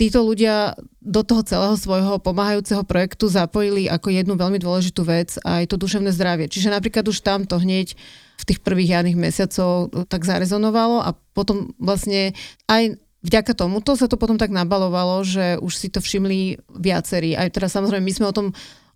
títo 0.02 0.26
ľudia 0.26 0.74
do 1.00 1.22
toho 1.22 1.46
celého 1.46 1.78
svojho 1.78 2.18
pomáhajúceho 2.20 2.82
projektu 2.84 3.30
zapojili 3.30 3.86
ako 3.86 4.10
jednu 4.10 4.34
veľmi 4.34 4.58
dôležitú 4.58 5.06
vec 5.06 5.38
aj 5.46 5.70
to 5.70 5.78
duševné 5.78 6.10
zdravie. 6.10 6.50
Čiže 6.50 6.74
napríklad 6.74 7.06
už 7.06 7.22
tam 7.22 7.46
to 7.46 7.62
hneď 7.62 7.94
v 8.42 8.44
tých 8.50 8.60
prvých 8.66 9.00
jarných 9.00 9.16
mesiacov 9.16 9.94
tak 10.10 10.26
zarezonovalo 10.26 11.06
a 11.06 11.14
potom 11.38 11.72
vlastne 11.80 12.34
aj 12.68 12.98
vďaka 13.24 13.52
tomuto 13.56 13.96
sa 13.96 14.08
to 14.08 14.16
potom 14.16 14.40
tak 14.40 14.52
nabalovalo, 14.52 15.24
že 15.24 15.60
už 15.60 15.74
si 15.76 15.88
to 15.92 16.00
všimli 16.00 16.60
viacerí. 16.72 17.36
Aj 17.36 17.48
teraz 17.52 17.76
samozrejme, 17.76 18.04
my 18.04 18.14
sme 18.14 18.30
o 18.30 18.36
tom 18.36 18.48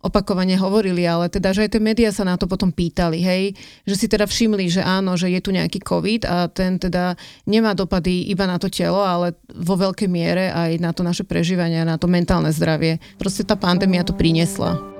opakovane 0.04 0.52
hovorili, 0.60 1.08
ale 1.08 1.32
teda, 1.32 1.56
že 1.56 1.64
aj 1.64 1.70
tie 1.72 1.80
médiá 1.80 2.12
sa 2.12 2.28
na 2.28 2.36
to 2.36 2.44
potom 2.44 2.68
pýtali, 2.68 3.24
hej, 3.24 3.56
že 3.88 3.94
si 3.96 4.04
teda 4.04 4.28
všimli, 4.28 4.68
že 4.68 4.84
áno, 4.84 5.16
že 5.16 5.32
je 5.32 5.40
tu 5.40 5.48
nejaký 5.48 5.80
COVID 5.80 6.28
a 6.28 6.52
ten 6.52 6.76
teda 6.76 7.16
nemá 7.48 7.72
dopady 7.72 8.28
iba 8.28 8.44
na 8.44 8.60
to 8.60 8.68
telo, 8.68 9.00
ale 9.00 9.32
vo 9.48 9.80
veľkej 9.80 10.08
miere 10.12 10.52
aj 10.52 10.76
na 10.76 10.92
to 10.92 11.00
naše 11.00 11.24
prežívanie, 11.24 11.80
na 11.88 11.96
to 11.96 12.04
mentálne 12.04 12.52
zdravie. 12.52 13.00
Proste 13.16 13.48
tá 13.48 13.56
pandémia 13.56 14.04
to 14.04 14.12
priniesla. 14.12 14.93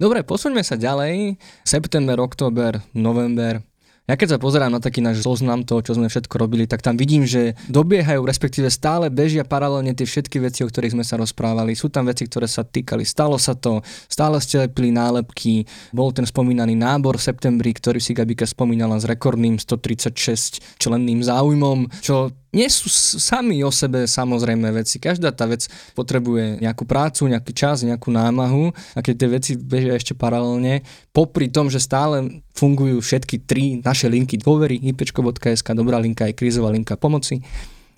Dobre, 0.00 0.24
posuňme 0.24 0.64
sa 0.64 0.80
ďalej. 0.80 1.36
September, 1.60 2.16
október, 2.24 2.80
november. 2.96 3.60
Ja 4.08 4.16
keď 4.16 4.34
sa 4.34 4.38
pozerám 4.40 4.72
na 4.72 4.80
taký 4.80 5.04
náš 5.04 5.20
zoznam 5.20 5.60
toho, 5.60 5.84
čo 5.84 5.92
sme 5.92 6.08
všetko 6.08 6.40
robili, 6.40 6.64
tak 6.64 6.80
tam 6.80 6.96
vidím, 6.96 7.28
že 7.28 7.52
dobiehajú, 7.68 8.24
respektíve 8.24 8.72
stále 8.72 9.12
bežia 9.12 9.44
paralelne 9.44 9.92
tie 9.92 10.08
všetky 10.08 10.40
veci, 10.40 10.64
o 10.64 10.72
ktorých 10.72 10.96
sme 10.96 11.04
sa 11.04 11.20
rozprávali. 11.20 11.76
Sú 11.76 11.92
tam 11.92 12.08
veci, 12.08 12.24
ktoré 12.24 12.48
sa 12.48 12.64
týkali, 12.64 13.04
stalo 13.04 13.36
sa 13.36 13.52
to, 13.52 13.84
stále 14.08 14.40
ste 14.40 14.64
lepili 14.66 14.88
nálepky, 14.88 15.68
bol 15.92 16.16
ten 16.16 16.24
spomínaný 16.24 16.80
nábor 16.80 17.20
v 17.20 17.26
septembri, 17.30 17.70
ktorý 17.76 18.00
si 18.00 18.16
Gabika 18.16 18.48
spomínala 18.48 18.96
s 18.96 19.04
rekordným 19.04 19.60
136 19.60 20.80
členným 20.80 21.20
záujmom, 21.22 21.92
čo 22.00 22.32
nie 22.50 22.66
sú 22.66 22.90
sami 23.18 23.62
o 23.62 23.70
sebe 23.70 24.10
samozrejme 24.10 24.74
veci. 24.74 24.98
Každá 24.98 25.30
tá 25.30 25.46
vec 25.46 25.70
potrebuje 25.94 26.58
nejakú 26.58 26.82
prácu, 26.82 27.30
nejaký 27.30 27.52
čas, 27.54 27.86
nejakú 27.86 28.10
námahu 28.10 28.74
a 28.94 28.98
keď 28.98 29.14
tie 29.14 29.28
veci 29.30 29.52
bežia 29.54 29.94
ešte 29.94 30.18
paralelne, 30.18 30.82
popri 31.14 31.46
tom, 31.46 31.70
že 31.70 31.78
stále 31.78 32.42
fungujú 32.58 32.98
všetky 32.98 33.46
tri 33.46 33.78
naše 33.78 34.10
linky 34.10 34.34
dôvery, 34.36 34.82
ipečko.sk, 34.82 35.66
dobrá 35.78 36.02
linka 36.02 36.26
aj 36.26 36.34
krízová 36.34 36.74
linka 36.74 36.98
pomoci, 36.98 37.42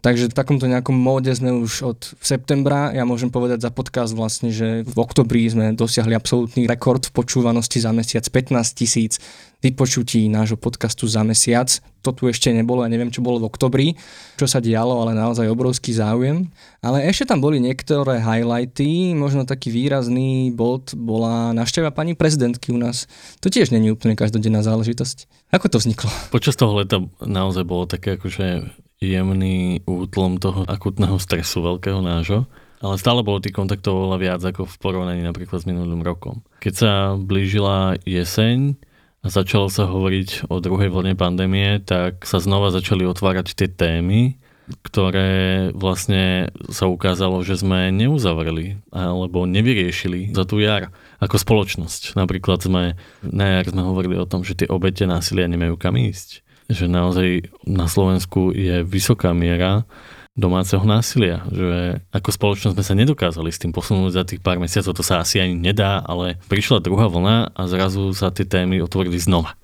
Takže 0.02 0.34
v 0.34 0.34
takomto 0.34 0.66
nejakom 0.66 0.98
móde 0.98 1.30
sme 1.30 1.54
už 1.54 1.72
od 1.86 2.00
septembra. 2.18 2.90
Ja 2.90 3.06
môžem 3.06 3.30
povedať 3.30 3.62
za 3.62 3.70
podcast 3.70 4.18
vlastne, 4.18 4.50
že 4.50 4.82
v 4.82 4.96
oktobri 4.98 5.46
sme 5.46 5.78
dosiahli 5.78 6.10
absolútny 6.18 6.66
rekord 6.66 7.06
v 7.06 7.14
počúvanosti 7.14 7.78
za 7.78 7.94
mesiac 7.94 8.26
15 8.26 8.50
tisíc 8.74 9.22
vypočutí 9.62 10.26
nášho 10.26 10.58
podcastu 10.58 11.06
za 11.06 11.22
mesiac. 11.22 11.70
To 12.02 12.10
tu 12.10 12.26
ešte 12.26 12.50
nebolo, 12.50 12.82
ja 12.82 12.90
neviem, 12.90 13.14
čo 13.14 13.22
bolo 13.22 13.38
v 13.38 13.46
oktobri, 13.46 13.94
čo 14.34 14.50
sa 14.50 14.58
dialo, 14.58 15.06
ale 15.06 15.14
naozaj 15.14 15.46
obrovský 15.46 15.94
záujem. 15.94 16.50
Ale 16.82 17.06
ešte 17.06 17.30
tam 17.30 17.38
boli 17.38 17.62
niektoré 17.62 18.18
highlighty, 18.18 19.14
možno 19.14 19.46
taký 19.46 19.70
výrazný 19.70 20.50
bod 20.50 20.98
bola 20.98 21.54
návšteva 21.54 21.94
pani 21.94 22.18
prezidentky 22.18 22.74
u 22.74 22.78
nás. 22.82 23.06
To 23.38 23.46
tiež 23.46 23.70
není 23.70 23.94
úplne 23.94 24.18
každodenná 24.18 24.66
záležitosť. 24.66 25.30
Ako 25.54 25.70
to 25.70 25.78
vzniklo? 25.78 26.10
Počas 26.34 26.58
toho 26.58 26.82
leta 26.82 26.98
naozaj 27.22 27.62
bolo 27.62 27.86
také 27.86 28.18
akože 28.18 28.66
jemný 29.02 29.82
útlom 29.82 30.38
toho 30.38 30.62
akutného 30.70 31.18
stresu 31.18 31.58
veľkého 31.58 31.98
nášho. 31.98 32.46
Ale 32.82 32.98
stále 32.98 33.22
bolo 33.22 33.38
tých 33.38 33.54
kontaktov 33.54 33.94
oveľa 33.94 34.18
viac 34.18 34.40
ako 34.42 34.66
v 34.66 34.76
porovnaní 34.82 35.22
napríklad 35.22 35.62
s 35.62 35.68
minulým 35.70 36.02
rokom. 36.02 36.42
Keď 36.58 36.74
sa 36.74 36.92
blížila 37.14 37.94
jeseň 38.02 38.74
a 39.22 39.26
začalo 39.30 39.70
sa 39.70 39.86
hovoriť 39.86 40.50
o 40.50 40.58
druhej 40.58 40.90
vlne 40.90 41.14
pandémie, 41.14 41.78
tak 41.78 42.26
sa 42.26 42.42
znova 42.42 42.74
začali 42.74 43.06
otvárať 43.06 43.54
tie 43.54 43.70
témy, 43.70 44.34
ktoré 44.82 45.70
vlastne 45.74 46.50
sa 46.74 46.90
ukázalo, 46.90 47.46
že 47.46 47.62
sme 47.62 47.94
neuzavreli 47.94 48.82
alebo 48.90 49.46
nevyriešili 49.46 50.34
za 50.34 50.42
tú 50.42 50.58
jar 50.58 50.90
ako 51.22 51.38
spoločnosť. 51.38 52.18
Napríklad 52.18 52.66
sme 52.66 52.98
na 53.22 53.46
jar 53.58 53.70
sme 53.70 53.86
hovorili 53.86 54.18
o 54.18 54.26
tom, 54.26 54.42
že 54.42 54.58
tie 54.58 54.66
obete 54.66 55.06
násilia 55.06 55.46
nemajú 55.46 55.78
kam 55.78 55.94
ísť 55.94 56.42
že 56.70 56.86
naozaj 56.86 57.50
na 57.66 57.86
Slovensku 57.86 58.54
je 58.54 58.82
vysoká 58.86 59.34
miera 59.34 59.86
domáceho 60.32 60.80
násilia, 60.88 61.44
že 61.52 62.00
ako 62.08 62.30
spoločnosť 62.32 62.74
sme 62.76 62.84
sa 62.84 62.94
nedokázali 62.96 63.52
s 63.52 63.60
tým 63.60 63.72
posunúť 63.76 64.12
za 64.16 64.24
tých 64.24 64.40
pár 64.40 64.56
mesiacov, 64.56 64.96
to 64.96 65.04
sa 65.04 65.20
asi 65.20 65.44
ani 65.44 65.52
nedá, 65.52 66.00
ale 66.00 66.40
prišla 66.48 66.80
druhá 66.80 67.04
vlna 67.12 67.52
a 67.52 67.62
zrazu 67.68 68.16
sa 68.16 68.32
tie 68.32 68.48
témy 68.48 68.80
otvorili 68.80 69.20
znova. 69.20 69.60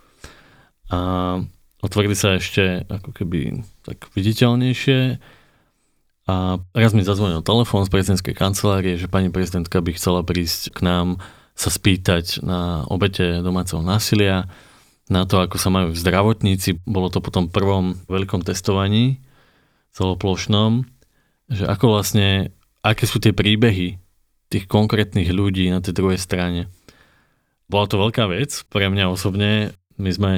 A 0.92 1.40
otvorili 1.80 2.12
sa 2.12 2.36
ešte 2.36 2.84
ako 2.84 3.16
keby 3.16 3.64
tak 3.80 4.12
viditeľnejšie 4.12 5.16
a 6.28 6.61
raz 6.76 6.92
mi 6.92 7.01
zazvonil 7.01 7.40
telefón 7.40 7.88
z 7.88 7.92
prezidentskej 7.92 8.36
kancelárie, 8.36 9.01
že 9.01 9.09
pani 9.09 9.32
prezidentka 9.32 9.80
by 9.80 9.96
chcela 9.96 10.20
prísť 10.20 10.76
k 10.76 10.84
nám 10.84 11.07
sa 11.57 11.72
spýtať 11.72 12.44
na 12.44 12.84
obete 12.92 13.40
domáceho 13.40 13.80
násilia, 13.80 14.53
na 15.09 15.24
to, 15.24 15.40
ako 15.40 15.56
sa 15.56 15.72
majú 15.72 15.96
zdravotníci. 15.96 16.84
Bolo 16.84 17.09
to 17.09 17.24
po 17.24 17.32
tom 17.32 17.48
prvom 17.48 17.96
veľkom 18.09 18.44
testovaní 18.44 19.20
celoplošnom, 19.96 20.84
že 21.48 21.64
ako 21.64 21.98
vlastne, 21.98 22.52
aké 22.84 23.09
sú 23.09 23.18
tie 23.18 23.32
príbehy 23.32 23.98
tých 24.48 24.64
konkrétnych 24.68 25.28
ľudí 25.32 25.68
na 25.68 25.80
tej 25.80 25.96
druhej 25.96 26.20
strane. 26.20 26.68
Bola 27.68 27.84
to 27.84 28.00
veľká 28.00 28.28
vec 28.32 28.64
pre 28.72 28.88
mňa 28.88 29.12
osobne. 29.12 29.76
My 30.00 30.11
sme 30.12 30.30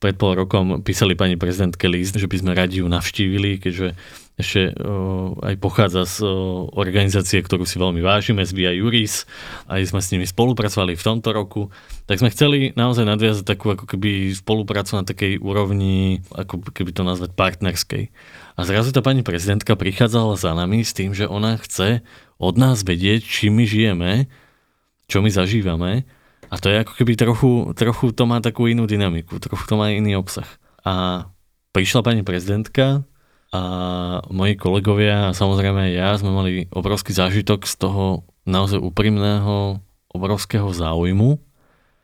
pred 0.00 0.16
pol 0.20 0.36
rokom 0.36 0.84
písali 0.84 1.16
pani 1.16 1.40
prezidentke 1.40 1.88
list, 1.88 2.16
že 2.16 2.28
by 2.28 2.36
sme 2.38 2.52
radi 2.52 2.84
ju 2.84 2.86
navštívili, 2.88 3.62
keďže 3.62 3.96
ešte 4.40 4.72
o, 4.80 5.36
aj 5.44 5.54
pochádza 5.60 6.08
z 6.08 6.16
o, 6.24 6.66
organizácie, 6.72 7.44
ktorú 7.44 7.68
si 7.68 7.76
veľmi 7.76 8.00
vážime, 8.00 8.42
z 8.44 8.52
Via 8.56 8.72
Juris, 8.72 9.28
aj 9.68 9.92
sme 9.92 10.00
s 10.00 10.10
nimi 10.12 10.24
spolupracovali 10.24 10.96
v 10.96 11.04
tomto 11.04 11.30
roku, 11.36 11.68
tak 12.08 12.18
sme 12.18 12.32
chceli 12.32 12.72
naozaj 12.72 13.04
nadviazať 13.04 13.44
takú 13.44 13.76
ako 13.76 13.84
keby 13.84 14.32
spoluprácu 14.32 15.00
na 15.00 15.04
takej 15.04 15.40
úrovni, 15.40 16.24
ako 16.32 16.64
keby 16.72 16.96
to 16.96 17.04
nazvať 17.04 17.36
partnerskej. 17.36 18.08
A 18.56 18.60
zrazu 18.64 18.92
tá 18.92 19.04
pani 19.04 19.20
prezidentka 19.20 19.76
prichádzala 19.76 20.40
za 20.40 20.56
nami 20.56 20.84
s 20.84 20.96
tým, 20.96 21.12
že 21.12 21.28
ona 21.28 21.60
chce 21.60 22.00
od 22.40 22.54
nás 22.56 22.84
vedieť, 22.84 23.24
či 23.24 23.52
my 23.52 23.64
žijeme, 23.68 24.32
čo 25.06 25.20
my 25.20 25.28
zažívame 25.28 26.08
a 26.52 26.60
to 26.60 26.68
je 26.68 26.84
ako 26.84 26.92
keby 27.00 27.16
trochu, 27.16 27.72
trochu 27.72 28.12
to 28.12 28.28
má 28.28 28.44
takú 28.44 28.68
inú 28.68 28.84
dynamiku, 28.84 29.40
trochu 29.40 29.64
to 29.64 29.80
má 29.80 29.88
iný 29.88 30.20
obsah. 30.20 30.44
A 30.84 31.24
prišla 31.72 32.04
pani 32.04 32.20
prezidentka 32.20 33.08
a 33.52 33.62
moji 34.32 34.56
kolegovia 34.56 35.28
a 35.28 35.36
samozrejme 35.36 35.92
aj 35.92 35.92
ja 35.92 36.10
sme 36.16 36.32
mali 36.32 36.52
obrovský 36.72 37.12
zážitok 37.12 37.68
z 37.68 37.74
toho 37.76 38.24
naozaj 38.48 38.80
úprimného, 38.80 39.76
obrovského 40.08 40.72
záujmu. 40.72 41.36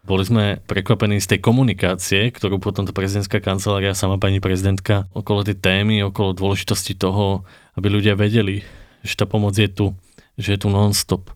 Boli 0.05 0.24
sme 0.24 0.61
prekvapení 0.68 1.20
z 1.20 1.36
tej 1.36 1.40
komunikácie, 1.40 2.28
ktorú 2.32 2.61
potom 2.61 2.84
tá 2.84 2.92
prezidentská 2.92 3.40
kancelária, 3.40 3.96
sama 3.96 4.20
pani 4.20 4.44
prezidentka, 4.44 5.09
okolo 5.16 5.44
tej 5.44 5.57
témy, 5.57 6.05
okolo 6.05 6.36
dôležitosti 6.36 6.96
toho, 6.96 7.49
aby 7.76 7.92
ľudia 7.92 8.16
vedeli, 8.16 8.64
že 9.01 9.16
tá 9.16 9.24
pomoc 9.24 9.57
je 9.57 9.68
tu, 9.68 9.96
že 10.36 10.57
je 10.57 10.59
tu 10.61 10.68
non-stop, 10.68 11.32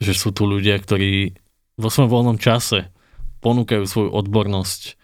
že 0.00 0.12
sú 0.12 0.32
tu 0.36 0.44
ľudia, 0.44 0.76
ktorí 0.80 1.36
vo 1.76 1.88
svojom 1.92 2.12
voľnom 2.12 2.38
čase 2.40 2.88
ponúkajú 3.44 3.84
svoju 3.84 4.10
odbornosť 4.12 4.96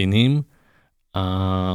iným 0.00 0.48
a 1.16 1.22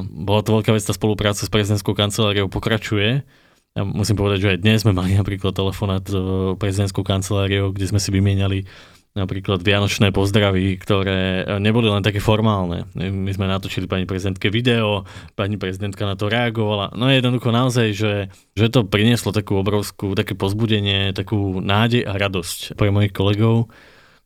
bola 0.06 0.46
to 0.46 0.54
veľká 0.54 0.70
vec, 0.70 0.86
tá 0.86 0.94
spolupráca 0.94 1.42
s 1.42 1.50
prezidentskou 1.50 1.98
kanceláriou 1.98 2.46
pokračuje. 2.46 3.26
Ja 3.74 3.82
musím 3.82 4.22
povedať, 4.22 4.40
že 4.46 4.52
aj 4.54 4.60
dnes 4.62 4.86
sme 4.86 4.94
mali 4.94 5.18
napríklad 5.18 5.58
telefonát 5.58 6.06
s 6.06 6.14
prezidentskou 6.62 7.02
kanceláriou, 7.02 7.74
kde 7.74 7.90
sme 7.90 7.98
si 7.98 8.14
vymieniali 8.14 8.70
napríklad 9.12 9.60
vianočné 9.60 10.16
pozdravy, 10.16 10.80
ktoré 10.80 11.44
neboli 11.60 11.92
len 11.92 12.00
také 12.00 12.24
formálne. 12.24 12.88
My 12.96 13.32
sme 13.36 13.50
natočili 13.50 13.84
pani 13.84 14.08
prezidentke 14.08 14.48
video, 14.48 15.04
pani 15.36 15.60
prezidentka 15.60 16.08
na 16.08 16.16
to 16.16 16.32
reagovala. 16.32 16.96
No 16.96 17.12
jednoducho 17.12 17.52
naozaj, 17.52 17.88
že, 17.92 18.14
že 18.56 18.72
to 18.72 18.88
prinieslo 18.88 19.36
takú 19.36 19.60
obrovskú, 19.60 20.16
také 20.16 20.38
pozbudenie, 20.38 21.12
takú 21.12 21.60
nádej 21.60 22.08
a 22.08 22.16
radosť 22.16 22.80
pre 22.80 22.88
mojich 22.88 23.12
kolegov 23.12 23.68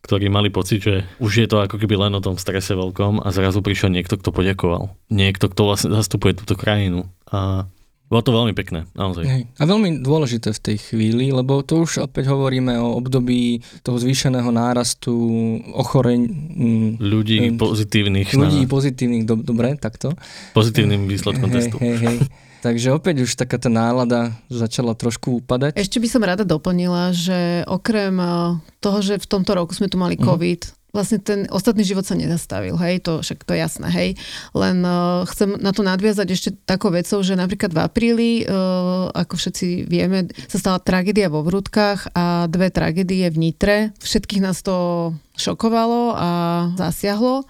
ktorí 0.05 0.29
mali 0.29 0.53
pocit, 0.53 0.85
že 0.85 1.01
už 1.17 1.31
je 1.41 1.47
to 1.49 1.65
ako 1.65 1.81
keby 1.81 1.97
len 1.97 2.13
o 2.13 2.21
tom 2.21 2.37
strese 2.37 2.77
veľkom 2.77 3.25
a 3.25 3.33
zrazu 3.33 3.65
prišiel 3.65 3.89
niekto, 3.89 4.21
kto 4.21 4.29
poďakoval. 4.29 4.93
Niekto, 5.09 5.49
kto 5.49 5.61
vlastne 5.65 5.89
zastupuje 5.97 6.37
túto 6.37 6.53
krajinu. 6.53 7.09
A 7.33 7.65
bolo 8.05 8.21
to 8.21 8.37
veľmi 8.37 8.53
pekné, 8.53 8.85
naozaj. 8.93 9.25
Hej. 9.25 9.43
A 9.57 9.65
veľmi 9.65 10.05
dôležité 10.05 10.53
v 10.53 10.61
tej 10.61 10.77
chvíli, 10.77 11.33
lebo 11.33 11.65
to 11.65 11.89
už 11.89 12.05
opäť 12.05 12.29
hovoríme 12.29 12.77
o 12.77 13.01
období 13.01 13.65
toho 13.81 13.97
zvýšeného 13.97 14.45
nárastu 14.53 15.09
ochoreň. 15.73 16.21
Mm, 16.29 16.89
ľudí 17.01 17.37
um, 17.41 17.57
pozitívnych. 17.57 18.29
Ľudí 18.29 18.61
na... 18.63 18.69
pozitívnych, 18.69 19.25
do, 19.25 19.41
dobre, 19.41 19.73
takto. 19.81 20.13
Pozitívnym 20.53 21.09
výsledkom 21.09 21.49
hej, 21.49 21.55
testu. 21.57 21.75
Hej, 21.81 21.97
hej. 21.97 22.17
Takže 22.65 22.97
opäť 22.97 23.29
už 23.29 23.37
taká 23.37 23.61
tá 23.61 23.69
nálada 23.69 24.33
začala 24.49 24.97
trošku 24.97 25.45
upadať. 25.45 25.77
Ešte 25.77 26.01
by 26.01 26.07
som 26.09 26.25
rada 26.25 26.41
doplnila, 26.41 27.13
že 27.13 27.61
okrem 27.69 28.17
eh, 28.17 28.57
toho, 28.81 29.05
že 29.05 29.21
v 29.21 29.29
tomto 29.29 29.53
roku 29.53 29.77
sme 29.77 29.85
tu 29.85 30.01
mali 30.01 30.17
mhm. 30.17 30.25
COVID, 30.25 30.61
uh-huh 30.65 30.83
vlastne 30.95 31.19
ten 31.19 31.43
ostatný 31.51 31.83
život 31.83 32.07
sa 32.07 32.15
nezastavil, 32.15 32.79
hej, 32.79 33.03
to 33.03 33.19
však 33.19 33.43
to 33.43 33.51
je 33.51 33.59
jasné, 33.59 33.91
hej. 33.91 34.09
Len 34.55 34.79
uh, 34.79 35.27
chcem 35.27 35.59
na 35.59 35.75
to 35.75 35.83
nadviazať 35.83 36.27
ešte 36.31 36.49
takou 36.63 36.87
vecou, 36.87 37.19
že 37.19 37.35
napríklad 37.35 37.75
v 37.75 37.83
apríli, 37.83 38.31
uh, 38.47 39.11
ako 39.11 39.35
všetci 39.35 39.91
vieme, 39.91 40.31
sa 40.47 40.55
stala 40.55 40.79
tragédia 40.79 41.27
vo 41.27 41.43
Vrútkach 41.43 42.15
a 42.15 42.47
dve 42.47 42.71
tragédie 42.71 43.27
v 43.27 43.35
Nitre. 43.35 43.91
Všetkých 43.99 44.39
nás 44.39 44.63
to 44.63 45.11
šokovalo 45.35 46.15
a 46.15 46.29
zasiahlo. 46.79 47.43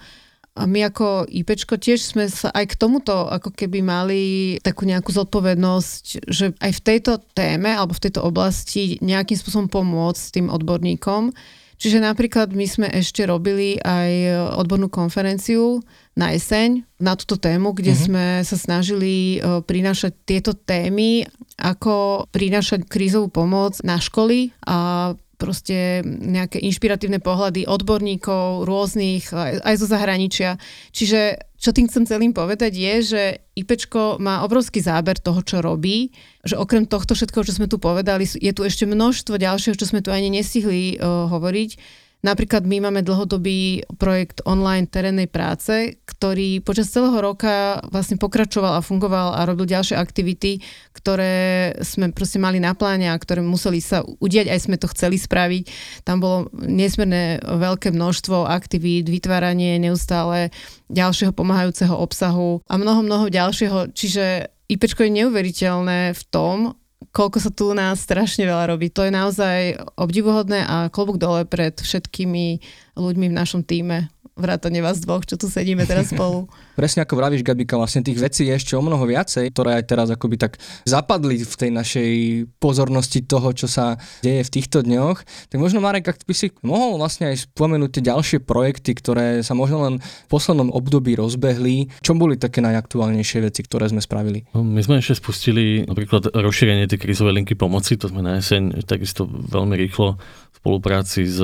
A 0.56 0.64
my 0.64 0.88
ako 0.88 1.28
IPčko 1.28 1.76
tiež 1.76 2.00
sme 2.00 2.32
sa 2.32 2.48
aj 2.56 2.72
k 2.72 2.80
tomuto 2.80 3.28
ako 3.28 3.52
keby 3.52 3.84
mali 3.84 4.24
takú 4.64 4.88
nejakú 4.88 5.12
zodpovednosť, 5.12 6.32
že 6.32 6.56
aj 6.64 6.72
v 6.80 6.84
tejto 6.84 7.20
téme 7.36 7.76
alebo 7.76 7.92
v 7.92 8.04
tejto 8.08 8.24
oblasti 8.24 8.96
nejakým 9.04 9.36
spôsobom 9.36 9.68
pomôcť 9.68 10.40
tým 10.40 10.48
odborníkom. 10.48 11.36
Čiže 11.76 12.00
napríklad 12.00 12.56
my 12.56 12.66
sme 12.72 12.88
ešte 12.88 13.28
robili 13.28 13.76
aj 13.84 14.12
odbornú 14.56 14.88
konferenciu 14.88 15.84
na 16.16 16.32
jeseň 16.32 16.88
na 17.04 17.20
túto 17.20 17.36
tému, 17.36 17.76
kde 17.76 17.92
mm-hmm. 17.92 18.08
sme 18.08 18.26
sa 18.48 18.56
snažili 18.56 19.44
e, 19.44 19.60
prinášať 19.60 20.16
tieto 20.24 20.56
témy, 20.56 21.28
ako 21.60 22.28
prinášať 22.32 22.88
krízovú 22.88 23.28
pomoc 23.28 23.84
na 23.84 24.00
školy 24.00 24.56
a 24.64 25.12
proste 25.36 26.02
nejaké 26.06 26.60
inšpiratívne 26.64 27.20
pohľady 27.20 27.68
odborníkov 27.68 28.66
rôznych, 28.66 29.30
aj, 29.32 29.76
zo 29.78 29.88
zahraničia. 29.88 30.58
Čiže 30.96 31.40
čo 31.60 31.72
tým 31.72 31.88
chcem 31.88 32.06
celým 32.06 32.32
povedať 32.36 32.76
je, 32.76 32.94
že 33.02 33.22
IPčko 33.56 34.20
má 34.20 34.44
obrovský 34.44 34.84
záber 34.84 35.18
toho, 35.18 35.42
čo 35.42 35.64
robí, 35.64 36.12
že 36.44 36.60
okrem 36.60 36.86
tohto 36.86 37.16
všetkého, 37.16 37.48
čo 37.48 37.56
sme 37.56 37.72
tu 37.72 37.80
povedali, 37.82 38.28
je 38.28 38.52
tu 38.54 38.62
ešte 38.62 38.86
množstvo 38.86 39.40
ďalšieho, 39.40 39.76
čo 39.76 39.90
sme 39.90 40.04
tu 40.04 40.12
ani 40.12 40.30
nestihli 40.30 41.00
uh, 41.00 41.26
hovoriť 41.32 42.04
Napríklad 42.26 42.66
my 42.66 42.90
máme 42.90 43.06
dlhodobý 43.06 43.86
projekt 44.02 44.42
online 44.50 44.90
terénnej 44.90 45.30
práce, 45.30 46.02
ktorý 46.10 46.58
počas 46.66 46.90
celého 46.90 47.14
roka 47.22 47.86
vlastne 47.94 48.18
pokračoval 48.18 48.82
a 48.82 48.86
fungoval 48.86 49.38
a 49.38 49.46
robil 49.46 49.70
ďalšie 49.70 49.94
aktivity, 49.94 50.58
ktoré 50.98 51.78
sme 51.86 52.10
proste 52.10 52.42
mali 52.42 52.58
na 52.58 52.74
pláne 52.74 53.14
a 53.14 53.22
ktoré 53.22 53.46
museli 53.46 53.78
sa 53.78 54.02
udiať, 54.02 54.50
aj 54.50 54.58
sme 54.58 54.82
to 54.82 54.90
chceli 54.90 55.22
spraviť. 55.22 55.70
Tam 56.02 56.18
bolo 56.18 56.50
nesmierne 56.58 57.46
veľké 57.46 57.94
množstvo 57.94 58.50
aktivít, 58.50 59.06
vytváranie 59.06 59.78
neustále 59.78 60.50
ďalšieho 60.90 61.30
pomáhajúceho 61.30 61.94
obsahu 61.94 62.66
a 62.66 62.74
mnoho, 62.82 63.06
mnoho 63.06 63.30
ďalšieho. 63.30 63.94
Čiže 63.94 64.50
IPčko 64.66 65.06
je 65.06 65.14
neuveriteľné 65.22 66.18
v 66.18 66.22
tom, 66.34 66.74
koľko 67.12 67.38
sa 67.42 67.52
tu 67.52 67.74
nás 67.76 68.02
strašne 68.02 68.48
veľa 68.48 68.74
robí. 68.74 68.90
To 68.94 69.06
je 69.06 69.12
naozaj 69.14 69.60
obdivuhodné 70.00 70.66
a 70.66 70.76
klobúk 70.90 71.20
dole 71.22 71.46
pred 71.46 71.76
všetkými 71.76 72.64
ľuďmi 72.96 73.26
v 73.30 73.38
našom 73.38 73.62
týme 73.62 74.10
vrátane 74.36 74.84
vás 74.84 75.00
dvoch, 75.00 75.24
čo 75.24 75.40
tu 75.40 75.48
sedíme 75.48 75.88
teraz 75.88 76.12
spolu. 76.14 76.48
Presne 76.76 77.08
ako 77.08 77.16
vravíš, 77.16 77.42
Gabika, 77.42 77.80
vlastne 77.80 78.04
tých 78.04 78.20
vecí 78.20 78.52
je 78.52 78.54
ešte 78.54 78.76
o 78.76 78.84
mnoho 78.84 79.08
viacej, 79.08 79.48
ktoré 79.56 79.80
aj 79.80 79.84
teraz 79.88 80.08
akoby 80.12 80.36
tak 80.36 80.60
zapadli 80.84 81.42
v 81.42 81.56
tej 81.56 81.72
našej 81.72 82.12
pozornosti 82.60 83.24
toho, 83.24 83.56
čo 83.56 83.72
sa 83.72 83.96
deje 84.20 84.44
v 84.44 84.54
týchto 84.54 84.84
dňoch. 84.84 85.24
Tak 85.50 85.58
možno, 85.58 85.80
Marek, 85.80 86.12
ak 86.12 86.28
by 86.28 86.36
si 86.36 86.52
mohol 86.62 87.00
vlastne 87.00 87.32
aj 87.32 87.48
spomenúť 87.48 87.90
tie 87.96 88.04
ďalšie 88.12 88.38
projekty, 88.44 88.92
ktoré 88.92 89.40
sa 89.40 89.56
možno 89.56 89.88
len 89.88 89.96
v 90.04 90.30
poslednom 90.30 90.68
období 90.76 91.16
rozbehli. 91.16 91.88
Čo 92.04 92.20
boli 92.20 92.36
také 92.36 92.60
najaktuálnejšie 92.60 93.40
veci, 93.48 93.64
ktoré 93.64 93.88
sme 93.88 94.04
spravili? 94.04 94.44
No, 94.52 94.62
my 94.62 94.84
sme 94.84 95.00
ešte 95.00 95.24
spustili 95.24 95.88
napríklad 95.88 96.36
rozšírenie 96.36 96.92
tej 96.92 97.00
krizovej 97.00 97.40
linky 97.40 97.56
pomoci, 97.56 97.96
to 97.96 98.12
sme 98.12 98.20
na 98.20 98.38
jeseň 98.44 98.84
takisto 98.84 99.24
veľmi 99.26 99.80
rýchlo 99.80 100.20
spolupráci 100.66 101.30
s 101.30 101.38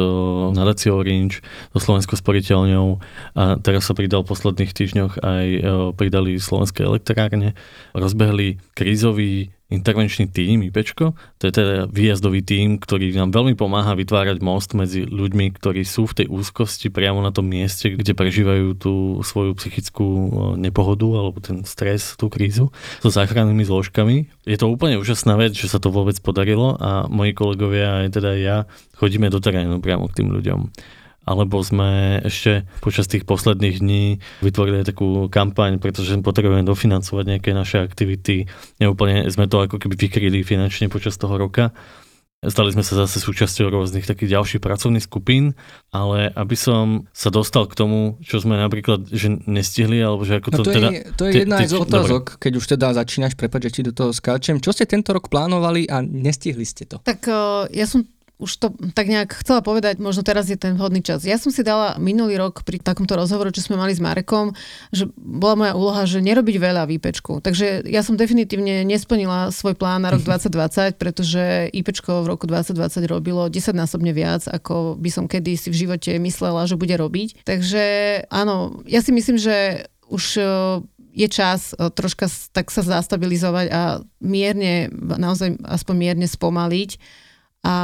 nadáciou 0.58 0.98
Orange, 0.98 1.46
so 1.78 1.78
Slovenskou 1.78 2.18
sporiteľňou 2.18 2.98
a 3.38 3.62
teraz 3.62 3.86
sa 3.86 3.94
pridal 3.94 4.26
v 4.26 4.34
posledných 4.34 4.74
týždňoch 4.74 5.21
aj 5.22 5.48
e, 5.48 5.62
pridali 5.96 6.42
slovenské 6.42 6.84
elektrárne, 6.84 7.54
rozbehli 7.94 8.58
krízový 8.74 9.54
intervenčný 9.72 10.28
tím 10.28 10.68
IPčko, 10.68 11.16
to 11.40 11.44
je 11.48 11.54
teda 11.56 11.88
výjazdový 11.88 12.44
tím, 12.44 12.76
ktorý 12.76 13.16
nám 13.16 13.32
veľmi 13.32 13.56
pomáha 13.56 13.96
vytvárať 13.96 14.44
most 14.44 14.76
medzi 14.76 15.08
ľuďmi, 15.08 15.56
ktorí 15.56 15.88
sú 15.88 16.12
v 16.12 16.22
tej 16.22 16.28
úzkosti 16.28 16.92
priamo 16.92 17.24
na 17.24 17.32
tom 17.32 17.48
mieste, 17.48 17.96
kde 17.96 18.12
prežívajú 18.12 18.76
tú 18.76 18.94
svoju 19.24 19.56
psychickú 19.56 20.06
nepohodu 20.60 21.08
alebo 21.08 21.40
ten 21.40 21.64
stres, 21.64 22.20
tú 22.20 22.28
krízu 22.28 22.76
so 23.00 23.10
záchrannými 23.10 23.64
zložkami. 23.64 24.28
Je 24.44 24.60
to 24.60 24.68
úplne 24.68 25.00
úžasná 25.00 25.40
vec, 25.40 25.56
že 25.56 25.72
sa 25.72 25.80
to 25.80 25.88
vôbec 25.88 26.20
podarilo 26.20 26.76
a 26.76 27.08
moji 27.08 27.32
kolegovia 27.32 28.04
aj 28.04 28.20
teda 28.20 28.32
ja 28.36 28.58
chodíme 29.00 29.32
do 29.32 29.40
terénu 29.40 29.80
priamo 29.80 30.12
k 30.12 30.20
tým 30.20 30.36
ľuďom 30.36 30.60
alebo 31.22 31.62
sme 31.62 32.22
ešte 32.26 32.66
počas 32.82 33.06
tých 33.06 33.30
posledných 33.30 33.78
dní 33.78 34.06
vytvorili 34.42 34.82
takú 34.82 35.30
kampaň, 35.30 35.78
pretože 35.78 36.18
potrebujeme 36.20 36.66
dofinancovať 36.66 37.26
nejaké 37.38 37.52
naše 37.54 37.78
aktivity. 37.82 38.50
Neúplne 38.82 39.30
sme 39.30 39.46
to 39.46 39.62
ako 39.62 39.78
keby 39.78 39.96
vykryli 39.98 40.42
finančne 40.42 40.90
počas 40.90 41.18
toho 41.22 41.38
roka. 41.38 41.70
Stali 42.42 42.74
sme 42.74 42.82
sa 42.82 43.06
zase 43.06 43.22
súčasťou 43.22 43.70
rôznych 43.70 44.10
takých 44.10 44.34
ďalších 44.34 44.66
pracovných 44.66 45.06
skupín, 45.06 45.54
ale 45.94 46.34
aby 46.34 46.58
som 46.58 47.06
sa 47.14 47.30
dostal 47.30 47.70
k 47.70 47.78
tomu, 47.78 48.18
čo 48.26 48.42
sme 48.42 48.58
napríklad 48.58 49.06
že 49.14 49.30
nestihli, 49.46 50.02
alebo 50.02 50.26
že 50.26 50.42
ako 50.42 50.50
to, 50.50 50.58
no 50.58 50.66
to 50.66 50.74
teda... 50.74 50.90
Je, 50.90 51.02
to 51.14 51.24
je 51.30 51.34
jedna 51.46 51.62
z 51.62 51.78
otázok, 51.78 52.24
dobre. 52.34 52.42
keď 52.42 52.52
už 52.58 52.66
teda 52.66 52.88
začínaš, 52.98 53.38
prepáč, 53.38 53.70
že 53.70 53.74
ti 53.78 53.82
do 53.86 53.94
toho 53.94 54.10
skáčem. 54.10 54.58
Čo 54.58 54.74
ste 54.74 54.90
tento 54.90 55.14
rok 55.14 55.30
plánovali 55.30 55.86
a 55.86 56.02
nestihli 56.02 56.66
ste 56.66 56.90
to? 56.90 56.98
Tak 57.06 57.30
uh, 57.30 57.70
ja 57.70 57.86
som 57.86 58.10
už 58.42 58.52
to 58.58 58.68
tak 58.98 59.06
nejak 59.06 59.38
chcela 59.46 59.62
povedať, 59.62 60.02
možno 60.02 60.26
teraz 60.26 60.50
je 60.50 60.58
ten 60.58 60.74
vhodný 60.74 61.06
čas. 61.06 61.22
Ja 61.22 61.38
som 61.38 61.54
si 61.54 61.62
dala 61.62 62.02
minulý 62.02 62.42
rok 62.42 62.66
pri 62.66 62.82
takomto 62.82 63.14
rozhovoru, 63.14 63.54
čo 63.54 63.62
sme 63.62 63.78
mali 63.78 63.94
s 63.94 64.02
Marekom, 64.02 64.58
že 64.90 65.06
bola 65.16 65.54
moja 65.54 65.74
úloha, 65.78 66.02
že 66.10 66.26
nerobiť 66.26 66.58
veľa 66.58 66.90
výpečku. 66.90 67.46
Takže 67.46 67.86
ja 67.86 68.02
som 68.02 68.18
definitívne 68.18 68.82
nesplnila 68.82 69.54
svoj 69.54 69.78
plán 69.78 70.02
na 70.02 70.10
rok 70.10 70.26
2020, 70.30 70.98
pretože 70.98 71.70
IPčko 71.70 72.26
v 72.26 72.30
roku 72.34 72.50
2020 72.50 73.06
robilo 73.06 73.46
10-násobne 73.46 74.10
viac, 74.10 74.50
ako 74.50 74.98
by 74.98 75.10
som 75.14 75.30
kedy 75.30 75.54
si 75.54 75.70
v 75.70 75.86
živote 75.86 76.18
myslela, 76.18 76.66
že 76.66 76.82
bude 76.82 76.98
robiť. 76.98 77.46
Takže 77.46 77.84
áno, 78.34 78.82
ja 78.90 79.06
si 79.06 79.14
myslím, 79.14 79.38
že 79.38 79.86
už 80.10 80.42
e, 80.42 80.44
je 81.14 81.28
čas 81.30 81.78
e, 81.78 81.88
troška 81.94 82.26
tak 82.52 82.74
sa 82.74 82.82
zastabilizovať 82.82 83.68
a 83.70 83.82
mierne, 84.20 84.90
naozaj 84.98 85.62
aspoň 85.62 85.96
mierne 85.96 86.28
spomaliť 86.28 87.22
a 87.62 87.76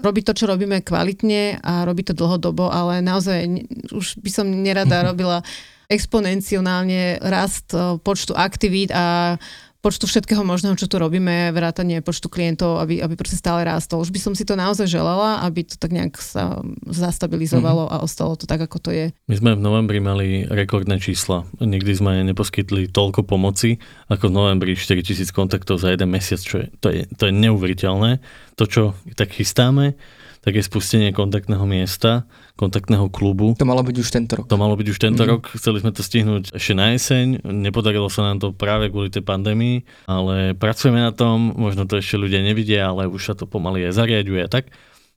robiť 0.00 0.24
to, 0.24 0.32
čo 0.32 0.44
robíme 0.48 0.80
kvalitne 0.80 1.60
a 1.60 1.84
robiť 1.84 2.12
to 2.12 2.14
dlhodobo, 2.24 2.72
ale 2.72 3.04
naozaj 3.04 3.68
už 3.92 4.16
by 4.24 4.30
som 4.32 4.48
nerada 4.48 5.04
robila 5.12 5.44
exponenciálne 5.92 7.20
rast 7.20 7.76
e, 7.76 8.00
počtu 8.00 8.32
aktivít 8.32 8.88
a 8.96 9.36
počtu 9.84 10.08
všetkého 10.08 10.40
možného, 10.40 10.72
čo 10.80 10.88
tu 10.88 10.96
robíme, 10.96 11.52
vrátanie 11.52 12.00
počtu 12.00 12.32
klientov, 12.32 12.80
aby, 12.80 13.04
aby 13.04 13.20
proste 13.20 13.36
stále 13.36 13.68
rástol. 13.68 14.00
Už 14.00 14.08
by 14.08 14.16
som 14.16 14.32
si 14.32 14.48
to 14.48 14.56
naozaj 14.56 14.88
želala, 14.88 15.44
aby 15.44 15.60
to 15.68 15.76
tak 15.76 15.92
nejak 15.92 16.16
sa 16.16 16.64
zastabilizovalo 16.88 17.84
mm-hmm. 17.84 18.00
a 18.00 18.04
ostalo 18.04 18.32
to 18.40 18.48
tak, 18.48 18.64
ako 18.64 18.80
to 18.80 18.90
je. 18.96 19.12
My 19.28 19.36
sme 19.36 19.52
v 19.52 19.60
novembri 19.60 20.00
mali 20.00 20.48
rekordné 20.48 20.96
čísla. 20.96 21.44
Nikdy 21.60 21.92
sme 21.92 22.24
neposkytli 22.32 22.88
toľko 22.88 23.28
pomoci, 23.28 23.76
ako 24.08 24.32
v 24.32 24.36
novembri 24.40 24.72
4000 24.72 25.28
kontaktov 25.36 25.76
za 25.76 25.92
jeden 25.92 26.08
mesiac, 26.08 26.40
čo 26.40 26.64
je, 26.64 26.66
to 26.80 26.88
je, 26.88 27.04
to 27.20 27.28
je 27.28 27.32
neuveriteľné. 27.36 28.24
To, 28.56 28.64
čo 28.64 28.82
tak 29.12 29.36
chystáme, 29.36 30.00
tak 30.44 30.60
je 30.60 30.62
spustenie 30.62 31.08
kontaktného 31.16 31.64
miesta, 31.64 32.28
kontaktného 32.60 33.08
klubu. 33.08 33.56
To 33.56 33.64
malo 33.64 33.80
byť 33.80 33.96
už 33.96 34.08
tento 34.12 34.32
rok. 34.36 34.44
To 34.44 34.60
malo 34.60 34.76
byť 34.76 34.86
už 34.92 34.98
tento 35.00 35.24
mm. 35.24 35.28
rok, 35.32 35.42
chceli 35.56 35.80
sme 35.80 35.96
to 35.96 36.04
stihnúť 36.04 36.52
ešte 36.52 36.76
na 36.76 36.92
jeseň, 36.92 37.40
nepodarilo 37.48 38.12
sa 38.12 38.28
nám 38.28 38.44
to 38.44 38.52
práve 38.52 38.92
kvôli 38.92 39.08
tej 39.08 39.24
pandémii, 39.24 39.88
ale 40.04 40.52
pracujeme 40.52 41.00
na 41.00 41.16
tom, 41.16 41.56
možno 41.56 41.88
to 41.88 41.96
ešte 41.96 42.20
ľudia 42.20 42.44
nevidia, 42.44 42.92
ale 42.92 43.08
už 43.08 43.32
sa 43.32 43.34
to 43.34 43.48
pomaly 43.48 43.88
aj 43.88 43.96
zariaduje 43.96 44.44
a 44.44 44.52
tak. 44.52 44.68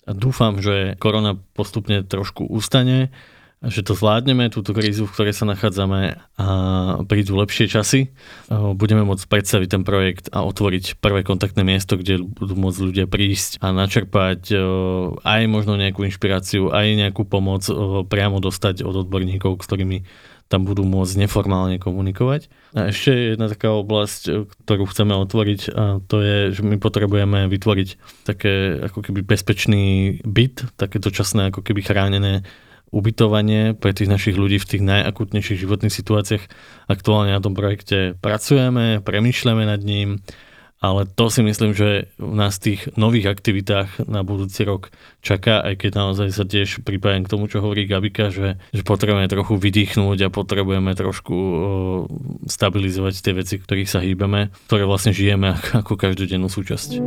A 0.07 0.15
dúfam, 0.15 0.63
že 0.63 0.95
korona 1.03 1.35
postupne 1.35 1.99
trošku 2.07 2.47
ustane 2.47 3.11
že 3.57 3.81
to 3.81 3.97
zvládneme, 3.97 4.53
túto 4.53 4.69
krízu, 4.69 5.09
v 5.09 5.13
ktorej 5.17 5.33
sa 5.33 5.49
nachádzame 5.49 6.21
a 6.37 6.47
prídu 7.09 7.33
lepšie 7.41 7.65
časy. 7.65 8.13
Budeme 8.53 9.01
môcť 9.01 9.25
predstaviť 9.25 9.69
ten 9.73 9.81
projekt 9.81 10.29
a 10.29 10.45
otvoriť 10.45 11.01
prvé 11.01 11.25
kontaktné 11.25 11.65
miesto, 11.65 11.97
kde 11.97 12.21
budú 12.21 12.53
môcť 12.53 12.79
ľudia 12.85 13.05
prísť 13.09 13.57
a 13.65 13.73
načerpať 13.73 14.53
aj 15.25 15.41
možno 15.49 15.73
nejakú 15.73 16.05
inšpiráciu, 16.05 16.69
aj 16.69 17.09
nejakú 17.09 17.25
pomoc 17.25 17.65
priamo 18.05 18.37
dostať 18.37 18.85
od 18.85 19.09
odborníkov, 19.09 19.57
s 19.57 19.65
ktorými 19.65 20.05
tam 20.47 20.63
budú 20.63 20.87
môcť 20.87 21.27
neformálne 21.27 21.75
komunikovať. 21.75 22.47
A 22.71 22.95
ešte 22.95 23.35
jedna 23.35 23.51
taká 23.51 23.73
oblasť, 23.75 24.53
ktorú 24.63 24.87
chceme 24.87 25.11
otvoriť, 25.17 25.61
a 25.75 25.99
to 26.05 26.23
je, 26.23 26.37
že 26.55 26.61
my 26.63 26.79
potrebujeme 26.79 27.51
vytvoriť 27.51 27.89
také 28.23 28.85
ako 28.85 29.01
keby 29.01 29.27
bezpečný 29.27 29.83
byt, 30.23 30.77
také 30.79 31.03
dočasné 31.03 31.51
ako 31.51 31.65
keby 31.65 31.83
chránené 31.83 32.47
ubytovanie 32.91 33.75
pre 33.75 33.91
tých 33.91 34.07
našich 34.07 34.35
ľudí 34.39 34.57
v 34.57 34.69
tých 34.69 34.83
najakutnejších 34.83 35.61
životných 35.63 35.93
situáciách. 35.93 36.43
Aktuálne 36.87 37.35
na 37.35 37.43
tom 37.43 37.53
projekte 37.53 38.15
pracujeme, 38.19 39.03
premýšľame 39.03 39.63
nad 39.67 39.81
ním, 39.83 40.23
ale 40.77 41.09
to 41.09 41.33
si 41.33 41.41
myslím, 41.41 41.73
že 41.73 42.13
v 42.21 42.33
nás 42.37 42.61
tých 42.61 42.85
nových 42.93 43.33
aktivitách 43.33 44.05
na 44.05 44.21
budúci 44.21 44.61
rok 44.61 44.93
čaká, 45.25 45.57
aj 45.65 45.81
keď 45.81 45.91
naozaj 45.97 46.29
sa 46.29 46.45
tiež 46.45 46.85
pripájam 46.85 47.25
k 47.25 47.31
tomu, 47.33 47.49
čo 47.49 47.65
hovorí 47.65 47.89
Gabika, 47.89 48.29
že, 48.29 48.61
že 48.69 48.85
potrebujeme 48.85 49.25
trochu 49.25 49.57
vydýchnuť 49.57 50.29
a 50.29 50.33
potrebujeme 50.33 50.93
trošku 50.93 51.35
stabilizovať 52.45 53.13
tie 53.17 53.33
veci, 53.33 53.55
ktorých 53.57 53.89
sa 53.89 54.05
hýbeme, 54.05 54.53
ktoré 54.69 54.85
vlastne 54.85 55.17
žijeme 55.17 55.57
ako 55.81 55.97
každodennú 55.97 56.45
súčasť. 56.45 57.01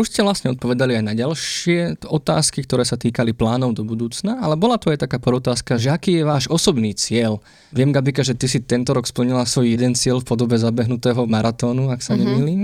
Už 0.00 0.10
ste 0.10 0.24
vlastne 0.24 0.54
odpovedali 0.54 0.96
aj 0.98 1.04
na 1.04 1.14
ďalšie 1.14 2.08
otázky, 2.08 2.64
ktoré 2.64 2.82
sa 2.88 2.96
týkali 2.96 3.36
plánov 3.36 3.76
do 3.76 3.84
budúcna, 3.84 4.40
ale 4.40 4.56
bola 4.56 4.80
to 4.80 4.88
aj 4.90 5.04
taká 5.04 5.20
porotázka, 5.20 5.76
že 5.76 5.92
aký 5.92 6.20
je 6.20 6.24
váš 6.24 6.44
osobný 6.48 6.96
cieľ. 6.96 7.44
Viem, 7.70 7.92
Gabika, 7.92 8.24
že 8.24 8.32
ty 8.32 8.48
si 8.48 8.64
tento 8.64 8.96
rok 8.96 9.04
splnila 9.04 9.44
svoj 9.44 9.76
jeden 9.76 9.92
cieľ 9.92 10.24
v 10.24 10.28
podobe 10.28 10.56
zabehnutého 10.56 11.28
maratónu, 11.28 11.92
ak 11.92 12.00
sa 12.00 12.16
mm-hmm. 12.16 12.24
nemýlim. 12.24 12.62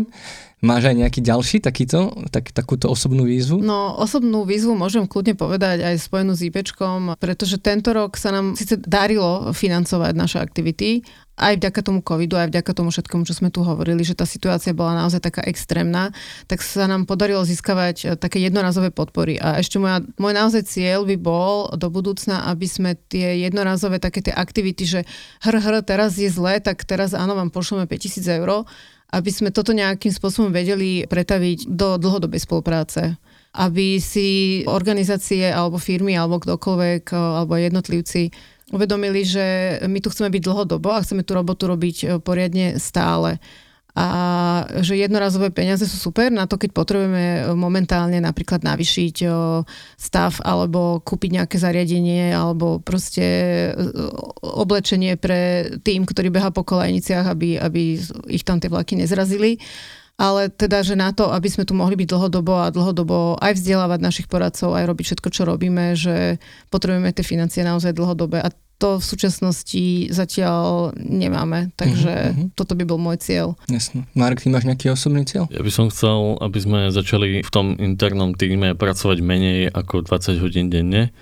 Máš 0.61 0.93
aj 0.93 0.97
nejaký 1.01 1.21
ďalší 1.25 1.57
takýto, 1.65 2.13
tak, 2.29 2.53
takúto 2.53 2.93
osobnú 2.93 3.25
výzvu? 3.25 3.65
No, 3.65 3.97
osobnú 3.97 4.45
výzvu 4.45 4.77
môžem 4.77 5.09
kľudne 5.09 5.33
povedať 5.33 5.81
aj 5.81 5.97
spojenú 6.05 6.37
s 6.37 6.45
IPčkom, 6.45 7.17
pretože 7.17 7.57
tento 7.57 7.97
rok 7.97 8.21
sa 8.21 8.29
nám 8.29 8.61
síce 8.61 8.77
darilo 8.77 9.57
financovať 9.57 10.13
naše 10.13 10.37
aktivity, 10.37 11.01
aj 11.41 11.57
vďaka 11.57 11.81
tomu 11.81 12.05
covidu, 12.05 12.37
aj 12.37 12.53
vďaka 12.53 12.73
tomu 12.77 12.93
všetkomu, 12.93 13.25
čo 13.25 13.33
sme 13.33 13.49
tu 13.49 13.65
hovorili, 13.65 14.05
že 14.05 14.13
tá 14.13 14.29
situácia 14.29 14.77
bola 14.77 15.01
naozaj 15.01 15.25
taká 15.25 15.41
extrémna, 15.49 16.13
tak 16.45 16.61
sa 16.61 16.85
nám 16.85 17.09
podarilo 17.09 17.41
získavať 17.49 17.97
e, 18.05 18.07
také 18.21 18.45
jednorazové 18.45 18.93
podpory. 18.93 19.41
A 19.41 19.57
ešte 19.57 19.81
moja, 19.81 20.05
môj 20.21 20.37
naozaj 20.37 20.69
cieľ 20.69 21.09
by 21.09 21.17
bol 21.17 21.73
do 21.81 21.89
budúcna, 21.89 22.45
aby 22.53 22.69
sme 22.69 23.01
tie 23.09 23.41
jednorazové 23.41 23.97
také 23.97 24.21
tie 24.21 24.37
aktivity, 24.37 24.85
že 24.85 25.01
hr, 25.41 25.57
hr, 25.57 25.81
teraz 25.81 26.21
je 26.21 26.29
zle, 26.29 26.61
tak 26.61 26.85
teraz 26.85 27.17
áno, 27.17 27.33
vám 27.33 27.49
pošleme 27.49 27.89
5000 27.89 28.39
eur, 28.45 28.69
aby 29.11 29.31
sme 29.33 29.49
toto 29.51 29.73
nejakým 29.73 30.13
spôsobom 30.13 30.53
vedeli 30.53 31.09
pretaviť 31.09 31.67
do 31.67 31.97
dlhodobej 31.97 32.45
spolupráce 32.45 33.17
aby 33.51 33.99
si 33.99 34.63
organizácie 34.71 35.51
alebo 35.51 35.75
firmy 35.75 36.15
alebo 36.15 36.39
kdokoľvek 36.39 37.11
alebo 37.11 37.59
jednotlivci 37.59 38.31
uvedomili, 38.71 39.27
že 39.27 39.79
my 39.85 39.99
tu 39.99 40.09
chceme 40.11 40.31
byť 40.31 40.43
dlhodobo 40.47 40.95
a 40.95 41.03
chceme 41.03 41.27
tú 41.27 41.35
robotu 41.35 41.67
robiť 41.67 41.97
e, 42.03 42.07
poriadne 42.23 42.79
stále. 42.79 43.43
A 43.91 44.07
že 44.87 44.95
jednorazové 44.95 45.51
peniaze 45.51 45.83
sú 45.83 45.99
super 45.99 46.31
na 46.31 46.47
to, 46.47 46.55
keď 46.55 46.71
potrebujeme 46.71 47.27
e, 47.27 47.41
momentálne 47.59 48.23
napríklad 48.23 48.63
navyšiť 48.63 49.17
e, 49.23 49.29
stav 49.99 50.39
alebo 50.47 51.03
kúpiť 51.03 51.43
nejaké 51.43 51.57
zariadenie 51.59 52.31
alebo 52.31 52.79
proste 52.79 53.27
oblečenie 54.41 55.19
pre 55.19 55.75
tým, 55.83 56.07
ktorý 56.07 56.31
beha 56.31 56.55
po 56.55 56.63
kolejniciach, 56.63 57.27
aby, 57.27 57.59
aby 57.59 57.99
ich 58.31 58.47
tam 58.47 58.63
tie 58.63 58.71
vlaky 58.71 58.95
nezrazili 58.95 59.59
ale 60.21 60.53
teda, 60.53 60.85
že 60.85 61.01
na 61.01 61.17
to, 61.17 61.33
aby 61.33 61.49
sme 61.49 61.65
tu 61.65 61.73
mohli 61.73 61.97
byť 61.97 62.13
dlhodobo 62.13 62.61
a 62.61 62.69
dlhodobo 62.69 63.41
aj 63.41 63.57
vzdelávať 63.57 64.01
našich 64.05 64.27
poradcov, 64.29 64.77
aj 64.77 64.85
robiť 64.85 65.05
všetko, 65.09 65.29
čo 65.33 65.49
robíme, 65.49 65.97
že 65.97 66.37
potrebujeme 66.69 67.09
tie 67.17 67.25
financie 67.25 67.65
naozaj 67.65 67.97
dlhodobé 67.97 68.45
a 68.45 68.53
to 68.81 68.97
v 68.97 69.05
súčasnosti 69.05 70.09
zatiaľ 70.09 70.97
nemáme, 70.97 71.69
takže 71.77 72.33
uh-huh. 72.33 72.49
toto 72.57 72.73
by 72.73 72.89
bol 72.89 72.97
môj 72.97 73.21
cieľ. 73.21 73.53
Jasne. 73.69 74.09
Marek, 74.17 74.41
ty 74.41 74.49
máš 74.49 74.65
nejaký 74.65 74.89
osobný 74.89 75.29
cieľ? 75.29 75.53
Ja 75.53 75.61
by 75.61 75.69
som 75.69 75.93
chcel, 75.93 76.41
aby 76.41 76.59
sme 76.65 76.79
začali 76.89 77.45
v 77.45 77.51
tom 77.53 77.77
internom 77.77 78.33
týme 78.33 78.73
pracovať 78.73 79.21
menej 79.21 79.69
ako 79.69 80.09
20 80.09 80.41
hodín 80.41 80.73
denne. 80.73 81.13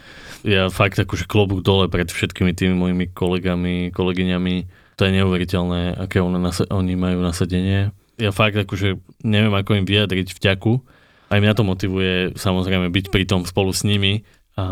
Ja 0.47 0.71
fakt 0.71 1.03
akože 1.03 1.27
klobúk 1.27 1.67
dole 1.67 1.91
pred 1.91 2.07
všetkými 2.07 2.55
tými 2.55 2.79
mojimi 2.79 3.11
kolegami, 3.11 3.91
kolegyňami. 3.91 4.55
To 4.95 5.03
je 5.03 5.11
neuveriteľné, 5.19 5.99
aké 5.99 6.23
oni, 6.23 6.39
oni 6.71 6.95
majú 6.95 7.19
nasadenie. 7.27 7.91
Ja 8.19 8.35
fakt 8.35 8.59
akože 8.59 8.99
neviem, 9.23 9.55
ako 9.55 9.79
im 9.79 9.87
vyjadriť 9.87 10.35
vďaku. 10.35 10.83
Aj 11.29 11.39
mňa 11.39 11.55
to 11.55 11.63
motivuje 11.63 12.35
samozrejme 12.35 12.91
byť 12.91 13.07
pri 13.15 13.25
tom 13.29 13.47
spolu 13.47 13.71
s 13.71 13.85
nimi, 13.85 14.27
a 14.59 14.65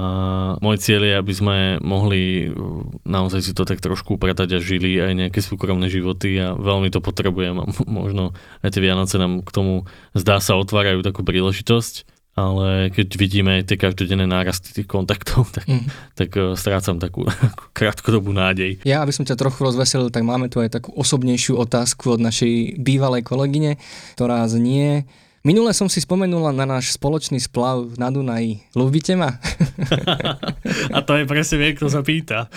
môj 0.59 0.83
cieľ 0.83 1.03
je, 1.07 1.15
aby 1.15 1.31
sme 1.31 1.57
mohli 1.79 2.51
uh, 2.51 2.83
naozaj 3.07 3.39
si 3.39 3.53
to 3.55 3.63
tak 3.63 3.79
trošku 3.79 4.19
upratať 4.19 4.59
a 4.59 4.65
žili 4.65 4.99
aj 4.99 5.15
nejaké 5.15 5.39
súkromné 5.39 5.87
životy 5.87 6.35
a 6.43 6.59
veľmi 6.59 6.91
to 6.91 6.99
potrebujem 6.99 7.55
a 7.63 7.71
možno 7.87 8.35
aj 8.67 8.75
tie 8.75 8.83
Vianoce 8.83 9.15
nám 9.15 9.47
k 9.47 9.51
tomu 9.55 9.87
zdá 10.11 10.43
sa 10.43 10.59
otvárajú 10.59 11.07
takú 11.07 11.23
príležitosť, 11.23 12.16
ale 12.37 12.93
keď 12.93 13.09
vidíme 13.17 13.65
tie 13.65 13.81
každodenné 13.81 14.29
nárasty 14.29 14.77
tých 14.77 14.85
kontaktov, 14.85 15.49
tak, 15.57 15.65
mm. 15.65 15.89
tak 16.13 16.29
uh, 16.37 16.53
strácam 16.53 17.01
takú, 17.01 17.25
krátkodobú 17.73 18.31
nádej. 18.31 18.85
Ja, 18.85 19.01
aby 19.01 19.11
som 19.17 19.25
ťa 19.25 19.41
trochu 19.41 19.65
rozveselil, 19.65 20.13
tak 20.13 20.23
máme 20.23 20.53
tu 20.53 20.61
aj 20.61 20.77
takú 20.77 20.93
osobnejšiu 20.93 21.57
otázku 21.57 22.15
od 22.15 22.21
našej 22.21 22.77
bývalej 22.77 23.25
kolegyne, 23.25 23.81
ktorá 24.15 24.45
znie, 24.47 25.09
Minule 25.47 25.71
som 25.71 25.87
si 25.87 26.03
spomenula 26.03 26.51
na 26.51 26.67
náš 26.67 26.99
spoločný 26.99 27.39
splav 27.39 27.95
na 28.03 28.11
Dunaji. 28.11 28.67
Ľúbite 28.75 29.15
ma? 29.15 29.39
A 30.97 30.99
to 31.07 31.15
je 31.15 31.23
presne 31.23 31.63
vie, 31.63 31.71
kto 31.79 31.87
sa 31.87 32.03
pýta. 32.03 32.51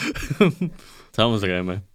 Samozrejme. 1.13 1.85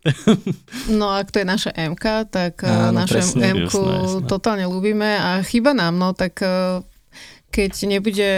No 0.95 1.11
ak 1.11 1.35
to 1.35 1.43
je 1.43 1.47
naša 1.51 1.75
MK, 1.75 2.05
tak 2.31 2.63
Áno, 2.63 3.03
našu 3.03 3.27
MK 3.35 3.75
totálne 4.31 4.71
ľúbime 4.71 5.19
a 5.19 5.43
chyba 5.43 5.75
nám, 5.75 5.99
no 5.99 6.15
tak 6.15 6.39
eh, 6.47 6.79
keď 7.55 7.87
nebude 7.87 8.31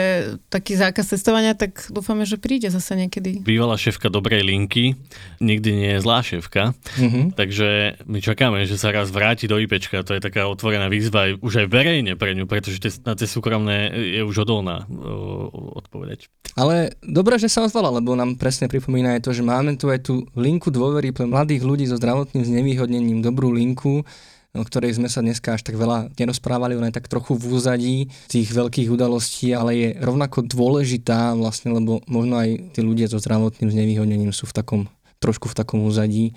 taký 0.52 0.76
zákaz 0.76 1.16
cestovania, 1.16 1.56
tak 1.56 1.88
dúfame, 1.88 2.28
že 2.28 2.36
príde 2.36 2.68
zase 2.68 2.92
niekedy. 3.00 3.40
Bývalá 3.40 3.80
šéfka 3.80 4.12
dobrej 4.12 4.44
linky 4.44 4.92
nikdy 5.40 5.70
nie 5.72 5.90
je 5.96 6.04
zlá 6.04 6.20
šéfka, 6.20 6.76
mm-hmm. 7.00 7.32
takže 7.32 7.96
my 8.04 8.18
čakáme, 8.20 8.68
že 8.68 8.76
sa 8.76 8.92
raz 8.92 9.08
vráti 9.08 9.48
do 9.48 9.56
IPčka, 9.56 10.04
to 10.04 10.12
je 10.12 10.20
taká 10.20 10.44
otvorená 10.44 10.92
výzva 10.92 11.32
už 11.40 11.64
aj 11.64 11.66
verejne 11.72 12.12
pre 12.20 12.36
ňu, 12.36 12.44
pretože 12.44 12.76
na 13.08 13.16
tie 13.16 13.24
súkromné 13.24 13.96
je 14.20 14.20
už 14.20 14.44
odolná 14.44 14.84
odpovedať. 15.80 16.28
Ale 16.52 16.92
dobré, 17.00 17.40
že 17.40 17.48
sa 17.48 17.64
ozvala, 17.64 17.88
lebo 17.88 18.12
nám 18.12 18.36
presne 18.36 18.68
pripomína 18.68 19.16
aj 19.16 19.24
to, 19.24 19.30
že 19.32 19.40
máme 19.40 19.80
tu 19.80 19.88
aj 19.88 20.04
tú 20.04 20.28
linku 20.36 20.68
dôvery 20.68 21.16
pre 21.16 21.24
mladých 21.24 21.64
ľudí 21.64 21.88
so 21.88 21.96
zdravotným 21.96 22.44
znevýhodnením, 22.44 23.24
dobrú 23.24 23.48
linku, 23.48 24.04
o 24.56 24.64
ktorej 24.64 24.96
sme 24.96 25.06
sa 25.06 25.22
dneska 25.22 25.54
až 25.54 25.62
tak 25.62 25.76
veľa 25.76 26.12
nerozprávali, 26.16 26.74
ona 26.74 26.88
je 26.90 26.98
tak 26.98 27.12
trochu 27.12 27.36
v 27.36 27.44
úzadí 27.52 27.96
tých 28.26 28.50
veľkých 28.50 28.88
udalostí, 28.90 29.52
ale 29.52 29.70
je 29.76 29.88
rovnako 30.00 30.48
dôležitá 30.48 31.36
vlastne, 31.36 31.76
lebo 31.76 32.00
možno 32.08 32.40
aj 32.40 32.76
tí 32.76 32.80
ľudia 32.80 33.06
so 33.06 33.20
zdravotným 33.20 33.70
znevýhodnením 33.70 34.32
sú 34.32 34.48
v 34.48 34.56
takom, 34.56 34.80
trošku 35.20 35.52
v 35.52 35.56
takom 35.56 35.84
úzadí, 35.84 36.34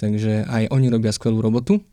takže 0.00 0.48
aj 0.48 0.72
oni 0.72 0.86
robia 0.88 1.12
skvelú 1.12 1.38
robotu 1.44 1.84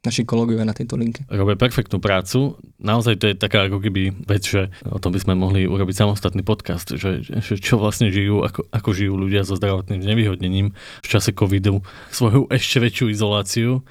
naši 0.00 0.24
kolegovia 0.24 0.64
na 0.64 0.72
tejto 0.72 0.96
linke. 0.96 1.28
Robia 1.28 1.60
perfektnú 1.60 2.00
prácu. 2.00 2.56
Naozaj 2.80 3.20
to 3.20 3.24
je 3.28 3.36
taká 3.36 3.68
ako 3.68 3.84
keby 3.84 4.16
vec, 4.24 4.48
že 4.48 4.72
o 4.88 4.96
tom 4.96 5.12
by 5.12 5.20
sme 5.20 5.36
mohli 5.36 5.68
urobiť 5.68 6.04
samostatný 6.04 6.40
podcast, 6.40 6.96
že, 6.96 7.20
že 7.20 7.60
čo 7.60 7.76
vlastne 7.76 8.08
žijú, 8.08 8.40
ako, 8.40 8.64
ako 8.72 8.90
žijú 8.96 9.14
ľudia 9.20 9.44
so 9.44 9.60
zdravotným 9.60 10.00
znevýhodnením 10.00 10.72
v 11.04 11.06
čase 11.06 11.36
covidu, 11.36 11.84
svoju 12.08 12.48
ešte 12.48 12.80
väčšiu 12.80 13.06
izoláciu 13.12 13.84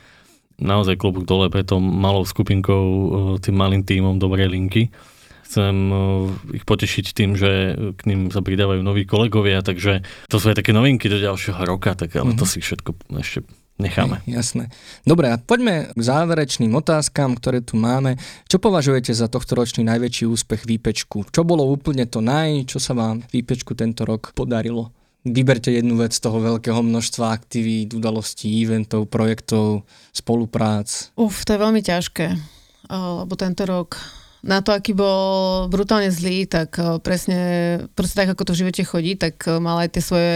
naozaj 0.60 0.99
klobúk 0.99 1.26
dole 1.26 1.47
pre 1.47 1.64
tou 1.64 1.80
malou 1.80 2.24
skupinkou, 2.28 2.84
e, 2.86 3.07
tým 3.41 3.55
malým 3.55 3.82
tímom 3.84 4.20
dobrej 4.20 4.51
linky. 4.51 4.91
Chcem 5.49 5.76
e, 5.89 5.95
ich 6.60 6.64
potešiť 6.68 7.05
tým, 7.16 7.34
že 7.34 7.74
k 7.97 8.01
ním 8.05 8.30
sa 8.30 8.43
pridávajú 8.43 8.84
noví 8.84 9.07
kolegovia, 9.07 9.66
takže 9.66 10.05
to 10.30 10.38
sú 10.38 10.53
aj 10.53 10.62
také 10.62 10.76
novinky 10.76 11.10
do 11.10 11.18
ďalšieho 11.18 11.64
roka, 11.66 11.95
tak 11.95 12.14
ale 12.20 12.36
mm-hmm. 12.36 12.39
to 12.39 12.45
mhm. 12.45 12.51
si 12.51 12.60
všetko 12.62 12.89
ešte 13.18 13.39
necháme. 13.80 14.20
Jasné. 14.28 14.68
Dobre, 15.07 15.32
a 15.32 15.39
poďme 15.39 15.95
k 15.95 16.01
záverečným 16.03 16.76
otázkam, 16.76 17.39
ktoré 17.39 17.64
tu 17.64 17.80
máme. 17.80 18.20
Čo 18.51 18.60
považujete 18.60 19.16
za 19.16 19.32
tohto 19.32 19.55
ročný 19.55 19.88
najväčší 19.88 20.28
úspech 20.28 20.68
výpečku? 20.68 21.32
Čo 21.32 21.47
bolo 21.47 21.64
úplne 21.64 22.03
to 22.05 22.20
naj, 22.20 22.68
čo 22.68 22.78
sa 22.78 22.91
vám 22.91 23.24
výpečku 23.32 23.74
tento 23.74 24.03
rok 24.03 24.36
podarilo? 24.36 24.91
Vyberte 25.28 25.72
jednu 25.72 25.99
vec 25.99 26.15
z 26.15 26.24
toho 26.24 26.39
veľkého 26.39 26.80
množstva 26.80 27.36
aktivít, 27.36 27.91
udalostí, 27.91 28.47
eventov, 28.63 29.11
projektov, 29.11 29.84
spoluprác. 30.15 31.11
Uf, 31.20 31.43
to 31.43 31.55
je 31.55 31.63
veľmi 31.63 31.82
ťažké, 31.84 32.28
lebo 32.91 33.34
tento 33.36 33.67
rok 33.67 33.99
na 34.39 34.63
to, 34.63 34.72
aký 34.72 34.95
bol 34.95 35.67
brutálne 35.67 36.07
zlý, 36.07 36.47
tak 36.47 36.80
presne, 37.03 37.84
presne 37.91 38.15
tak, 38.24 38.30
ako 38.32 38.47
to 38.47 38.53
v 38.55 38.61
živote 38.63 38.84
chodí, 38.88 39.20
tak 39.20 39.43
mal 39.59 39.84
aj 39.84 39.99
tie 39.99 40.03
svoje 40.03 40.36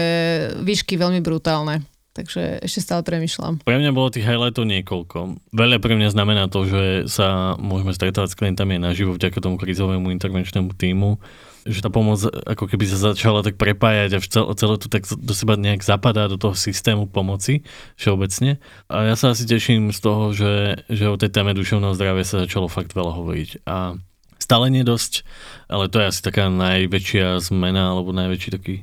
výšky 0.60 1.00
veľmi 1.00 1.24
brutálne. 1.24 1.80
Takže 2.14 2.62
ešte 2.62 2.78
stále 2.78 3.02
premyšľam. 3.02 3.66
Pre 3.66 3.74
mňa 3.74 3.90
bolo 3.90 4.06
tých 4.06 4.22
highlightov 4.22 4.70
niekoľko. 4.70 5.34
Veľa 5.50 5.82
pre 5.82 5.98
mňa 5.98 6.14
znamená 6.14 6.46
to, 6.46 6.62
že 6.62 7.10
sa 7.10 7.58
môžeme 7.58 7.90
stretávať 7.90 8.30
s 8.30 8.38
klientami 8.38 8.78
naživo 8.78 9.18
vďaka 9.18 9.42
tomu 9.42 9.58
krizovému 9.58 10.14
intervenčnému 10.14 10.78
týmu 10.78 11.18
že 11.64 11.80
tá 11.80 11.88
pomoc 11.88 12.20
ako 12.24 12.68
keby 12.68 12.84
sa 12.84 13.12
začala 13.12 13.40
tak 13.40 13.56
prepájať 13.56 14.10
a 14.16 14.18
celé, 14.20 14.48
celé 14.56 14.74
to 14.76 14.88
tak 14.92 15.08
do 15.08 15.32
seba 15.32 15.56
nejak 15.56 15.80
zapadá 15.80 16.28
do 16.28 16.36
toho 16.36 16.52
systému 16.52 17.08
pomoci 17.08 17.64
všeobecne. 17.96 18.60
A 18.92 19.08
ja 19.08 19.14
sa 19.16 19.32
asi 19.32 19.48
teším 19.48 19.88
z 19.90 20.00
toho, 20.00 20.36
že, 20.36 20.84
že 20.92 21.08
o 21.08 21.16
tej 21.16 21.32
téme 21.32 21.56
duševného 21.56 21.96
zdravia 21.96 22.24
sa 22.28 22.44
začalo 22.44 22.68
fakt 22.68 22.92
veľa 22.92 23.12
hovoriť. 23.16 23.50
A 23.64 23.96
stále 24.36 24.68
nie 24.68 24.84
dosť, 24.84 25.24
ale 25.72 25.88
to 25.88 26.04
je 26.04 26.10
asi 26.12 26.20
taká 26.20 26.52
najväčšia 26.52 27.40
zmena 27.40 27.96
alebo 27.96 28.12
najväčší 28.12 28.50
taký, 28.52 28.76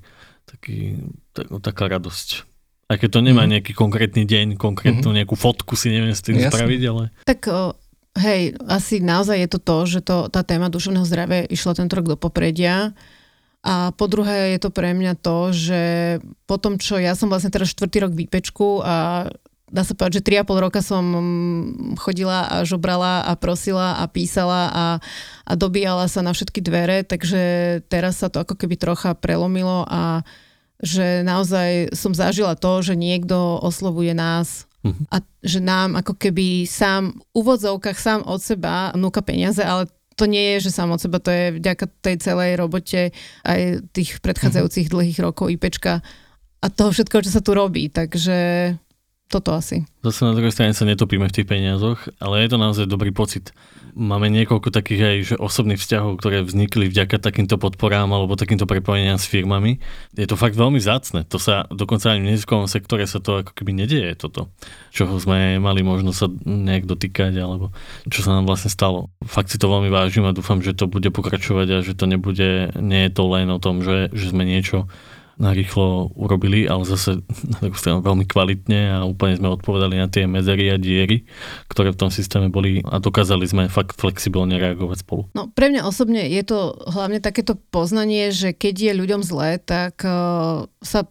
taký 0.49 0.97
tak, 1.37 1.53
no, 1.53 1.61
taká 1.61 1.85
radosť. 1.85 2.49
Aj 2.91 2.99
keď 2.99 3.09
to 3.13 3.21
nemá 3.23 3.45
mhm. 3.47 3.51
nejaký 3.55 3.71
konkrétny 3.77 4.25
deň, 4.25 4.57
konkrétnu 4.57 5.13
mhm. 5.13 5.17
nejakú 5.21 5.37
fotku 5.37 5.77
si 5.77 5.93
neviem 5.93 6.17
s 6.17 6.25
tým 6.25 6.41
Jasne. 6.41 6.49
spraviť, 6.49 6.81
ale... 6.89 7.03
Tak 7.29 7.39
o, 7.47 7.77
Hej, 8.11 8.59
asi 8.67 8.99
naozaj 8.99 9.39
je 9.39 9.49
to 9.49 9.59
to, 9.63 9.77
že 9.87 9.99
to, 10.03 10.17
tá 10.27 10.43
téma 10.43 10.67
duševného 10.67 11.07
zdravia 11.07 11.47
išla 11.47 11.79
tento 11.79 11.95
rok 11.95 12.11
do 12.11 12.17
popredia. 12.19 12.91
A 13.61 13.93
po 13.93 14.09
druhé 14.09 14.57
je 14.57 14.59
to 14.59 14.73
pre 14.73 14.91
mňa 14.91 15.15
to, 15.21 15.53
že 15.53 15.81
po 16.49 16.57
tom, 16.57 16.81
čo 16.81 16.97
ja 16.97 17.13
som 17.13 17.29
vlastne 17.29 17.53
teraz 17.53 17.71
štvrtý 17.71 18.03
rok 18.03 18.13
výpečku 18.17 18.81
a 18.81 19.29
dá 19.71 19.81
sa 19.87 19.95
povedať, 19.95 20.19
že 20.19 20.43
3,5 20.43 20.65
roka 20.65 20.81
som 20.83 21.05
chodila 21.95 22.49
a 22.51 22.55
žobrala 22.67 23.23
a 23.23 23.31
prosila 23.39 24.01
a 24.01 24.09
písala 24.11 24.61
a, 24.67 24.85
a 25.47 25.51
dobíjala 25.55 26.11
sa 26.11 26.19
na 26.19 26.35
všetky 26.35 26.59
dvere, 26.59 27.07
takže 27.07 27.41
teraz 27.87 28.19
sa 28.19 28.27
to 28.27 28.43
ako 28.43 28.59
keby 28.59 28.75
trocha 28.75 29.15
prelomilo 29.15 29.87
a 29.87 30.27
že 30.81 31.21
naozaj 31.23 31.93
som 31.93 32.11
zažila 32.11 32.57
to, 32.57 32.81
že 32.83 32.97
niekto 32.97 33.61
oslovuje 33.61 34.11
nás 34.17 34.67
Uh-huh. 34.81 35.03
A 35.13 35.21
že 35.45 35.61
nám 35.61 35.93
ako 35.97 36.17
keby 36.17 36.65
sám, 36.65 37.13
v 37.13 37.21
úvodzovkách 37.37 37.97
sám 37.97 38.21
od 38.25 38.41
seba 38.41 38.89
núka 38.97 39.21
peniaze, 39.21 39.61
ale 39.61 39.85
to 40.17 40.25
nie 40.25 40.57
je, 40.57 40.69
že 40.69 40.75
sám 40.75 40.93
od 40.93 41.01
seba, 41.01 41.21
to 41.21 41.29
je 41.29 41.57
vďaka 41.57 41.85
tej 42.01 42.15
celej 42.21 42.57
robote 42.57 43.13
aj 43.45 43.85
tých 43.93 44.17
predchádzajúcich 44.21 44.89
uh-huh. 44.89 44.95
dlhých 44.97 45.19
rokov 45.21 45.53
IPčka 45.53 46.01
a 46.61 46.65
toho 46.69 46.93
všetko, 46.93 47.25
čo 47.25 47.31
sa 47.33 47.41
tu 47.41 47.57
robí. 47.57 47.89
Takže 47.89 48.37
toto 49.31 49.55
asi. 49.55 49.87
Zase 50.03 50.27
na 50.27 50.35
druhej 50.35 50.51
strane 50.51 50.75
sa 50.75 50.83
netopíme 50.83 51.23
v 51.31 51.35
tých 51.39 51.47
peniazoch, 51.47 52.11
ale 52.19 52.43
je 52.43 52.49
to 52.51 52.57
naozaj 52.59 52.85
dobrý 52.85 53.15
pocit. 53.15 53.55
Máme 53.91 54.31
niekoľko 54.31 54.71
takých 54.71 55.01
aj 55.03 55.17
že 55.23 55.35
osobných 55.35 55.79
vzťahov, 55.79 56.19
ktoré 56.19 56.43
vznikli 56.43 56.87
vďaka 56.87 57.19
takýmto 57.19 57.59
podporám 57.59 58.07
alebo 58.11 58.39
takýmto 58.39 58.63
prepojeniam 58.63 59.19
s 59.19 59.27
firmami. 59.27 59.83
Je 60.15 60.27
to 60.27 60.39
fakt 60.39 60.55
veľmi 60.55 60.79
zácne. 60.79 61.27
To 61.27 61.35
sa 61.39 61.67
dokonca 61.67 62.15
aj 62.15 62.19
v 62.23 62.27
neziskovom 62.31 62.67
sektore 62.71 63.03
sa 63.03 63.19
to 63.19 63.43
ako 63.43 63.51
keby 63.51 63.75
nedieje 63.75 64.15
toto, 64.15 64.51
čoho 64.95 65.15
sme 65.19 65.59
mali 65.59 65.83
možnosť 65.83 66.17
sa 66.17 66.27
nejak 66.47 66.87
dotýkať 66.87 67.35
alebo 67.39 67.75
čo 68.07 68.23
sa 68.23 68.35
nám 68.39 68.47
vlastne 68.47 68.71
stalo. 68.71 69.11
Fakt 69.27 69.51
si 69.51 69.59
to 69.59 69.67
veľmi 69.67 69.91
vážim 69.91 70.23
a 70.23 70.35
dúfam, 70.35 70.63
že 70.63 70.75
to 70.75 70.87
bude 70.87 71.07
pokračovať 71.11 71.67
a 71.71 71.77
že 71.83 71.95
to 71.95 72.07
nebude, 72.07 72.71
nie 72.79 73.01
je 73.07 73.11
to 73.11 73.23
len 73.27 73.51
o 73.51 73.59
tom, 73.59 73.83
že, 73.83 74.07
že 74.15 74.31
sme 74.31 74.47
niečo 74.47 74.87
narýchlo 75.41 76.13
urobili, 76.13 76.69
ale 76.69 76.85
zase 76.85 77.25
na 77.49 77.57
takú 77.57 77.73
stranu 77.73 78.05
veľmi 78.05 78.29
kvalitne 78.29 78.93
a 78.93 78.97
úplne 79.09 79.41
sme 79.41 79.49
odpovedali 79.49 79.97
na 79.97 80.05
tie 80.05 80.29
medzery 80.29 80.69
a 80.69 80.77
diery, 80.77 81.25
ktoré 81.65 81.89
v 81.89 81.99
tom 81.99 82.13
systéme 82.13 82.53
boli 82.53 82.85
a 82.85 83.01
dokázali 83.01 83.49
sme 83.49 83.65
fakt 83.65 83.97
flexibilne 83.97 84.61
reagovať 84.61 85.01
spolu. 85.01 85.25
No 85.33 85.49
pre 85.49 85.73
mňa 85.73 85.81
osobne 85.89 86.21
je 86.29 86.43
to 86.45 86.77
hlavne 86.85 87.17
takéto 87.17 87.57
poznanie, 87.57 88.29
že 88.29 88.53
keď 88.53 88.93
je 88.93 88.99
ľuďom 89.01 89.21
zlé, 89.25 89.57
tak 89.57 90.05
uh, 90.05 90.69
sa 90.85 91.09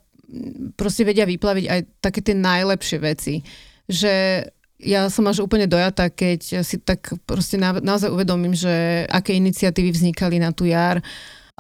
proste 0.79 1.03
vedia 1.03 1.27
vyplaviť 1.27 1.65
aj 1.67 1.81
také 1.99 2.23
tie 2.23 2.39
najlepšie 2.39 2.99
veci. 3.03 3.43
Že 3.91 4.47
ja 4.81 5.13
som 5.13 5.29
až 5.29 5.45
úplne 5.45 5.69
dojatá, 5.69 6.09
keď 6.09 6.65
si 6.65 6.81
tak 6.81 7.13
proste 7.29 7.61
na, 7.61 7.77
naozaj 7.77 8.09
uvedomím, 8.09 8.57
že 8.57 9.05
aké 9.11 9.37
iniciatívy 9.37 9.93
vznikali 9.93 10.41
na 10.41 10.55
tú 10.55 10.65
jar, 10.65 11.05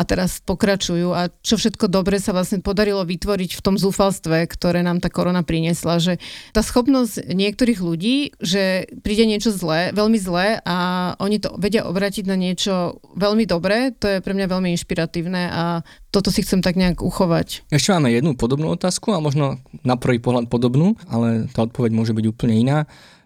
a 0.00 0.02
teraz 0.08 0.40
pokračujú 0.40 1.12
a 1.12 1.28
čo 1.44 1.60
všetko 1.60 1.92
dobre 1.92 2.16
sa 2.16 2.32
vlastne 2.32 2.64
podarilo 2.64 3.04
vytvoriť 3.04 3.60
v 3.60 3.64
tom 3.64 3.76
zúfalstve, 3.76 4.48
ktoré 4.48 4.80
nám 4.80 5.04
tá 5.04 5.12
korona 5.12 5.44
priniesla, 5.44 6.00
že 6.00 6.16
tá 6.56 6.64
schopnosť 6.64 7.28
niektorých 7.28 7.84
ľudí, 7.84 8.32
že 8.40 8.88
príde 9.04 9.28
niečo 9.28 9.52
zlé, 9.52 9.92
veľmi 9.92 10.16
zlé 10.16 10.64
a 10.64 11.12
oni 11.20 11.36
to 11.36 11.52
vedia 11.60 11.84
obrátiť 11.84 12.24
na 12.24 12.40
niečo 12.40 13.04
veľmi 13.12 13.44
dobré, 13.44 13.92
to 13.92 14.08
je 14.08 14.24
pre 14.24 14.32
mňa 14.32 14.48
veľmi 14.48 14.72
inšpiratívne 14.72 15.42
a 15.52 15.84
toto 16.08 16.32
si 16.32 16.40
chcem 16.42 16.64
tak 16.64 16.80
nejak 16.80 17.04
uchovať. 17.04 17.68
Ešte 17.68 17.92
máme 17.92 18.08
jednu 18.08 18.32
podobnú 18.34 18.72
otázku 18.72 19.12
a 19.12 19.20
možno 19.20 19.60
na 19.84 20.00
prvý 20.00 20.16
pohľad 20.18 20.48
podobnú, 20.48 20.96
ale 21.12 21.46
tá 21.52 21.68
odpoveď 21.68 21.92
môže 21.92 22.16
byť 22.16 22.24
úplne 22.24 22.56
iná. 22.56 22.78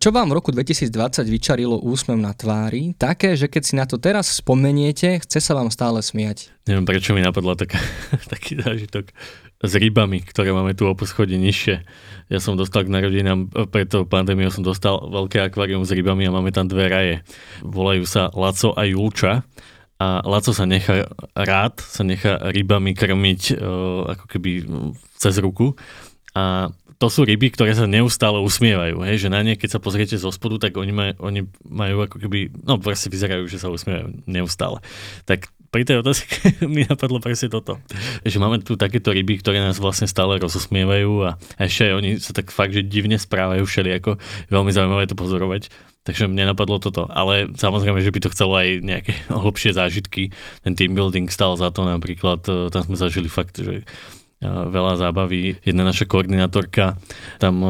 Čo 0.05 0.13
vám 0.13 0.29
v 0.29 0.37
roku 0.37 0.53
2020 0.53 1.25
vyčarilo 1.33 1.81
úsmev 1.81 2.21
na 2.21 2.37
tvári, 2.37 2.93
také, 2.93 3.41
že 3.41 3.49
keď 3.49 3.63
si 3.65 3.73
na 3.73 3.89
to 3.89 3.97
teraz 3.97 4.37
spomeniete, 4.37 5.17
chce 5.25 5.41
sa 5.41 5.57
vám 5.57 5.73
stále 5.73 6.05
smiať? 6.05 6.53
Neviem, 6.69 6.85
prečo 6.85 7.17
mi 7.17 7.25
napadla 7.25 7.57
taká, 7.57 7.81
taký 8.37 8.61
zážitok 8.61 9.17
s 9.65 9.73
rybami, 9.73 10.21
ktoré 10.21 10.53
máme 10.53 10.77
tu 10.77 10.85
o 10.85 10.93
poschodí 10.93 11.41
nižšie. 11.41 11.89
Ja 12.29 12.37
som 12.37 12.53
dostal 12.53 12.85
k 12.85 12.93
narodinám, 12.93 13.49
pred 13.73 13.89
tou 13.89 14.05
pandémiou 14.05 14.53
som 14.53 14.61
dostal 14.61 15.09
veľké 15.09 15.41
akvárium 15.41 15.89
s 15.89 15.97
rybami 15.97 16.29
a 16.29 16.37
máme 16.37 16.53
tam 16.53 16.69
dve 16.69 16.85
raje. 16.93 17.15
Volajú 17.65 18.05
sa 18.05 18.29
Laco 18.37 18.77
a 18.77 18.85
Julča 18.85 19.41
a 19.97 20.21
Laco 20.21 20.53
sa 20.53 20.69
nechá 20.69 21.09
rád, 21.33 21.81
sa 21.81 22.05
nechá 22.05 22.45
rybami 22.53 22.93
krmiť 22.93 23.57
uh, 23.57 24.13
ako 24.13 24.25
keby 24.29 24.69
cez 25.17 25.41
ruku 25.41 25.73
a 26.37 26.69
to 27.05 27.13
sú 27.13 27.29
ryby, 27.29 27.53
ktoré 27.53 27.77
sa 27.77 27.85
neustále 27.85 28.41
usmievajú, 28.41 29.05
hej, 29.05 29.29
že 29.29 29.29
na 29.29 29.45
ne, 29.45 29.61
keď 29.61 29.77
sa 29.77 29.81
pozriete 29.85 30.17
zo 30.17 30.33
spodu, 30.33 30.57
tak 30.57 30.81
oni, 30.81 30.89
maj, 30.89 31.11
oni 31.21 31.45
majú 31.69 32.09
ako 32.09 32.17
keby, 32.17 32.49
no 32.65 32.81
proste 32.81 33.13
vyzerajú, 33.13 33.45
že 33.45 33.61
sa 33.61 33.69
usmievajú 33.69 34.25
neustále. 34.25 34.81
Tak 35.29 35.53
pri 35.69 35.85
tej 35.85 36.01
otázke 36.01 36.33
mi 36.73 36.89
napadlo 36.89 37.21
presne 37.21 37.53
toto. 37.53 37.77
Že 38.25 38.41
máme 38.41 38.65
tu 38.65 38.81
takéto 38.81 39.13
ryby, 39.13 39.45
ktoré 39.45 39.61
nás 39.61 39.77
vlastne 39.77 40.09
stále 40.09 40.41
rozosmievajú 40.41 41.13
a 41.29 41.31
ešte 41.61 41.91
aj 41.91 41.93
oni 41.93 42.11
sa 42.25 42.33
tak 42.33 42.49
fakt, 42.49 42.73
že 42.73 42.87
divne 42.87 43.21
správajú 43.21 43.69
všelijako. 43.69 44.17
Veľmi 44.49 44.73
zaujímavé 44.73 45.05
to 45.05 45.19
pozorovať. 45.19 45.69
Takže 46.09 46.31
mne 46.31 46.57
napadlo 46.57 46.81
toto. 46.81 47.05
Ale 47.11 47.53
samozrejme, 47.59 48.01
že 48.01 48.13
by 48.13 48.21
to 48.23 48.33
chcelo 48.33 48.55
aj 48.55 48.81
nejaké 48.81 49.13
hlbšie 49.45 49.77
zážitky. 49.77 50.33
Ten 50.65 50.73
team 50.73 50.97
building 50.97 51.29
stal 51.29 51.59
za 51.61 51.69
to 51.69 51.85
napríklad, 51.85 52.41
e, 52.49 52.73
tam 52.73 52.87
sme 52.89 52.97
zažili 52.97 53.29
fakt, 53.29 53.61
že 53.61 53.83
veľa 54.43 55.01
zábavy. 55.01 55.57
Jedna 55.65 55.87
naša 55.87 56.05
koordinátorka 56.05 56.97
tam, 57.41 57.65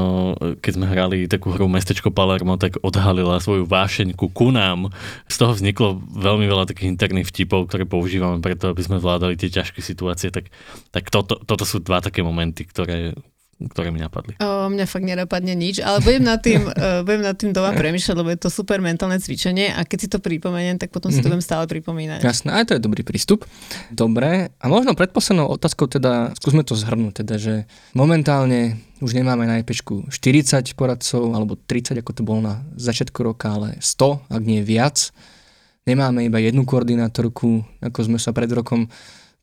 keď 0.58 0.72
sme 0.74 0.86
hrali 0.90 1.18
takú 1.30 1.54
hru 1.54 1.70
Mestečko 1.70 2.10
Palermo, 2.10 2.58
tak 2.58 2.80
odhalila 2.82 3.38
svoju 3.38 3.68
vášeň 3.68 4.16
ku 4.16 4.30
kunám. 4.30 4.90
Z 5.30 5.44
toho 5.44 5.52
vzniklo 5.54 6.02
veľmi 6.14 6.46
veľa 6.48 6.66
takých 6.70 6.90
interných 6.90 7.30
vtipov, 7.30 7.70
ktoré 7.70 7.86
používame 7.86 8.42
preto, 8.42 8.70
aby 8.70 8.82
sme 8.82 8.98
zvládali 8.98 9.38
tie 9.38 9.52
ťažké 9.52 9.84
situácie. 9.84 10.34
Tak, 10.34 10.50
tak 10.90 11.04
toto, 11.14 11.38
toto 11.42 11.62
sú 11.66 11.78
dva 11.78 12.02
také 12.02 12.24
momenty, 12.26 12.66
ktoré, 12.66 13.14
ktoré 13.70 13.94
mi 13.94 14.02
napadli? 14.02 14.34
O, 14.42 14.68
mňa 14.70 14.84
fakt 14.86 15.06
nenapadne 15.06 15.54
nič, 15.54 15.78
ale 15.80 16.02
budem 16.02 16.24
nad 16.26 16.40
tým, 16.42 16.66
uh, 16.66 17.00
budem 17.06 17.22
nad 17.22 17.36
tým 17.38 17.50
doma 17.54 17.72
premyšľať, 17.72 18.16
lebo 18.18 18.28
je 18.34 18.40
to 18.40 18.50
super 18.50 18.78
mentálne 18.82 19.16
cvičenie 19.18 19.70
a 19.70 19.86
keď 19.86 19.98
si 19.98 20.08
to 20.10 20.18
pripomeniem, 20.18 20.76
tak 20.76 20.90
potom 20.90 21.14
si 21.14 21.22
to 21.22 21.28
mhm. 21.28 21.38
budem 21.38 21.44
stále 21.44 21.64
pripomínať. 21.70 22.20
Jasné, 22.24 22.50
aj 22.52 22.64
to 22.70 22.72
je 22.76 22.82
dobrý 22.82 23.06
prístup. 23.06 23.46
Dobre, 23.90 24.50
a 24.58 24.64
možno 24.66 24.98
predposlednou 24.98 25.46
otázkou 25.50 25.86
teda, 25.86 26.34
skúsme 26.38 26.66
to 26.66 26.74
zhrnúť, 26.74 27.24
teda, 27.24 27.34
že 27.38 27.54
momentálne 27.94 28.78
už 29.04 29.12
nemáme 29.12 29.44
na 29.44 29.60
IPčku 29.60 30.08
40 30.08 30.64
poradcov, 30.78 31.22
alebo 31.36 31.60
30, 31.60 32.00
ako 32.00 32.12
to 32.16 32.22
bolo 32.24 32.40
na 32.40 32.54
začiatku 32.80 33.20
roka, 33.20 33.52
ale 33.52 33.76
100, 33.82 34.32
ak 34.32 34.42
nie 34.42 34.64
viac. 34.64 35.12
Nemáme 35.84 36.24
iba 36.24 36.40
jednu 36.40 36.64
koordinátorku, 36.64 37.60
ako 37.84 37.98
sme 38.08 38.16
sa 38.16 38.32
pred 38.32 38.48
rokom 38.48 38.88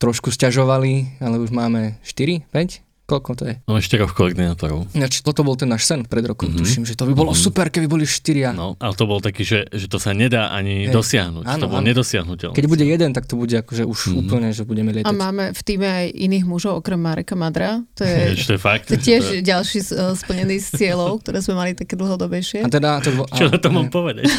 trošku 0.01 0.33
stiažovali, 0.33 1.21
ale 1.21 1.37
už 1.37 1.53
máme 1.53 2.01
4, 2.01 2.49
5? 2.49 2.90
Koľko 3.11 3.31
to 3.35 3.43
je? 3.43 3.59
No 3.67 3.75
štyroch 3.75 4.15
koordinátorov. 4.15 4.87
Ináč, 4.95 5.19
toto 5.19 5.43
bol 5.43 5.59
ten 5.59 5.67
náš 5.67 5.83
sen 5.83 6.07
pred 6.07 6.23
rokom, 6.23 6.47
mm-hmm. 6.47 6.63
tuším, 6.63 6.83
že 6.87 6.95
to 6.95 7.03
by 7.03 7.11
bolo 7.11 7.35
mm-hmm. 7.35 7.43
super, 7.43 7.67
keby 7.67 7.91
boli 7.91 8.07
štyria. 8.07 8.55
No, 8.55 8.79
ale 8.79 8.95
to 8.95 9.03
bol 9.03 9.19
taký, 9.19 9.43
že, 9.43 9.67
že 9.67 9.91
to 9.91 9.99
sa 9.99 10.15
nedá 10.15 10.47
ani 10.55 10.87
Hej. 10.87 10.95
dosiahnuť. 10.95 11.43
Áno, 11.43 11.59
to 11.59 11.67
bol 11.67 11.83
nedosiahnutelné. 11.83 12.55
Keď 12.55 12.65
bude 12.71 12.87
jeden, 12.87 13.11
tak 13.11 13.27
to 13.27 13.35
bude 13.35 13.51
akože 13.51 13.83
už 13.83 13.99
mm-hmm. 13.99 14.21
úplne, 14.23 14.47
že 14.55 14.63
budeme 14.63 14.95
lietať. 14.95 15.11
A 15.11 15.11
máme 15.11 15.51
v 15.51 15.61
týme 15.67 15.87
aj 15.91 16.07
iných 16.07 16.45
mužov, 16.47 16.79
okrem 16.79 17.03
Mareka 17.03 17.35
Madra. 17.35 17.83
To 17.99 18.07
je, 18.07 18.31
to 18.47 18.55
je 18.55 18.61
fakt. 18.63 18.87
To 18.87 18.95
tiež 18.95 19.27
to 19.27 19.35
je... 19.35 19.43
ďalší 19.43 19.79
uh, 19.91 20.15
splnený 20.15 20.63
z 20.63 20.67
cieľov, 20.79 21.19
ktoré 21.19 21.43
sme 21.43 21.59
mali 21.59 21.75
také 21.75 21.99
dlhodobejšie. 21.99 22.63
A 22.63 22.71
teda, 22.71 23.03
to, 23.03 23.11
a, 23.27 23.35
Čo 23.35 23.51
na 23.51 23.59
to 23.59 23.67
mám 23.75 23.91
povedať? 23.99 24.31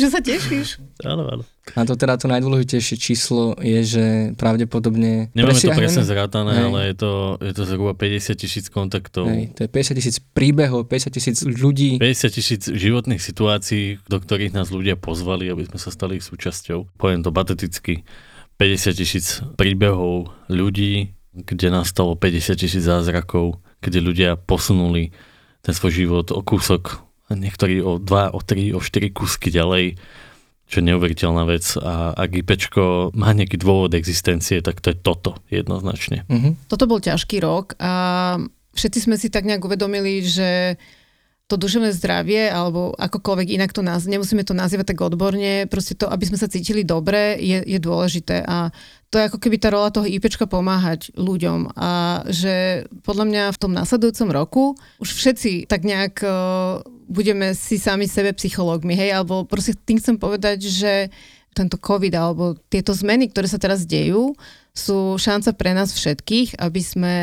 že 0.00 0.08
sa 0.08 0.24
tešíš. 0.24 0.80
Áno, 1.04 1.24
áno. 1.28 1.42
A 1.76 1.86
to 1.86 1.94
teda 1.94 2.18
to 2.18 2.26
najdôležitejšie 2.26 2.96
číslo 2.98 3.54
je, 3.62 3.80
že 3.86 4.04
pravdepodobne... 4.34 5.30
Nemáme 5.32 5.54
to 5.54 5.70
presne 5.72 6.02
zrátané, 6.02 6.52
Hej. 6.56 6.64
ale 6.66 6.78
je 6.90 6.94
to, 6.98 7.12
je 7.38 7.52
to 7.54 7.62
zhruba 7.68 7.92
50 7.94 8.34
tisíc 8.34 8.66
kontaktov. 8.72 9.30
Hej, 9.30 9.54
to 9.54 9.64
je 9.64 9.70
50 9.70 9.98
tisíc 10.00 10.16
príbehov, 10.20 10.90
50 10.90 11.14
tisíc 11.14 11.36
ľudí. 11.46 12.02
50 12.02 12.36
tisíc 12.36 12.62
životných 12.66 13.22
situácií, 13.22 14.02
do 14.10 14.18
ktorých 14.18 14.56
nás 14.56 14.74
ľudia 14.74 14.98
pozvali, 14.98 15.46
aby 15.46 15.68
sme 15.68 15.78
sa 15.78 15.94
stali 15.94 16.18
ich 16.18 16.26
súčasťou. 16.26 16.98
Poviem 16.98 17.22
to 17.22 17.30
pateticky. 17.30 18.02
50 18.60 19.00
tisíc 19.00 19.40
príbehov 19.56 20.34
ľudí, 20.52 21.16
kde 21.32 21.72
nastalo 21.72 22.18
50 22.18 22.60
tisíc 22.60 22.84
zázrakov, 22.84 23.62
kde 23.80 24.04
ľudia 24.04 24.36
posunuli 24.36 25.14
ten 25.64 25.72
svoj 25.72 25.92
život 25.92 26.26
o 26.32 26.40
kúsok, 26.44 27.04
niektorí 27.30 27.80
o 27.80 28.02
2, 28.02 28.34
o 28.34 28.40
3, 28.42 28.76
o 28.76 28.80
4 28.82 29.14
kúsky 29.14 29.54
ďalej 29.54 30.00
čo 30.70 30.78
je 30.78 30.88
neuveriteľná 30.94 31.42
vec 31.50 31.66
a 31.82 32.14
ak 32.14 32.30
IPčko 32.46 33.10
má 33.18 33.34
nejaký 33.34 33.58
dôvod 33.58 33.90
existencie, 33.98 34.62
tak 34.62 34.78
to 34.78 34.94
je 34.94 34.96
toto 35.02 35.34
jednoznačne. 35.50 36.22
Uh-huh. 36.30 36.54
Toto 36.70 36.86
bol 36.86 37.02
ťažký 37.02 37.42
rok 37.42 37.74
a 37.82 37.92
všetci 38.78 39.10
sme 39.10 39.18
si 39.18 39.34
tak 39.34 39.50
nejak 39.50 39.66
uvedomili, 39.66 40.22
že 40.22 40.78
to 41.50 41.58
duševné 41.58 41.90
zdravie, 41.90 42.46
alebo 42.46 42.94
akokoľvek 42.94 43.58
inak 43.58 43.74
to 43.74 43.82
naz- 43.82 44.06
nemusíme 44.06 44.46
to 44.46 44.54
nazývať 44.54 44.94
tak 44.94 45.02
odborne, 45.02 45.66
proste 45.66 45.98
to, 45.98 46.06
aby 46.06 46.22
sme 46.30 46.38
sa 46.38 46.46
cítili 46.46 46.86
dobre, 46.86 47.42
je, 47.42 47.58
je 47.66 47.78
dôležité 47.82 48.46
a 48.46 48.70
to 49.10 49.18
je 49.18 49.26
ako 49.26 49.42
keby 49.42 49.58
tá 49.58 49.74
rola 49.74 49.90
toho 49.90 50.06
IPčka 50.06 50.46
pomáhať 50.46 51.10
ľuďom 51.18 51.74
a 51.74 52.22
že 52.30 52.86
podľa 53.02 53.24
mňa 53.26 53.44
v 53.50 53.60
tom 53.60 53.74
nasledujúcom 53.74 54.28
roku 54.30 54.64
už 55.02 55.10
všetci 55.18 55.66
tak 55.66 55.82
nejak 55.82 56.22
uh, 56.22 56.78
budeme 57.10 57.50
si 57.58 57.74
sami 57.74 58.06
sebe 58.06 58.30
psychológmi, 58.38 58.94
hej, 58.94 59.10
alebo 59.18 59.42
proste 59.42 59.74
tým 59.74 59.98
chcem 59.98 60.14
povedať, 60.14 60.62
že 60.62 61.10
tento 61.50 61.74
COVID 61.74 62.14
alebo 62.14 62.54
tieto 62.70 62.94
zmeny, 62.94 63.26
ktoré 63.26 63.50
sa 63.50 63.58
teraz 63.58 63.82
dejú, 63.82 64.38
sú 64.70 65.18
šanca 65.18 65.50
pre 65.58 65.74
nás 65.74 65.90
všetkých, 65.90 66.62
aby 66.62 66.80
sme 66.80 67.16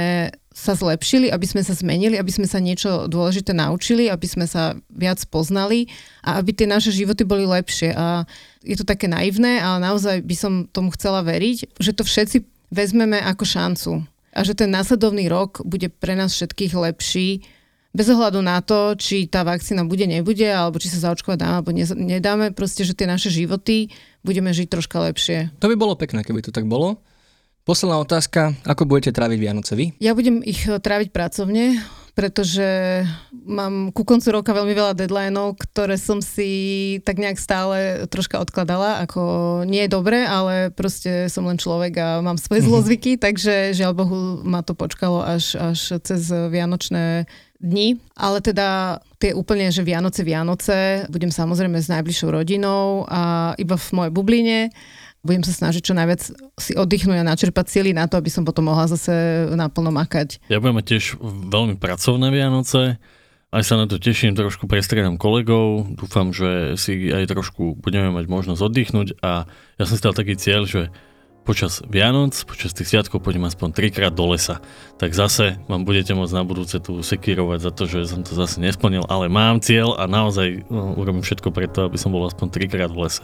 sa 0.58 0.74
zlepšili, 0.74 1.30
aby 1.30 1.46
sme 1.46 1.62
sa 1.62 1.78
zmenili, 1.78 2.18
aby 2.18 2.34
sme 2.34 2.50
sa 2.50 2.58
niečo 2.58 3.06
dôležité 3.06 3.54
naučili, 3.54 4.10
aby 4.10 4.26
sme 4.26 4.50
sa 4.50 4.74
viac 4.90 5.22
poznali 5.30 5.86
a 6.26 6.42
aby 6.42 6.50
tie 6.50 6.66
naše 6.66 6.90
životy 6.90 7.22
boli 7.30 7.46
lepšie. 7.46 7.94
A 7.94 8.26
je 8.66 8.74
to 8.74 8.82
také 8.82 9.06
naivné, 9.06 9.62
ale 9.62 9.86
naozaj 9.86 10.26
by 10.26 10.34
som 10.34 10.54
tomu 10.66 10.90
chcela 10.98 11.22
veriť, 11.22 11.78
že 11.78 11.94
to 11.94 12.02
všetci 12.02 12.42
vezmeme 12.74 13.22
ako 13.22 13.46
šancu 13.46 13.92
a 14.34 14.40
že 14.42 14.58
ten 14.58 14.74
následovný 14.74 15.30
rok 15.30 15.62
bude 15.62 15.94
pre 15.94 16.18
nás 16.18 16.34
všetkých 16.34 16.74
lepší, 16.74 17.46
bez 17.98 18.14
ohľadu 18.14 18.42
na 18.46 18.62
to, 18.62 18.94
či 18.94 19.26
tá 19.26 19.42
vakcína 19.42 19.82
bude, 19.86 20.06
nebude, 20.06 20.46
alebo 20.46 20.78
či 20.78 20.90
sa 20.90 21.10
zaočkovať 21.10 21.38
dáme, 21.42 21.56
alebo 21.58 21.72
nedáme, 21.98 22.54
proste, 22.54 22.86
že 22.86 22.94
tie 22.94 23.10
naše 23.10 23.34
životy 23.34 23.90
budeme 24.22 24.54
žiť 24.54 24.68
troška 24.70 25.02
lepšie. 25.02 25.50
To 25.58 25.70
by 25.70 25.76
bolo 25.78 25.98
pekné, 25.98 26.22
keby 26.22 26.46
to 26.46 26.54
tak 26.54 26.70
bolo. 26.70 27.02
Posledná 27.68 28.00
otázka, 28.00 28.56
ako 28.64 28.88
budete 28.88 29.12
tráviť 29.12 29.40
Vianoce 29.44 29.76
vy? 29.76 29.92
Ja 30.00 30.16
budem 30.16 30.40
ich 30.40 30.64
eh, 30.64 30.80
tráviť 30.80 31.12
pracovne, 31.12 31.84
pretože 32.16 32.64
mám 33.44 33.92
ku 33.92 34.08
koncu 34.08 34.40
roka 34.40 34.56
veľmi 34.56 34.72
veľa 34.72 34.96
deadlineov, 34.96 35.60
ktoré 35.60 36.00
som 36.00 36.24
si 36.24 36.98
tak 37.04 37.20
nejak 37.20 37.36
stále 37.36 38.08
troška 38.08 38.40
odkladala, 38.40 39.04
ako 39.04 39.22
nie 39.68 39.84
je 39.84 39.92
dobre, 39.92 40.24
ale 40.24 40.72
proste 40.72 41.28
som 41.28 41.44
len 41.44 41.60
človek 41.60 41.94
a 42.00 42.08
mám 42.24 42.40
svoje 42.40 42.64
mhm. 42.64 42.68
zlozvyky, 42.72 43.12
takže 43.20 43.76
žiaľ 43.76 44.00
Bohu 44.00 44.40
ma 44.48 44.64
to 44.64 44.72
počkalo 44.72 45.28
až, 45.28 45.60
až 45.60 46.00
cez 46.08 46.32
Vianočné 46.32 47.28
dni, 47.60 48.00
ale 48.16 48.40
teda 48.40 49.02
tie 49.20 49.36
úplne, 49.36 49.68
že 49.76 49.84
Vianoce, 49.84 50.24
Vianoce, 50.24 51.04
budem 51.12 51.34
samozrejme 51.34 51.84
s 51.84 51.92
najbližšou 51.92 52.32
rodinou 52.32 53.04
a 53.12 53.52
iba 53.60 53.76
v 53.76 53.88
mojej 53.92 54.14
bubline 54.14 54.60
budem 55.28 55.44
sa 55.44 55.52
snažiť 55.52 55.84
čo 55.84 55.92
najviac 55.92 56.22
si 56.56 56.72
oddychnúť 56.72 57.20
a 57.20 57.28
načerpať 57.28 57.68
síly 57.68 57.92
na 57.92 58.08
to, 58.08 58.16
aby 58.16 58.32
som 58.32 58.48
potom 58.48 58.72
mohla 58.72 58.88
zase 58.88 59.12
naplno 59.52 59.92
makať. 59.92 60.40
Ja 60.48 60.64
budem 60.64 60.80
mať 60.80 60.96
tiež 60.96 61.20
veľmi 61.52 61.76
pracovné 61.76 62.32
Vianoce, 62.32 62.96
aj 63.48 63.64
sa 63.64 63.80
na 63.80 63.88
to 63.88 63.96
teším, 63.96 64.36
trošku 64.36 64.68
prestriedam 64.68 65.16
kolegov, 65.16 65.88
dúfam, 65.96 66.36
že 66.36 66.76
si 66.76 67.12
aj 67.12 67.32
trošku 67.32 67.80
budeme 67.80 68.12
mať 68.12 68.28
možnosť 68.28 68.60
oddychnúť 68.60 69.08
a 69.24 69.48
ja 69.80 69.84
som 69.88 69.96
si 69.96 70.04
dal 70.04 70.16
taký 70.16 70.36
cieľ, 70.36 70.68
že 70.68 70.92
počas 71.48 71.80
Vianoc, 71.88 72.36
počas 72.44 72.76
tých 72.76 72.92
sviatkov 72.92 73.24
pôjdem 73.24 73.48
aspoň 73.48 73.72
trikrát 73.72 74.12
do 74.12 74.28
lesa. 74.36 74.60
Tak 75.00 75.16
zase 75.16 75.56
vám 75.72 75.88
budete 75.88 76.12
môcť 76.12 76.36
na 76.36 76.44
budúce 76.44 76.76
tu 76.84 77.00
sekírovať 77.00 77.60
za 77.64 77.72
to, 77.72 77.88
že 77.88 78.12
som 78.12 78.20
to 78.20 78.36
zase 78.36 78.60
nesplnil, 78.60 79.08
ale 79.08 79.32
mám 79.32 79.64
cieľ 79.64 79.96
a 79.96 80.12
naozaj 80.12 80.68
no, 80.68 81.00
urobím 81.00 81.24
všetko 81.24 81.56
preto, 81.56 81.88
aby 81.88 81.96
som 81.96 82.12
bol 82.12 82.28
aspoň 82.28 82.52
trikrát 82.52 82.92
v 82.92 83.08
lese. 83.08 83.24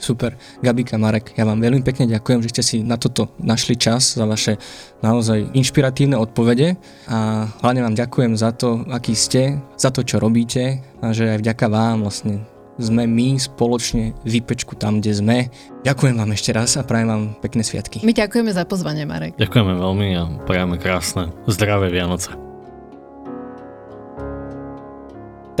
Super. 0.00 0.32
Gabika, 0.64 0.96
Marek, 0.96 1.36
ja 1.36 1.44
vám 1.44 1.60
veľmi 1.60 1.84
pekne 1.84 2.08
ďakujem, 2.08 2.40
že 2.40 2.50
ste 2.56 2.62
si 2.64 2.76
na 2.80 2.96
toto 2.96 3.36
našli 3.36 3.76
čas, 3.76 4.16
za 4.16 4.24
vaše 4.24 4.56
naozaj 5.04 5.52
inšpiratívne 5.52 6.16
odpovede 6.16 6.80
a 7.04 7.44
hlavne 7.60 7.84
vám 7.84 7.92
ďakujem 7.92 8.32
za 8.32 8.56
to, 8.56 8.88
aký 8.88 9.12
ste, 9.12 9.60
za 9.76 9.92
to, 9.92 10.00
čo 10.00 10.16
robíte 10.16 10.80
a 11.04 11.12
že 11.12 11.36
aj 11.36 11.44
vďaka 11.44 11.66
vám 11.68 12.08
vlastne 12.08 12.40
sme 12.80 13.04
my 13.04 13.36
spoločne 13.36 14.16
vypečku 14.24 14.72
tam, 14.72 15.04
kde 15.04 15.12
sme. 15.12 15.38
Ďakujem 15.84 16.16
vám 16.16 16.32
ešte 16.32 16.50
raz 16.56 16.80
a 16.80 16.82
prajem 16.82 17.12
vám 17.12 17.24
pekné 17.44 17.60
sviatky. 17.60 18.00
My 18.00 18.16
ďakujeme 18.16 18.50
za 18.56 18.64
pozvanie, 18.64 19.04
Marek. 19.04 19.36
Ďakujeme 19.36 19.76
veľmi 19.76 20.08
a 20.16 20.22
prajeme 20.48 20.80
krásne, 20.80 21.28
zdravé 21.44 21.92
Vianoce. 21.92 22.49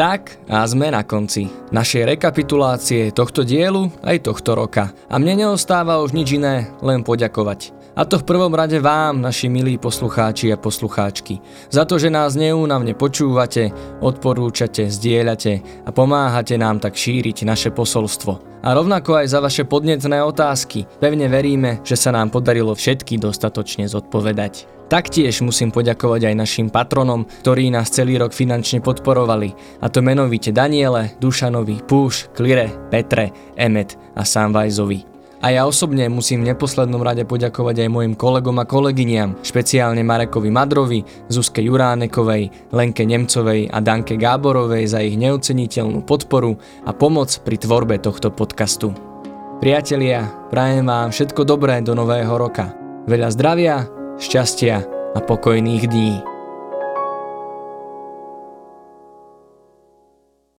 Tak 0.00 0.48
a 0.48 0.64
sme 0.64 0.88
na 0.88 1.04
konci 1.04 1.52
našej 1.76 2.16
rekapitulácie 2.16 3.12
tohto 3.12 3.44
dielu 3.44 3.92
aj 4.00 4.24
tohto 4.24 4.56
roka. 4.56 4.96
A 5.12 5.20
mne 5.20 5.44
neostáva 5.44 6.00
už 6.00 6.16
nič 6.16 6.40
iné, 6.40 6.72
len 6.80 7.04
poďakovať. 7.04 7.76
A 7.92 8.08
to 8.08 8.16
v 8.16 8.24
prvom 8.24 8.48
rade 8.56 8.80
vám, 8.80 9.20
naši 9.20 9.52
milí 9.52 9.76
poslucháči 9.76 10.48
a 10.48 10.56
poslucháčky, 10.56 11.44
za 11.68 11.84
to, 11.84 12.00
že 12.00 12.08
nás 12.08 12.32
neúnavne 12.32 12.96
počúvate, 12.96 13.76
odporúčate, 14.00 14.88
zdieľate 14.88 15.84
a 15.84 15.92
pomáhate 15.92 16.56
nám 16.56 16.80
tak 16.80 16.96
šíriť 16.96 17.44
naše 17.44 17.68
posolstvo. 17.68 18.64
A 18.64 18.72
rovnako 18.72 19.20
aj 19.20 19.36
za 19.36 19.44
vaše 19.44 19.68
podnetné 19.68 20.24
otázky. 20.24 20.88
Pevne 20.96 21.28
veríme, 21.28 21.84
že 21.84 22.00
sa 22.00 22.08
nám 22.08 22.32
podarilo 22.32 22.72
všetky 22.72 23.20
dostatočne 23.20 23.84
zodpovedať. 23.84 24.79
Taktiež 24.90 25.46
musím 25.46 25.70
poďakovať 25.70 26.34
aj 26.34 26.34
našim 26.34 26.66
patronom, 26.66 27.22
ktorí 27.46 27.70
nás 27.70 27.94
celý 27.94 28.18
rok 28.18 28.34
finančne 28.34 28.82
podporovali, 28.82 29.54
a 29.78 29.86
to 29.86 30.02
menovite 30.02 30.50
Daniele, 30.50 31.14
Dušanovi, 31.22 31.86
Púš, 31.86 32.26
Klire, 32.34 32.74
Petre, 32.90 33.30
Emet 33.54 33.94
a 34.18 34.26
Samvajzovi. 34.26 35.06
A 35.46 35.54
ja 35.54 35.62
osobne 35.64 36.10
musím 36.10 36.42
v 36.42 36.52
neposlednom 36.52 37.06
rade 37.06 37.22
poďakovať 37.22 37.86
aj 37.86 37.88
mojim 37.88 38.18
kolegom 38.18 38.58
a 38.58 38.66
kolegyniam, 38.66 39.38
špeciálne 39.46 40.02
Marekovi 40.02 40.50
Madrovi, 40.50 41.00
Zuzke 41.30 41.62
Juránekovej, 41.62 42.74
Lenke 42.74 43.06
Nemcovej 43.06 43.70
a 43.70 43.78
Danke 43.78 44.18
Gáborovej 44.18 44.90
za 44.90 44.98
ich 45.06 45.14
neoceniteľnú 45.14 46.02
podporu 46.02 46.58
a 46.82 46.90
pomoc 46.90 47.30
pri 47.46 47.62
tvorbe 47.62 48.02
tohto 48.02 48.34
podcastu. 48.34 48.90
Priatelia, 49.62 50.26
prajem 50.50 50.82
vám 50.82 51.14
všetko 51.14 51.46
dobré 51.46 51.78
do 51.78 51.94
nového 51.94 52.34
roka. 52.34 52.74
Veľa 53.08 53.32
zdravia, 53.32 53.99
šťastia 54.20 54.84
a 55.16 55.18
pokojných 55.18 55.88
dní. 55.88 56.20